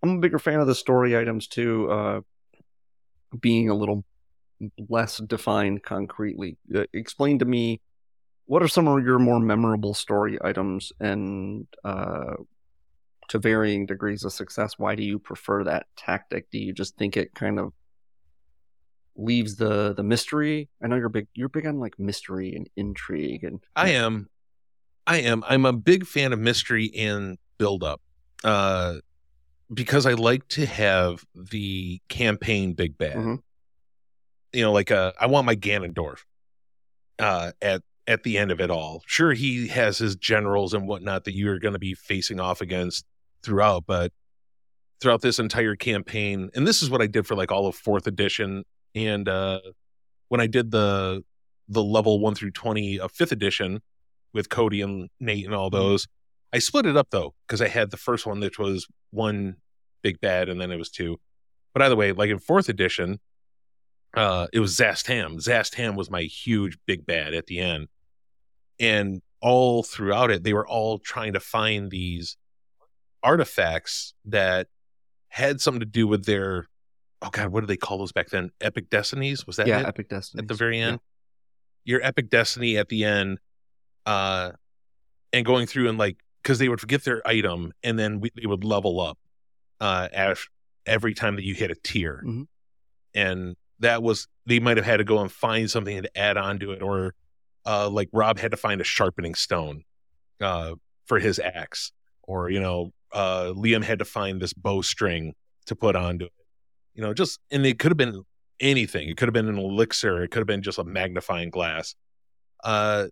I'm 0.03 0.17
a 0.17 0.21
bigger 0.21 0.39
fan 0.39 0.61
of 0.61 0.67
the 0.67 0.75
story 0.75 1.17
items 1.17 1.47
too, 1.47 1.91
uh, 1.91 2.21
being 3.39 3.69
a 3.69 3.75
little 3.75 4.05
less 4.89 5.19
defined 5.19 5.83
concretely. 5.83 6.59
Uh, 6.75 6.85
explain 6.93 7.39
to 7.39 7.45
me 7.45 7.81
what 8.47 8.63
are 8.63 8.69
some 8.69 8.89
of 8.89 9.05
your 9.05 9.19
more 9.19 9.41
memorable 9.41 9.95
story 9.95 10.39
items, 10.43 10.93
and 11.01 11.67
uh, 11.85 12.35
to 13.31 13.39
varying 13.39 13.87
degrees 13.87 14.25
of 14.25 14.33
success, 14.33 14.75
why 14.77 14.95
do 14.95 15.03
you 15.03 15.19
prefer 15.19 15.65
that 15.65 15.87
tactic? 15.97 16.51
Do 16.51 16.59
you 16.59 16.73
just 16.73 16.97
think 16.97 17.17
it 17.17 17.35
kind 17.35 17.59
of 17.59 17.73
leaves 19.17 19.57
the 19.57 19.95
the 19.95 20.03
mystery? 20.03 20.69
I 20.83 20.89
know 20.89 20.97
you're 20.97 21.09
big. 21.09 21.29
You're 21.35 21.49
big 21.49 21.67
on 21.67 21.79
like 21.79 21.99
mystery 21.99 22.55
and 22.55 22.69
intrigue, 22.77 23.45
and 23.45 23.61
I 23.77 23.91
am. 23.91 24.29
I 25.07 25.19
am. 25.19 25.43
I'm 25.49 25.65
a 25.65 25.73
big 25.73 26.07
fan 26.07 26.33
of 26.33 26.39
mystery 26.39 26.91
and 26.97 27.39
build 27.59 27.83
up. 27.83 28.01
Uh 28.45 28.97
because 29.73 30.05
I 30.05 30.15
like 30.15 30.49
to 30.49 30.67
have 30.67 31.25
the 31.35 32.01
campaign 32.09 32.73
big 32.75 32.99
bad. 32.99 33.17
Mhm. 33.17 33.43
You 34.53 34.63
know, 34.63 34.73
like 34.73 34.91
uh 34.91 35.13
I 35.21 35.27
want 35.27 35.47
my 35.47 35.55
Ganondorf 35.57 36.19
uh 37.19 37.53
at 37.63 37.83
at 38.07 38.25
the 38.25 38.39
end 38.39 38.51
of 38.51 38.61
it 38.61 38.71
all. 38.71 39.03
Sure 39.07 39.33
he 39.33 39.69
has 39.69 39.99
his 39.99 40.17
generals 40.17 40.75
and 40.75 40.89
whatnot 40.89 41.25
that 41.25 41.35
you're 41.35 41.59
gonna 41.61 41.79
be 41.79 41.95
facing 41.95 42.41
off 42.41 42.61
against 42.61 43.05
throughout, 43.43 43.85
but 43.87 44.13
throughout 45.01 45.23
this 45.23 45.39
entire 45.39 45.77
campaign, 45.77 46.51
and 46.55 46.67
this 46.67 46.83
is 46.83 46.91
what 46.91 47.03
I 47.03 47.07
did 47.07 47.27
for 47.27 47.35
like 47.35 47.51
all 47.51 47.67
of 47.67 47.75
fourth 47.75 48.07
edition 48.07 48.65
and 48.95 49.29
uh 49.29 49.61
when 50.29 50.41
I 50.41 50.47
did 50.47 50.71
the 50.71 51.23
the 51.69 51.83
level 51.83 52.21
one 52.21 52.35
through 52.35 52.51
twenty 52.51 52.99
of 52.99 53.13
fifth 53.13 53.33
edition 53.33 53.81
with 54.33 54.49
Cody 54.49 54.81
and 54.83 55.09
Nate 55.19 55.47
and 55.47 55.55
all 55.55 55.71
those. 55.71 56.07
I 56.53 56.59
split 56.59 56.87
it 56.87 56.97
up 56.97 57.09
though 57.11 57.35
because 57.47 57.63
I 57.63 57.69
had 57.69 57.91
the 57.91 57.97
first 57.97 58.27
one, 58.27 58.41
which 58.41 58.59
was 58.59 58.87
one 59.11 59.57
big 60.03 60.21
bad, 60.21 60.49
and 60.49 60.61
then 60.61 60.71
it 60.71 60.77
was 60.77 60.91
two. 60.91 61.19
But 61.73 61.83
either 61.83 61.97
way, 61.97 62.13
like 62.13 62.31
in 62.31 62.39
fourth 62.39 62.69
edition, 62.69 63.21
uh, 64.17 64.49
it 64.53 64.59
was 64.59 64.77
Zastam. 64.77 65.37
Zastam 65.37 65.95
was 65.95 66.11
my 66.11 66.23
huge 66.23 66.79
big 66.87 67.07
bad 67.07 67.35
at 67.35 67.47
the 67.47 67.61
end, 67.61 67.89
and 68.81 69.23
all 69.41 69.83
throughout 69.83 70.31
it, 70.31 70.43
they 70.43 70.53
were 70.53 70.67
all 70.67 70.99
trying 70.99 71.33
to 71.35 71.41
find 71.41 71.91
these 71.91 72.37
artifacts 73.23 74.15
that 74.25 74.69
had 75.29 75.61
something 75.61 75.81
to 75.81 75.87
do 75.87 76.07
with 76.07 76.25
their. 76.25 76.67
Oh 77.23 77.29
God, 77.31 77.49
what 77.49 77.61
do 77.61 77.67
they 77.67 77.77
call 77.77 77.99
those 77.99 78.13
back 78.13 78.31
then? 78.31 78.51
Epic 78.61 78.89
Destinies 78.89 79.47
was 79.47 79.57
that 79.57 79.67
yeah, 79.67 79.81
it? 79.81 79.87
Epic 79.87 80.09
Destiny 80.09 80.43
at 80.43 80.49
the 80.49 80.55
very 80.55 80.81
end. 80.81 81.01
Your 81.85 82.01
epic 82.03 82.29
destiny 82.29 82.77
at 82.77 82.89
the 82.89 83.05
end, 83.05 83.39
uh, 84.07 84.53
and 85.33 85.45
going 85.47 85.67
through 85.67 85.89
and 85.89 85.97
like 85.99 86.19
because 86.43 86.59
they 86.59 86.69
would 86.69 86.81
forget 86.81 87.05
their 87.05 87.27
item 87.27 87.73
and 87.83 87.99
then 87.99 88.21
we, 88.21 88.31
they 88.37 88.47
would 88.47 88.65
level 88.65 89.01
up, 89.01 89.19
uh, 89.81 90.09
as, 90.13 90.39
every 90.87 91.15
time 91.15 91.37
that 91.37 91.45
you 91.45 91.55
hit 91.55 91.71
a 91.71 91.75
tier, 91.75 92.23
Mhm. 92.27 92.47
and 93.15 93.57
that 93.81 94.03
was 94.03 94.29
they 94.47 94.61
might 94.61 94.77
have 94.77 94.87
had 94.87 94.99
to 94.99 95.05
go 95.05 95.21
and 95.21 95.33
find 95.33 95.71
something 95.71 96.03
to 96.03 96.19
add 96.19 96.37
on 96.37 96.59
to 96.61 96.73
it, 96.73 96.83
or 96.83 97.15
uh, 97.67 97.89
like 97.89 98.09
Rob 98.13 98.39
had 98.39 98.51
to 98.51 98.57
find 98.57 98.81
a 98.81 98.85
sharpening 98.85 99.35
stone, 99.35 99.85
uh, 100.41 100.75
for 101.07 101.19
his 101.19 101.39
axe, 101.39 101.93
or 102.23 102.51
you 102.51 102.61
know, 102.61 102.93
uh, 103.13 103.53
Liam 103.57 103.83
had 103.83 103.99
to 103.99 104.05
find 104.05 104.41
this 104.41 104.53
bowstring 104.53 105.35
to 105.67 105.77
put 105.77 105.97
onto 105.97 106.27
it, 106.27 106.33
you 106.95 107.03
know, 107.03 107.15
just 107.15 107.41
and 107.51 107.65
it 107.67 107.79
could 107.79 107.91
have 107.91 107.99
been 107.99 108.23
anything. 108.61 109.09
It 109.09 109.17
could 109.17 109.29
have 109.29 109.35
been 109.35 109.49
an 109.49 109.59
elixir. 109.59 110.23
It 110.23 110.31
could 110.31 110.41
have 110.41 110.47
been 110.47 110.63
just 110.63 110.79
a 110.79 110.85
magnifying 110.85 111.51
glass. 111.51 111.95
Uh, 112.63 113.09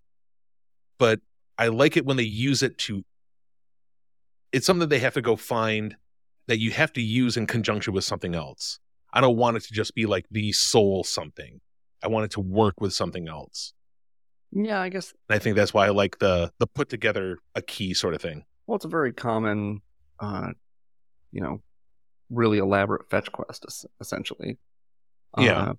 but 0.99 1.21
I 1.57 1.69
like 1.69 1.97
it 1.97 2.05
when 2.05 2.17
they 2.17 2.25
use 2.25 2.63
it 2.63 2.79
to. 2.79 3.05
It's 4.53 4.67
something 4.67 4.89
they 4.89 4.99
have 5.01 5.15
to 5.15 5.23
go 5.23 5.37
find 5.37 5.97
that 6.47 6.59
you 6.59 6.71
have 6.71 6.93
to 6.95 7.03
use 7.03 7.37
in 7.37 7.47
conjunction 7.47 7.93
with 7.93 8.05
something 8.05 8.35
else. 8.35 8.79
I 9.13 9.21
don't 9.21 9.37
want 9.37 9.57
it 9.57 9.65
to 9.65 9.73
just 9.73 9.95
be 9.95 10.07
like 10.07 10.27
the 10.31 10.53
soul 10.53 11.05
something. 11.05 11.61
I 12.03 12.09
want 12.09 12.25
it 12.27 12.31
to 12.33 12.41
work 12.41 12.81
with 12.81 12.95
something 12.95 13.29
else. 13.29 13.73
Yeah, 14.51 14.81
I 14.81 14.89
guess. 14.89 15.13
And 15.29 15.37
I 15.37 15.39
think 15.39 15.57
that's 15.57 15.75
why 15.75 15.87
I 15.87 15.91
like 15.91 16.19
the 16.19 16.51
the 16.59 16.67
put 16.67 16.89
together 16.89 17.39
a 17.55 17.63
key 17.63 17.95
sort 17.95 18.15
of 18.15 18.23
thing. 18.23 18.45
Well, 18.67 18.77
it's 18.77 18.85
a 18.85 18.89
very 18.89 19.13
common, 19.13 19.83
uh, 20.21 20.51
you 21.33 21.41
know, 21.41 21.61
really 22.31 22.59
elaborate 22.59 23.09
fetch 23.11 23.31
quest, 23.33 23.65
es- 23.67 23.87
essentially. 24.01 24.59
Yeah. 25.37 25.61
Uh, 25.61 25.73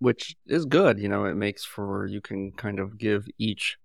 which 0.00 0.36
is 0.46 0.64
good. 0.64 0.98
You 0.98 1.08
know, 1.08 1.24
it 1.24 1.34
makes 1.34 1.64
for 1.64 2.06
you 2.06 2.20
can 2.20 2.52
kind 2.52 2.78
of 2.78 2.98
give 2.98 3.26
each 3.38 3.76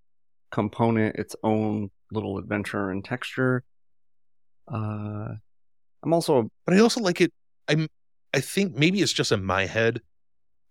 component 0.51 1.15
its 1.15 1.35
own 1.43 1.89
little 2.11 2.37
adventure 2.37 2.91
and 2.91 3.03
texture. 3.03 3.63
Uh, 4.71 5.33
I'm 6.03 6.13
also 6.13 6.49
but 6.65 6.75
I 6.75 6.79
also 6.79 7.01
like 7.01 7.21
it. 7.21 7.33
I'm. 7.67 7.87
I 8.35 8.39
think 8.39 8.75
maybe 8.75 9.01
it's 9.01 9.13
just 9.13 9.31
in 9.31 9.43
my 9.43 9.65
head. 9.65 10.01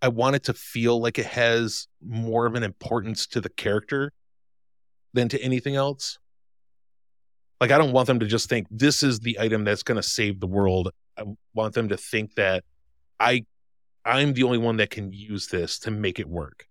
I 0.00 0.08
want 0.08 0.34
it 0.34 0.44
to 0.44 0.52
feel 0.52 1.00
like 1.00 1.18
it 1.18 1.26
has 1.26 1.86
more 2.04 2.46
of 2.46 2.56
an 2.56 2.64
importance 2.64 3.26
to 3.28 3.40
the 3.40 3.48
character 3.48 4.12
than 5.12 5.28
to 5.28 5.40
anything 5.40 5.76
else. 5.76 6.18
Like 7.62 7.70
I 7.70 7.78
don't 7.78 7.92
want 7.92 8.08
them 8.08 8.18
to 8.18 8.26
just 8.26 8.48
think 8.48 8.66
this 8.72 9.04
is 9.04 9.20
the 9.20 9.38
item 9.38 9.62
that's 9.62 9.84
going 9.84 9.94
to 9.94 10.02
save 10.02 10.40
the 10.40 10.48
world. 10.48 10.90
I 11.16 11.22
want 11.54 11.74
them 11.74 11.90
to 11.90 11.96
think 11.96 12.34
that 12.34 12.64
I, 13.20 13.44
I'm 14.04 14.32
the 14.32 14.42
only 14.42 14.58
one 14.58 14.78
that 14.78 14.90
can 14.90 15.12
use 15.12 15.46
this 15.46 15.78
to 15.78 15.92
make 15.92 16.18
it 16.18 16.28
work. 16.28 16.66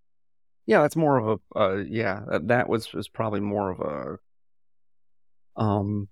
yeah, 0.66 0.82
that's 0.82 0.98
more 0.98 1.18
of 1.18 1.40
a 1.56 1.58
uh, 1.58 1.76
yeah. 1.88 2.24
That, 2.30 2.50
that 2.50 2.68
was 2.68 2.92
was 2.92 3.08
probably 3.08 3.40
more 3.40 3.72
of 3.72 3.80
a 3.80 5.62
um, 5.64 6.10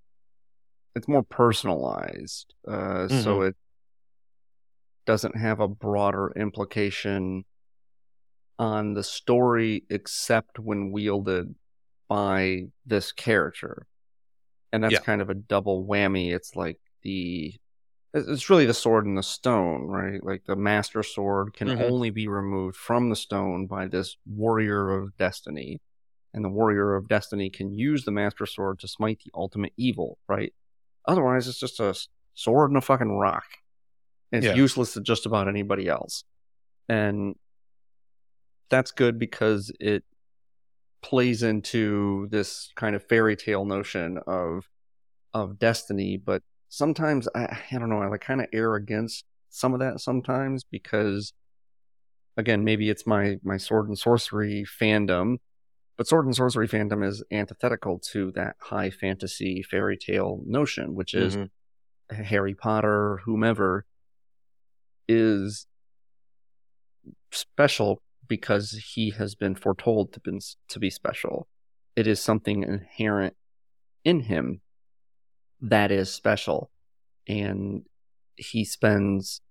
it's 0.96 1.10
more 1.10 1.24
personalized. 1.24 2.54
Uh, 2.66 3.10
so 3.10 3.42
it 3.42 3.58
doesn't 5.06 5.36
have 5.36 5.60
a 5.60 5.68
broader 5.68 6.32
implication 6.38 7.44
on 8.58 8.94
the 8.94 9.04
story 9.04 9.84
except 9.90 10.58
when 10.58 10.94
wielded 10.94 11.54
by 12.08 12.68
this 12.86 13.12
character. 13.12 13.86
And 14.72 14.84
that's 14.84 14.94
Yeah. 14.94 15.00
kind 15.02 15.22
of 15.22 15.30
a 15.30 15.36
double 15.36 15.86
whammy. 15.86 16.34
It's 16.34 16.56
like 16.56 16.80
the 17.02 17.56
it's 18.12 18.50
really 18.50 18.66
the 18.66 18.74
sword 18.74 19.06
and 19.06 19.16
the 19.16 19.22
stone, 19.24 19.84
right? 19.84 20.24
Like 20.24 20.44
the 20.46 20.56
master 20.56 21.04
sword 21.04 21.54
can 21.54 21.68
Mhm. 21.68 21.80
only 21.92 22.10
be 22.10 22.28
removed 22.28 22.76
from 22.76 23.10
the 23.10 23.16
stone 23.16 23.68
by 23.68 23.86
this 23.86 24.18
warrior 24.26 24.90
of 24.90 25.16
destiny. 25.18 25.80
And 26.34 26.44
the 26.44 26.50
warrior 26.50 26.96
of 26.96 27.08
destiny 27.08 27.52
can 27.52 27.78
use 27.78 28.06
the 28.06 28.12
master 28.12 28.48
sword 28.48 28.80
to 28.80 28.88
smite 28.88 29.20
the 29.24 29.32
ultimate 29.36 29.74
evil, 29.78 30.18
right? 30.28 30.56
Otherwise, 31.06 31.48
it's 31.48 31.60
just 31.60 31.80
a 31.80 31.96
sword 32.34 32.72
and 32.72 32.78
a 32.78 32.82
fucking 32.82 33.12
rock. 33.12 33.46
It's 34.32 34.46
Yeah. 34.48 34.56
useless 34.56 34.94
to 34.94 35.02
just 35.02 35.28
about 35.28 35.48
anybody 35.48 35.88
else. 35.88 36.24
And 36.88 37.36
that's 38.70 38.92
good 38.92 39.20
because 39.20 39.72
it 39.80 40.04
plays 41.02 41.44
into 41.44 42.28
this 42.30 42.72
kind 42.76 42.96
of 42.96 43.04
fairy 43.08 43.36
tale 43.36 43.66
notion 43.66 44.20
of 44.28 44.68
of 45.34 45.60
destiny, 45.60 46.18
but 46.18 46.42
sometimes 46.70 47.28
I, 47.36 47.58
I 47.72 47.78
don't 47.78 47.90
know, 47.90 48.02
I 48.02 48.08
like 48.08 48.22
kind 48.22 48.42
of 48.42 48.48
err 48.54 48.76
against 48.76 49.26
some 49.50 49.74
of 49.74 49.80
that 49.80 50.00
sometimes 50.00 50.64
because 50.64 51.34
again, 52.38 52.64
maybe 52.64 52.90
it's 52.90 53.06
my 53.08 53.38
my 53.44 53.58
sword 53.58 53.88
and 53.88 53.98
sorcery 53.98 54.66
fandom, 54.66 55.38
but 55.98 56.08
sword 56.08 56.26
and 56.26 56.36
sorcery 56.36 56.68
fandom 56.68 57.06
is 57.08 57.24
antithetical 57.32 58.00
to 58.12 58.32
that 58.34 58.56
high 58.60 58.90
fantasy 58.90 59.62
fairy 59.64 59.98
tale 59.98 60.42
notion, 60.46 60.96
which 60.96 61.14
is 61.14 61.36
Mhm. 61.38 61.50
Harry 62.12 62.56
Potter, 62.56 63.20
whomever, 63.26 63.86
is 65.08 65.68
special 67.32 68.02
because 68.30 68.94
he 68.94 69.10
has 69.10 69.36
been 69.36 69.56
foretold 69.56 70.14
to 70.14 70.22
been 70.22 70.40
to 70.70 70.80
be 70.80 70.90
special. 70.90 71.50
it 71.96 72.08
is 72.08 72.22
something 72.22 72.64
inherent 72.64 73.36
in 74.06 74.22
him 74.22 74.62
that 75.60 75.92
is 75.92 76.14
special. 76.14 76.72
And 77.28 77.84
he 78.38 78.64
spends 78.64 79.42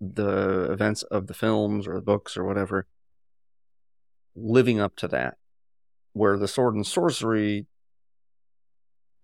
the 0.00 0.70
events 0.70 1.02
of 1.04 1.28
the 1.28 1.34
films 1.34 1.88
or 1.88 1.94
the 1.94 2.02
books 2.02 2.36
or 2.36 2.44
whatever 2.44 2.86
living 4.34 4.80
up 4.80 4.96
to 4.96 5.08
that. 5.08 5.38
Where 6.12 6.36
the 6.36 6.48
sword 6.48 6.74
and 6.74 6.86
sorcery 6.86 7.66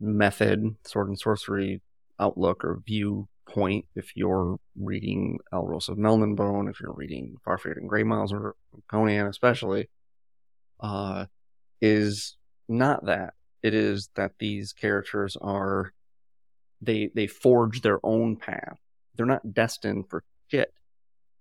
method, 0.01 0.77
sword 0.85 1.09
and 1.09 1.19
sorcery 1.19 1.83
outlook 2.19 2.65
or 2.65 2.81
viewpoint, 3.59 3.87
if 3.95 4.17
you're 4.17 4.59
reading 4.79 5.39
Elric 5.53 5.89
of 5.89 5.99
Melniboné, 5.99 6.71
if 6.71 6.81
you're 6.81 6.93
reading 6.93 7.37
Fafhrd 7.47 7.77
and 7.77 7.89
Gray 7.89 8.03
Mouser 8.03 8.39
or 8.39 8.57
Conan 8.91 9.27
especially, 9.27 9.89
uh, 10.81 11.27
is 11.81 12.37
not 12.69 13.07
that. 13.07 13.35
It 13.63 13.75
is 13.75 14.11
that 14.15 14.33
these 14.39 14.73
characters 14.73 15.37
are 15.41 15.93
they 16.81 17.11
they 17.15 17.27
forge 17.27 17.83
their 17.83 17.99
own 18.05 18.37
path. 18.37 18.79
They're 19.17 19.27
not 19.27 19.53
destined 19.53 20.09
for 20.09 20.23
shit. 20.49 20.73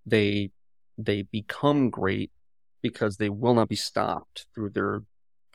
They 0.06 0.52
they 0.98 1.24
become 1.24 1.90
great 1.92 2.32
because 2.82 3.18
they 3.18 3.30
will 3.30 3.54
not 3.54 3.70
be 3.70 3.76
stopped 3.76 4.48
through 4.56 4.72
their 4.72 5.04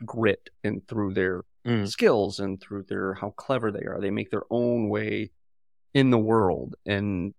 grit 0.04 0.50
and 0.62 0.86
through 0.86 1.14
their 1.14 1.42
mm. 1.66 1.88
skills 1.88 2.38
and 2.38 2.60
through 2.60 2.84
their 2.84 3.14
how 3.14 3.30
clever 3.30 3.72
they 3.72 3.84
are. 3.86 4.00
They 4.00 4.10
make 4.10 4.30
their 4.30 4.44
own 4.50 4.88
way 4.88 5.30
in 5.94 6.10
the 6.10 6.18
world 6.18 6.74
and 6.86 7.34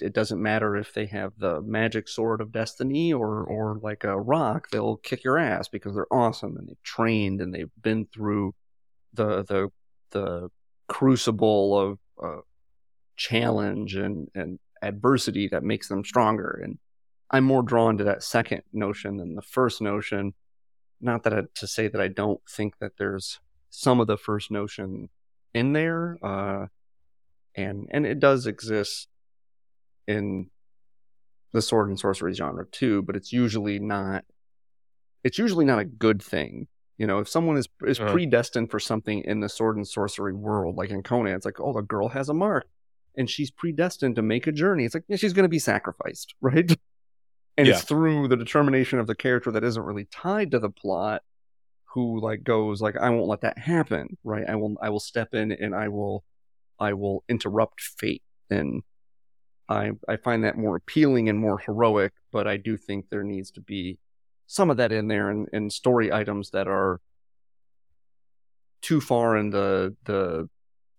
it 0.00 0.14
doesn't 0.14 0.40
matter 0.40 0.76
if 0.76 0.94
they 0.94 1.06
have 1.06 1.32
the 1.36 1.60
magic 1.60 2.08
sword 2.08 2.40
of 2.40 2.52
destiny 2.52 3.12
or 3.12 3.42
or 3.42 3.78
like 3.82 4.04
a 4.04 4.18
rock 4.18 4.70
they'll 4.70 4.96
kick 4.96 5.24
your 5.24 5.38
ass 5.38 5.68
because 5.68 5.94
they're 5.94 6.12
awesome 6.12 6.56
and 6.56 6.68
they've 6.68 6.82
trained 6.82 7.40
and 7.40 7.52
they've 7.54 7.70
been 7.82 8.06
through 8.06 8.54
the 9.12 9.42
the 9.44 9.70
the 10.10 10.50
crucible 10.88 11.78
of 11.78 11.98
uh, 12.22 12.40
challenge 13.16 13.94
and 13.94 14.28
and 14.34 14.58
adversity 14.82 15.46
that 15.48 15.62
makes 15.62 15.88
them 15.88 16.04
stronger. 16.04 16.60
And 16.62 16.78
i'm 17.30 17.44
more 17.44 17.62
drawn 17.62 17.98
to 17.98 18.04
that 18.04 18.22
second 18.22 18.62
notion 18.72 19.16
than 19.16 19.34
the 19.34 19.42
first 19.42 19.80
notion. 19.80 20.34
Not 21.00 21.22
that 21.22 21.32
I, 21.32 21.42
to 21.54 21.66
say 21.66 21.88
that 21.88 22.00
i 22.00 22.08
don't 22.08 22.40
think 22.48 22.78
that 22.78 22.96
there's 22.98 23.40
some 23.70 24.00
of 24.00 24.06
the 24.06 24.18
first 24.18 24.50
notion 24.50 25.08
in 25.54 25.72
there 25.72 26.18
uh 26.22 26.66
and 27.54 27.88
and 27.90 28.06
it 28.06 28.20
does 28.20 28.46
exist 28.46 29.08
in 30.06 30.50
the 31.52 31.62
sword 31.62 31.88
and 31.88 31.98
sorcery 31.98 32.32
genre 32.34 32.66
too, 32.66 33.02
but 33.02 33.16
it's 33.16 33.32
usually 33.32 33.78
not 33.78 34.24
it's 35.24 35.38
usually 35.38 35.64
not 35.64 35.78
a 35.78 35.84
good 35.84 36.22
thing. 36.22 36.68
You 36.96 37.06
know, 37.06 37.18
if 37.18 37.28
someone 37.28 37.56
is 37.56 37.68
is 37.86 37.98
uh-huh. 37.98 38.12
predestined 38.12 38.70
for 38.70 38.78
something 38.78 39.22
in 39.24 39.40
the 39.40 39.48
sword 39.48 39.76
and 39.76 39.86
sorcery 39.86 40.34
world, 40.34 40.76
like 40.76 40.90
in 40.90 41.02
Conan, 41.02 41.34
it's 41.34 41.46
like, 41.46 41.60
oh, 41.60 41.72
the 41.72 41.82
girl 41.82 42.08
has 42.08 42.28
a 42.28 42.34
mark 42.34 42.66
and 43.16 43.28
she's 43.28 43.50
predestined 43.50 44.16
to 44.16 44.22
make 44.22 44.46
a 44.46 44.52
journey. 44.52 44.84
It's 44.84 44.94
like 44.94 45.04
yeah, 45.08 45.16
she's 45.16 45.32
going 45.32 45.44
to 45.44 45.48
be 45.48 45.58
sacrificed, 45.58 46.34
right? 46.40 46.70
And 47.56 47.66
yeah. 47.66 47.74
it's 47.74 47.84
through 47.84 48.28
the 48.28 48.36
determination 48.36 48.98
of 48.98 49.06
the 49.06 49.14
character 49.14 49.50
that 49.52 49.64
isn't 49.64 49.82
really 49.82 50.06
tied 50.10 50.52
to 50.52 50.58
the 50.58 50.70
plot 50.70 51.22
who 51.92 52.20
like 52.20 52.44
goes 52.44 52.80
like 52.80 52.96
I 52.96 53.10
won't 53.10 53.28
let 53.28 53.40
that 53.40 53.58
happen, 53.58 54.16
right? 54.24 54.44
I 54.48 54.54
will 54.56 54.76
I 54.80 54.90
will 54.90 55.00
step 55.00 55.34
in 55.34 55.52
and 55.52 55.74
I 55.74 55.88
will 55.88 56.24
I 56.80 56.94
will 56.94 57.22
interrupt 57.28 57.80
fate 57.80 58.22
and 58.48 58.82
I 59.68 59.92
I 60.08 60.16
find 60.16 60.42
that 60.44 60.58
more 60.58 60.76
appealing 60.76 61.28
and 61.28 61.38
more 61.38 61.58
heroic, 61.58 62.12
but 62.32 62.46
I 62.48 62.56
do 62.56 62.76
think 62.76 63.08
there 63.08 63.22
needs 63.22 63.50
to 63.52 63.60
be 63.60 63.98
some 64.46 64.68
of 64.68 64.76
that 64.78 64.90
in 64.90 65.06
there 65.06 65.30
and, 65.30 65.48
and 65.52 65.72
story 65.72 66.12
items 66.12 66.50
that 66.50 66.66
are 66.66 67.00
too 68.82 69.00
far 69.00 69.36
in 69.36 69.50
the 69.50 69.94
the 70.04 70.48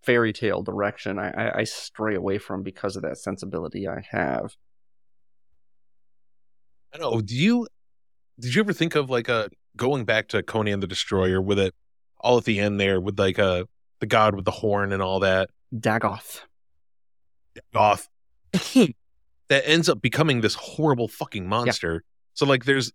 fairy 0.02 0.32
tale 0.32 0.62
direction 0.62 1.18
I, 1.18 1.30
I, 1.30 1.58
I 1.58 1.64
stray 1.64 2.16
away 2.16 2.38
from 2.38 2.64
because 2.64 2.96
of 2.96 3.02
that 3.02 3.18
sensibility 3.18 3.86
I 3.86 4.02
have. 4.10 4.56
I 6.94 6.98
know. 6.98 7.20
Do 7.20 7.36
you 7.36 7.68
did 8.40 8.54
you 8.54 8.62
ever 8.62 8.72
think 8.72 8.94
of 8.94 9.10
like 9.10 9.28
a 9.28 9.50
going 9.76 10.04
back 10.04 10.28
to 10.28 10.42
Conan 10.42 10.80
the 10.80 10.86
Destroyer 10.86 11.40
with 11.40 11.58
it 11.58 11.74
all 12.20 12.38
at 12.38 12.44
the 12.44 12.58
end 12.58 12.80
there 12.80 13.00
with 13.00 13.18
like 13.18 13.38
a 13.38 13.44
uh, 13.44 13.64
the 14.00 14.06
god 14.06 14.34
with 14.34 14.44
the 14.44 14.50
horn 14.50 14.92
and 14.92 15.02
all 15.02 15.20
that? 15.20 15.50
Dagoth. 15.74 16.40
Dagoth. 17.74 18.08
that 19.48 19.68
ends 19.68 19.88
up 19.88 20.00
becoming 20.00 20.40
this 20.40 20.54
horrible 20.54 21.08
fucking 21.08 21.48
monster. 21.48 21.94
Yeah. 21.94 22.00
So 22.34 22.46
like 22.46 22.64
there's 22.64 22.92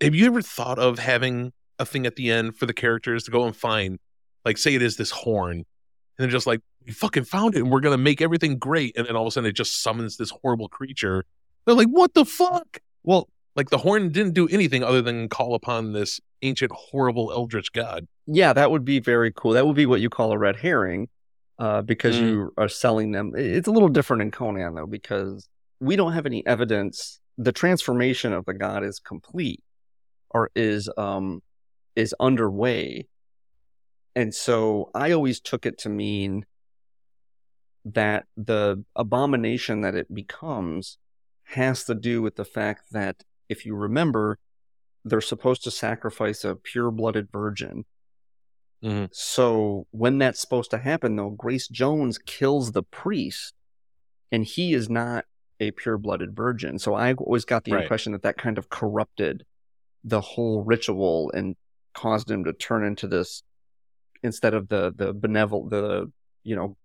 have 0.00 0.14
you 0.14 0.26
ever 0.26 0.42
thought 0.42 0.78
of 0.78 0.98
having 0.98 1.52
a 1.78 1.86
thing 1.86 2.06
at 2.06 2.16
the 2.16 2.30
end 2.30 2.56
for 2.56 2.66
the 2.66 2.74
characters 2.74 3.24
to 3.24 3.30
go 3.30 3.44
and 3.44 3.56
find 3.56 3.98
like 4.44 4.58
say 4.58 4.74
it 4.74 4.82
is 4.82 4.96
this 4.96 5.10
horn 5.10 5.56
and 5.56 5.64
then 6.18 6.30
just 6.30 6.46
like 6.46 6.60
we 6.86 6.92
fucking 6.92 7.24
found 7.24 7.54
it 7.54 7.60
and 7.60 7.70
we're 7.70 7.80
gonna 7.80 7.98
make 7.98 8.20
everything 8.20 8.58
great 8.58 8.96
and 8.96 9.06
then 9.06 9.16
all 9.16 9.22
of 9.22 9.28
a 9.28 9.30
sudden 9.30 9.48
it 9.48 9.56
just 9.56 9.82
summons 9.82 10.16
this 10.16 10.30
horrible 10.30 10.68
creature. 10.68 11.24
They're 11.64 11.74
like, 11.74 11.88
what 11.88 12.14
the 12.14 12.24
fuck? 12.24 12.78
Well, 13.02 13.28
like 13.56 13.70
the 13.70 13.78
horn 13.78 14.10
didn't 14.10 14.34
do 14.34 14.48
anything 14.48 14.82
other 14.82 15.00
than 15.00 15.28
call 15.28 15.54
upon 15.54 15.92
this 15.92 16.20
ancient 16.42 16.72
horrible 16.72 17.32
eldritch 17.32 17.72
god. 17.72 18.06
Yeah, 18.26 18.52
that 18.52 18.70
would 18.70 18.84
be 18.84 19.00
very 19.00 19.32
cool. 19.32 19.52
That 19.52 19.66
would 19.66 19.76
be 19.76 19.86
what 19.86 20.00
you 20.00 20.10
call 20.10 20.32
a 20.32 20.38
red 20.38 20.56
herring 20.56 21.08
uh, 21.64 21.80
because 21.80 22.14
mm. 22.16 22.28
you 22.28 22.52
are 22.58 22.68
selling 22.68 23.12
them. 23.12 23.32
It's 23.34 23.66
a 23.66 23.70
little 23.70 23.88
different 23.88 24.20
in 24.20 24.30
Conan 24.30 24.74
though 24.74 24.86
because 24.86 25.48
we 25.80 25.96
don't 25.96 26.12
have 26.12 26.26
any 26.26 26.46
evidence. 26.46 27.20
The 27.38 27.52
transformation 27.52 28.34
of 28.34 28.44
the 28.44 28.52
god 28.52 28.84
is 28.84 28.98
complete 28.98 29.62
or 30.28 30.50
is 30.54 30.90
um 30.98 31.42
is 31.96 32.14
underway, 32.20 33.08
and 34.14 34.34
so 34.34 34.90
I 34.94 35.12
always 35.12 35.40
took 35.40 35.64
it 35.64 35.78
to 35.78 35.88
mean 35.88 36.44
that 37.86 38.26
the 38.36 38.84
abomination 38.94 39.80
that 39.80 39.94
it 39.94 40.14
becomes 40.14 40.98
has 41.44 41.84
to 41.84 41.94
do 41.94 42.20
with 42.20 42.36
the 42.36 42.44
fact 42.44 42.92
that 42.92 43.22
if 43.48 43.64
you 43.64 43.74
remember, 43.74 44.38
they're 45.02 45.22
supposed 45.22 45.64
to 45.64 45.70
sacrifice 45.70 46.44
a 46.44 46.56
pure 46.56 46.90
blooded 46.90 47.28
virgin 47.32 47.86
Mm-hmm. 48.82 49.06
So 49.12 49.86
when 49.90 50.18
that's 50.18 50.40
supposed 50.40 50.70
to 50.72 50.78
happen, 50.78 51.16
though, 51.16 51.30
Grace 51.30 51.68
Jones 51.68 52.18
kills 52.18 52.72
the 52.72 52.82
priest, 52.82 53.54
and 54.30 54.44
he 54.44 54.74
is 54.74 54.90
not 54.90 55.24
a 55.60 55.70
pure-blooded 55.70 56.34
virgin. 56.34 56.78
So 56.78 56.94
I 56.94 57.12
always 57.14 57.44
got 57.44 57.64
the 57.64 57.72
right. 57.72 57.82
impression 57.82 58.12
that 58.12 58.22
that 58.22 58.36
kind 58.36 58.58
of 58.58 58.68
corrupted 58.68 59.44
the 60.02 60.20
whole 60.20 60.62
ritual 60.62 61.30
and 61.32 61.56
caused 61.94 62.30
him 62.30 62.44
to 62.44 62.52
turn 62.52 62.84
into 62.84 63.06
this 63.06 63.42
instead 64.22 64.54
of 64.54 64.68
the 64.68 64.92
the 64.94 65.12
benevolent, 65.12 65.70
the 65.70 66.10
you 66.42 66.56
know 66.56 66.76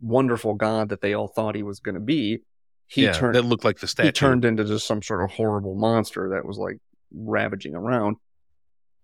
wonderful 0.00 0.54
god 0.54 0.90
that 0.90 1.00
they 1.00 1.14
all 1.14 1.28
thought 1.28 1.54
he 1.54 1.62
was 1.62 1.80
going 1.80 1.94
to 1.94 2.00
be. 2.00 2.40
He 2.88 3.04
yeah, 3.04 3.12
turned 3.12 3.34
that 3.34 3.42
looked 3.42 3.64
like 3.64 3.78
the 3.78 3.86
statue. 3.86 4.08
He 4.08 4.12
turned 4.12 4.44
into 4.44 4.64
just 4.64 4.86
some 4.86 5.02
sort 5.02 5.22
of 5.22 5.30
horrible 5.30 5.74
monster 5.74 6.30
that 6.30 6.44
was 6.44 6.56
like 6.58 6.78
ravaging 7.12 7.74
around. 7.74 8.16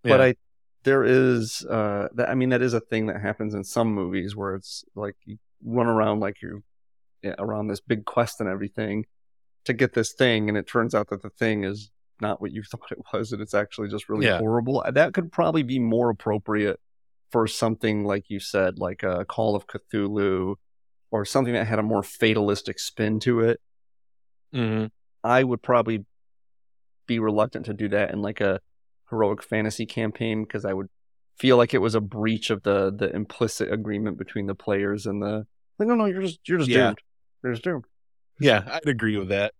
Yeah. 0.04 0.10
But 0.10 0.20
I 0.20 0.34
there 0.84 1.04
is 1.04 1.64
uh 1.66 2.08
that 2.14 2.28
I 2.28 2.34
mean 2.34 2.50
that 2.50 2.62
is 2.62 2.74
a 2.74 2.80
thing 2.80 3.06
that 3.06 3.20
happens 3.20 3.54
in 3.54 3.64
some 3.64 3.92
movies 3.92 4.34
where 4.34 4.54
it's 4.54 4.84
like 4.94 5.16
you 5.24 5.38
run 5.64 5.86
around 5.86 6.20
like 6.20 6.42
you're 6.42 6.62
yeah, 7.22 7.34
around 7.38 7.68
this 7.68 7.80
big 7.80 8.04
quest 8.04 8.40
and 8.40 8.48
everything 8.48 9.06
to 9.64 9.72
get 9.72 9.94
this 9.94 10.12
thing 10.12 10.48
and 10.48 10.58
it 10.58 10.66
turns 10.66 10.94
out 10.94 11.08
that 11.10 11.22
the 11.22 11.30
thing 11.30 11.64
is 11.64 11.90
not 12.20 12.40
what 12.40 12.52
you 12.52 12.62
thought 12.70 12.90
it 12.90 12.98
was 13.12 13.32
and 13.32 13.40
it's 13.40 13.54
actually 13.54 13.88
just 13.88 14.08
really 14.08 14.26
yeah. 14.26 14.38
horrible. 14.38 14.84
That 14.90 15.14
could 15.14 15.30
probably 15.30 15.62
be 15.62 15.78
more 15.78 16.10
appropriate 16.10 16.80
for 17.30 17.46
something 17.46 18.04
like 18.04 18.28
you 18.28 18.40
said 18.40 18.78
like 18.78 19.02
a 19.02 19.24
Call 19.24 19.56
of 19.56 19.66
Cthulhu 19.66 20.56
or 21.10 21.24
something 21.24 21.54
that 21.54 21.66
had 21.66 21.78
a 21.78 21.82
more 21.82 22.02
fatalistic 22.02 22.78
spin 22.78 23.20
to 23.20 23.40
it. 23.40 23.60
Mm-hmm. 24.54 24.86
I 25.24 25.42
would 25.44 25.62
probably 25.62 26.04
be 27.06 27.18
reluctant 27.18 27.66
to 27.66 27.74
do 27.74 27.88
that 27.88 28.10
in 28.10 28.22
like 28.22 28.40
a 28.40 28.60
heroic 29.12 29.42
fantasy 29.42 29.84
campaign 29.84 30.42
because 30.42 30.64
I 30.64 30.72
would 30.72 30.88
feel 31.38 31.58
like 31.58 31.74
it 31.74 31.78
was 31.78 31.94
a 31.94 32.00
breach 32.00 32.50
of 32.50 32.62
the 32.62 32.90
the 32.90 33.14
implicit 33.14 33.70
agreement 33.70 34.16
between 34.16 34.46
the 34.46 34.54
players 34.54 35.06
and 35.06 35.22
the 35.22 35.46
like 35.78 35.86
no 35.86 35.94
no 35.94 36.06
you're 36.06 36.22
just 36.22 36.40
you're 36.48 36.58
just 36.58 36.70
yeah. 36.70 36.86
doomed 36.86 36.98
you're 37.44 37.52
just 37.52 37.64
doomed 37.64 37.84
yeah 38.40 38.62
I'd 38.66 38.88
agree 38.88 39.16
with 39.18 39.28
that 39.28 39.52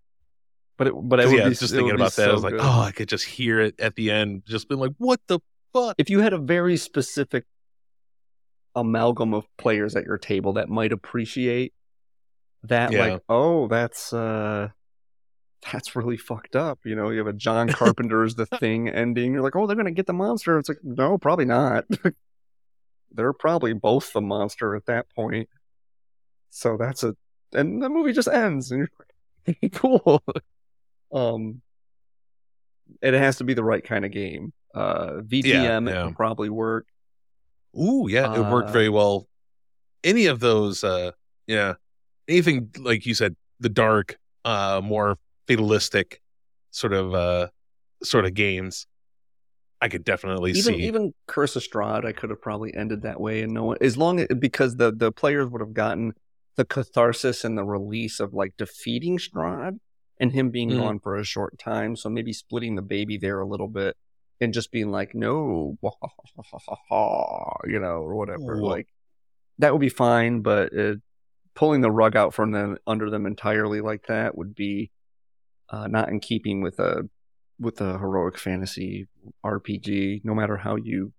but 0.79 0.87
it 0.87 0.95
but 0.97 1.21
I 1.21 1.25
yeah, 1.25 1.49
be, 1.49 1.55
just 1.55 1.75
thinking 1.75 1.95
about 1.95 2.13
that 2.13 2.25
so 2.25 2.31
I 2.31 2.33
was 2.33 2.43
like 2.43 2.53
good. 2.53 2.61
oh 2.63 2.81
I 2.81 2.93
could 2.93 3.09
just 3.09 3.27
hear 3.27 3.61
it 3.61 3.79
at 3.79 3.95
the 3.95 4.11
end 4.11 4.43
just 4.47 4.69
been 4.69 4.79
like 4.79 4.93
what 4.97 5.21
the 5.27 5.39
fuck 5.75 5.97
if 5.99 6.09
you 6.09 6.21
had 6.21 6.33
a 6.33 6.39
very 6.39 6.79
specific 6.79 7.45
amalgam 8.75 9.35
of 9.35 9.47
players 9.59 9.95
at 9.97 10.05
your 10.05 10.19
table 10.19 10.55
that 10.55 10.71
might 10.71 10.93
appreciate 10.93 11.75
that 12.63 12.91
yeah. 12.91 13.01
like 13.01 13.23
oh 13.29 13.69
that's 13.69 14.15
uh 14.15 14.69
that's 15.71 15.95
really 15.95 16.17
fucked 16.17 16.57
up. 16.57 16.81
You 16.85 16.95
know, 16.97 17.11
you 17.11 17.19
have 17.19 17.27
a 17.27 17.33
John 17.33 17.69
Carpenter's 17.69 18.35
The 18.35 18.47
Thing 18.59 18.89
ending. 18.89 19.33
You're 19.33 19.43
like, 19.43 19.57
oh, 19.57 19.67
they're 19.67 19.77
going 19.77 19.87
to 19.87 19.93
get 19.93 20.07
the 20.07 20.13
monster. 20.13 20.59
It's 20.59 20.69
like, 20.69 20.83
no, 20.83 21.19
probably 21.19 21.45
not. 21.45 21.85
they're 23.13 23.33
probably 23.33 23.73
both 23.73 24.13
the 24.13 24.21
monster 24.21 24.75
at 24.75 24.87
that 24.87 25.07
point. 25.15 25.49
So 26.51 26.77
that's 26.77 27.05
a, 27.05 27.15
and 27.53 27.83
the 27.83 27.89
movie 27.89 28.13
just 28.13 28.29
ends, 28.29 28.71
and 28.71 28.81
you're 28.81 29.57
like, 29.63 29.73
cool. 29.75 30.23
um, 31.13 31.63
it 33.01 33.15
has 33.15 33.37
to 33.37 33.45
be 33.45 33.55
the 33.55 33.65
right 33.65 33.85
kind 33.85 34.05
of 34.05 34.11
game. 34.11 34.53
Uh, 34.75 35.21
VTM 35.23 35.89
yeah. 35.89 36.05
would 36.07 36.17
probably 36.17 36.49
work. 36.49 36.87
Ooh, 37.79 38.07
yeah, 38.09 38.35
it 38.35 38.51
worked 38.51 38.71
Uh, 38.71 38.73
very 38.73 38.89
well. 38.89 39.29
Any 40.05 40.27
of 40.27 40.41
those, 40.41 40.83
uh, 40.85 41.13
yeah, 41.47 41.75
anything 42.29 42.71
like 42.79 43.07
you 43.07 43.15
said, 43.15 43.37
the 43.61 43.69
dark, 43.69 44.19
uh, 44.45 44.81
more 44.83 45.19
fatalistic 45.57 46.21
sort 46.71 46.93
of, 46.93 47.15
uh, 47.15 47.49
sort 48.03 48.25
of 48.25 48.35
games, 48.35 48.87
I 49.81 49.89
could 49.89 50.05
definitely 50.05 50.53
even 50.53 50.75
see. 50.75 50.83
even 50.83 51.13
Curse 51.27 51.57
of 51.57 51.63
Strahd, 51.63 52.05
I 52.05 52.13
could 52.13 52.31
have 52.31 52.41
probably 52.41 52.73
ended 52.75 53.03
that 53.03 53.21
way, 53.21 53.43
and 53.43 53.53
no 53.53 53.65
one 53.65 53.77
as 53.81 53.97
long 53.97 54.21
as 54.21 54.29
because 54.39 54.77
the 54.77 54.93
the 54.93 55.11
players 55.11 55.49
would 55.51 55.61
have 55.61 55.75
gotten 55.75 56.13
the 56.57 56.65
catharsis 56.65 57.45
and 57.45 57.57
the 57.59 57.65
release 57.65 58.21
of 58.21 58.33
like 58.35 58.55
defeating 58.57 59.19
Strahd 59.19 59.79
and 60.21 60.31
him 60.33 60.51
being 60.51 60.71
Mhm. 60.71 60.77
gone 60.77 60.99
for 61.01 61.17
a 61.17 61.25
short 61.25 61.59
time. 61.59 61.97
So 61.97 62.09
maybe 62.09 62.33
splitting 62.33 62.77
the 62.77 62.83
baby 62.83 63.17
there 63.19 63.41
a 63.41 63.47
little 63.47 63.67
bit 63.69 63.97
and 64.41 64.53
just 64.53 64.71
being 64.71 64.91
like, 64.91 65.15
no, 65.15 65.77
you 67.67 67.79
know, 67.81 68.03
or 68.03 68.15
whatever. 68.15 68.61
Wha- 68.61 68.71
Like 68.71 68.89
that 69.59 69.73
would 69.73 69.81
be 69.81 69.89
fine, 69.89 70.43
but 70.43 70.77
uh, 70.77 70.95
pulling 71.55 71.81
the 71.81 71.91
rug 71.91 72.17
out 72.17 72.35
from 72.35 72.53
them 72.53 72.77
under 72.87 73.11
them 73.11 73.27
entirely 73.27 73.81
like 73.81 74.07
that 74.07 74.37
would 74.37 74.55
be 74.55 74.91
uh, 75.73 75.89
not 75.89 76.11
in 76.11 76.21
keeping 76.21 76.61
with 76.61 76.79
a 76.79 77.09
with 77.59 77.81
a 77.81 77.99
heroic 77.99 78.39
fantasy 78.39 79.09
RPG. 79.45 80.25
No 80.25 80.35
matter 80.35 80.57
how 80.57 80.77
you 80.77 81.13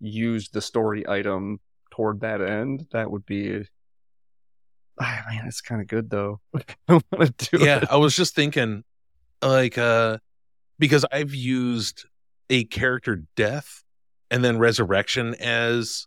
use 0.00 0.48
the 0.48 0.60
story 0.60 1.08
item 1.08 1.60
toward 1.90 2.20
that 2.20 2.40
end, 2.40 2.86
that 2.92 3.10
would 3.10 3.24
be. 3.24 3.62
Ah, 5.02 5.24
man, 5.30 5.46
it's 5.46 5.62
kind 5.62 5.80
of 5.80 5.86
good 5.86 6.10
though. 6.10 6.40
I 6.88 7.00
want 7.10 7.38
to 7.38 7.56
do 7.56 7.64
yeah, 7.64 7.78
it. 7.78 7.88
I 7.90 7.96
was 7.96 8.14
just 8.14 8.34
thinking, 8.34 8.84
like, 9.40 9.78
uh, 9.78 10.18
because 10.78 11.06
I've 11.10 11.34
used 11.34 12.04
a 12.50 12.64
character 12.64 13.22
death 13.34 13.82
and 14.30 14.44
then 14.44 14.58
resurrection 14.58 15.36
as 15.36 16.06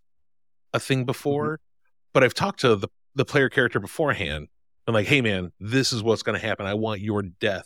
a 0.75 0.79
thing 0.79 1.05
before, 1.05 1.59
but 2.13 2.23
I've 2.23 2.35
talked 2.35 2.59
to 2.59 2.75
the 2.75 2.87
the 3.15 3.25
player 3.25 3.49
character 3.49 3.79
beforehand. 3.79 4.47
I'm 4.85 4.93
like, 4.93 5.07
hey 5.07 5.21
man, 5.21 5.51
this 5.59 5.91
is 5.91 6.03
what's 6.03 6.21
going 6.21 6.39
to 6.39 6.45
happen. 6.45 6.67
I 6.67 6.75
want 6.75 7.01
your 7.01 7.23
death 7.23 7.65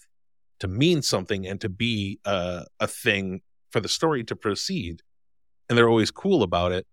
to 0.59 0.67
mean 0.67 1.01
something 1.01 1.45
and 1.47 1.61
to 1.61 1.69
be 1.69 2.19
uh, 2.25 2.63
a 2.79 2.87
thing 2.87 3.41
for 3.71 3.79
the 3.79 3.87
story 3.89 4.23
to 4.25 4.35
proceed. 4.35 5.01
And 5.69 5.77
they're 5.77 5.89
always 5.89 6.11
cool 6.11 6.43
about 6.43 6.71
it. 6.71 6.87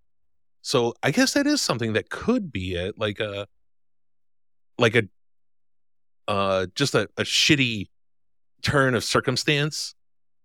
So 0.62 0.94
I 1.02 1.10
guess 1.10 1.34
that 1.34 1.46
is 1.46 1.60
something 1.60 1.92
that 1.92 2.10
could 2.10 2.50
be 2.52 2.74
it, 2.74 2.98
like 2.98 3.20
a, 3.20 3.46
like 4.78 4.94
a, 4.96 5.02
uh, 6.26 6.66
just 6.74 6.94
a, 6.94 7.02
a 7.16 7.22
shitty 7.22 7.88
turn 8.62 8.94
of 8.94 9.04
circumstance 9.04 9.94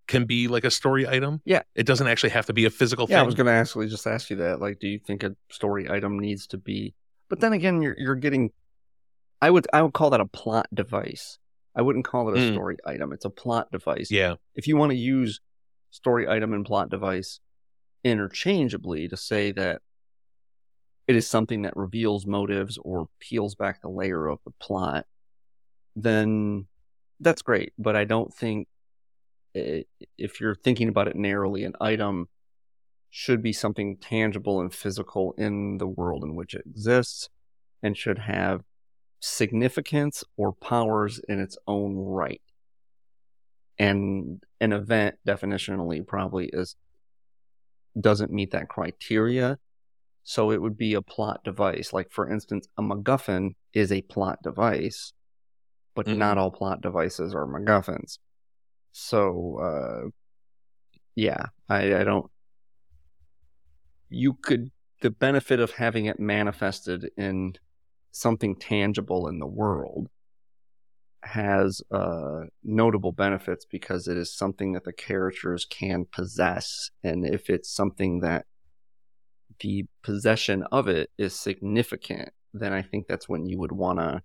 can 0.07 0.25
be 0.25 0.47
like 0.47 0.65
a 0.65 0.71
story 0.71 1.07
item. 1.07 1.41
Yeah. 1.45 1.61
it 1.75 1.85
doesn't 1.85 2.07
actually 2.07 2.31
have 2.31 2.47
to 2.47 2.53
be 2.53 2.65
a 2.65 2.69
physical 2.69 3.05
Yeah, 3.09 3.17
thing. 3.17 3.23
I 3.23 3.25
was 3.25 3.35
going 3.35 3.47
to 3.47 3.53
actually 3.53 3.87
just 3.87 4.05
ask 4.05 4.29
you 4.29 4.35
that. 4.37 4.59
Like, 4.59 4.79
do 4.79 4.87
you 4.87 4.99
think 4.99 5.23
a 5.23 5.35
story 5.51 5.89
item 5.89 6.19
needs 6.19 6.47
to 6.47 6.57
be? 6.57 6.95
But 7.29 7.39
then 7.39 7.53
again, 7.53 7.81
you're 7.81 7.95
you're 7.97 8.15
getting. 8.15 8.49
I 9.41 9.51
would 9.51 9.67
I 9.71 9.83
would 9.83 9.93
call 9.93 10.09
that 10.09 10.19
a 10.19 10.25
plot 10.25 10.67
device. 10.73 11.37
I 11.75 11.81
wouldn't 11.81 12.05
call 12.05 12.29
it 12.29 12.37
a 12.37 12.41
Mm. 12.41 12.53
story 12.53 12.77
item. 12.85 13.13
It's 13.13 13.25
a 13.25 13.29
plot 13.29 13.71
device. 13.71 14.11
yeah, 14.11 14.35
If 14.55 14.67
you 14.67 14.75
want 14.77 14.91
to 14.91 14.97
use 14.97 15.39
story 15.91 16.27
item 16.27 16.53
and 16.53 16.65
plot 16.65 16.89
device 16.89 17.39
interchangeably 18.03 19.07
to 19.07 19.17
say 19.17 19.51
that 19.51 19.81
it 21.07 21.15
is 21.15 21.27
something 21.27 21.63
that 21.63 21.75
reveals 21.75 22.25
motives 22.25 22.77
or 22.77 23.07
peels 23.19 23.55
back 23.55 23.81
the 23.81 23.89
layer 23.89 24.27
of 24.27 24.39
the 24.45 24.51
plot, 24.59 25.05
then 25.95 26.67
that's 27.19 27.41
great. 27.41 27.73
But 27.77 27.95
I 27.95 28.05
don't 28.05 28.33
think 28.33 28.67
i 29.55 29.83
if 30.17 30.39
you're 30.39 30.53
thinking 30.55 30.87
about 30.89 31.07
it 31.07 31.15
narrowly, 31.15 31.63
an 31.63 31.73
item 31.81 32.29
should 33.09 33.41
be 33.41 33.51
something 33.51 33.97
tangible 33.97 34.61
and 34.61 34.71
physical 34.73 35.33
in 35.37 35.79
the 35.79 35.87
world 35.87 36.23
in 36.23 36.35
which 36.35 36.53
it 36.53 36.63
exists 36.67 37.29
and 37.81 37.97
should 37.97 38.19
have 38.19 38.63
significance 39.19 40.23
or 40.37 40.53
powers 40.53 41.19
in 41.27 41.39
its 41.39 41.57
own 41.67 41.95
right. 41.95 42.41
And 43.77 44.43
an 44.59 44.73
event 44.73 45.15
definitionally 45.27 46.05
probably 46.05 46.49
is 46.51 46.75
doesn't 47.99 48.31
meet 48.31 48.51
that 48.51 48.69
criteria. 48.69 49.57
So 50.23 50.51
it 50.51 50.61
would 50.61 50.77
be 50.77 50.93
a 50.93 51.01
plot 51.01 51.43
device. 51.43 51.91
Like 51.93 52.11
for 52.11 52.29
instance, 52.29 52.67
a 52.77 52.81
MacGuffin 52.81 53.55
is 53.73 53.91
a 53.91 54.01
plot 54.03 54.39
device, 54.43 55.13
but 55.95 56.05
Mhm. 56.05 56.17
not 56.17 56.37
all 56.37 56.51
plot 56.51 56.81
devices 56.81 57.33
are 57.33 57.45
MacGuffins. 57.45 58.19
So 58.91 59.59
uh 59.59 60.09
yeah, 61.15 61.47
I, 61.67 61.95
I 61.95 62.03
don't 62.03 62.29
you 64.09 64.33
could 64.33 64.71
the 65.01 65.09
benefit 65.09 65.59
of 65.59 65.71
having 65.71 66.05
it 66.05 66.19
manifested 66.19 67.09
in 67.17 67.53
something 68.11 68.55
tangible 68.55 69.27
in 69.27 69.39
the 69.39 69.47
world 69.47 70.09
has 71.21 71.81
uh, 71.91 72.41
notable 72.63 73.11
benefits 73.11 73.65
because 73.65 74.07
it 74.07 74.17
is 74.17 74.33
something 74.33 74.73
that 74.73 74.85
the 74.85 74.93
characters 74.93 75.65
can 75.65 76.05
possess. 76.05 76.89
And 77.03 77.25
if 77.25 77.49
it's 77.49 77.69
something 77.69 78.21
that 78.21 78.45
the 79.59 79.85
possession 80.01 80.63
of 80.71 80.87
it 80.87 81.09
is 81.17 81.35
significant, 81.35 82.29
then 82.53 82.73
I 82.73 82.81
think 82.81 83.07
that's 83.07 83.27
when 83.27 83.45
you 83.45 83.59
would 83.59 83.71
want 83.71 83.99
to 83.99 84.21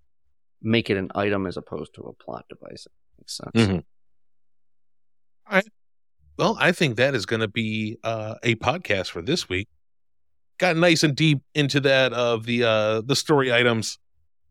make 0.62 0.88
it 0.88 0.96
an 0.96 1.10
item 1.14 1.46
as 1.46 1.56
opposed 1.56 1.94
to 1.94 2.02
a 2.02 2.12
plot 2.12 2.46
device. 2.48 2.86
Makes 3.18 3.36
sense. 3.36 3.50
Mhm. 3.54 3.84
Well, 6.36 6.56
I 6.58 6.72
think 6.72 6.96
that 6.96 7.14
is 7.14 7.26
going 7.26 7.40
to 7.40 7.48
be 7.48 7.98
uh, 8.02 8.34
a 8.42 8.56
podcast 8.56 9.10
for 9.10 9.22
this 9.22 9.48
week. 9.48 9.68
Got 10.64 10.78
nice 10.78 11.02
and 11.02 11.14
deep 11.14 11.42
into 11.54 11.78
that 11.80 12.14
of 12.14 12.46
the 12.46 12.64
uh, 12.64 13.02
the 13.02 13.14
story 13.14 13.52
items, 13.52 13.98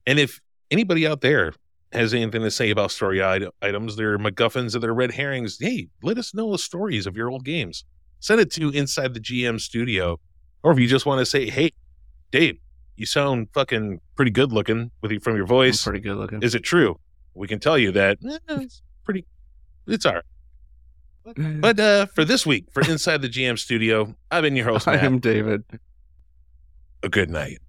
and 0.06 0.20
if 0.20 0.40
anybody 0.70 1.08
out 1.08 1.22
there 1.22 1.54
has 1.92 2.14
anything 2.14 2.44
to 2.44 2.52
say 2.52 2.70
about 2.70 2.92
story 2.92 3.24
ite- 3.24 3.48
items, 3.64 3.96
their 3.96 4.20
MacGuffins 4.20 4.76
or 4.76 4.80
their 4.80 4.94
red 4.94 5.12
herrings, 5.14 5.58
hey, 5.60 5.88
let 6.04 6.20
us 6.20 6.36
know 6.36 6.52
the 6.52 6.60
stories 6.60 7.08
of 7.08 7.18
your 7.18 7.32
old 7.32 7.44
games. 7.44 7.84
Send 8.20 8.40
it 8.40 8.52
to 8.52 8.70
Inside 8.70 9.16
the 9.16 9.20
GM 9.20 9.60
Studio, 9.60 10.20
or 10.62 10.72
if 10.72 10.78
you 10.78 10.86
just 10.86 11.08
want 11.08 11.18
to 11.18 11.26
say, 11.26 11.50
hey, 11.50 11.72
Dave, 12.30 12.60
you 12.96 13.08
sound 13.08 13.48
fucking 13.52 14.00
pretty 14.16 14.30
good 14.30 14.52
looking 14.52 14.92
with 15.02 15.12
you 15.12 15.20
from 15.20 15.34
your 15.36 15.46
I'm 15.46 15.50
voice. 15.50 15.84
pretty 15.84 16.00
good 16.00 16.18
looking. 16.18 16.44
Is 16.44 16.54
it 16.54 16.62
true? 16.62 17.00
We 17.34 17.48
can 17.48 17.60
tell 17.60 17.80
you 17.80 17.92
that 17.94 18.20
eh, 18.24 18.38
it's 18.50 18.84
pretty. 19.04 19.26
It's 19.88 20.06
all 20.06 20.14
right. 20.14 20.24
But 21.60 21.80
uh, 21.80 22.06
for 22.06 22.24
this 22.24 22.46
week, 22.46 22.66
for 22.72 22.82
Inside 22.88 23.24
the 23.24 23.30
GM 23.30 23.58
Studio, 23.58 24.14
I've 24.30 24.44
been 24.44 24.56
your 24.56 24.68
host, 24.68 24.88
I 24.88 24.98
am 24.98 25.18
David. 25.18 25.64
A 27.04 27.10
good 27.10 27.30
night. 27.30 27.63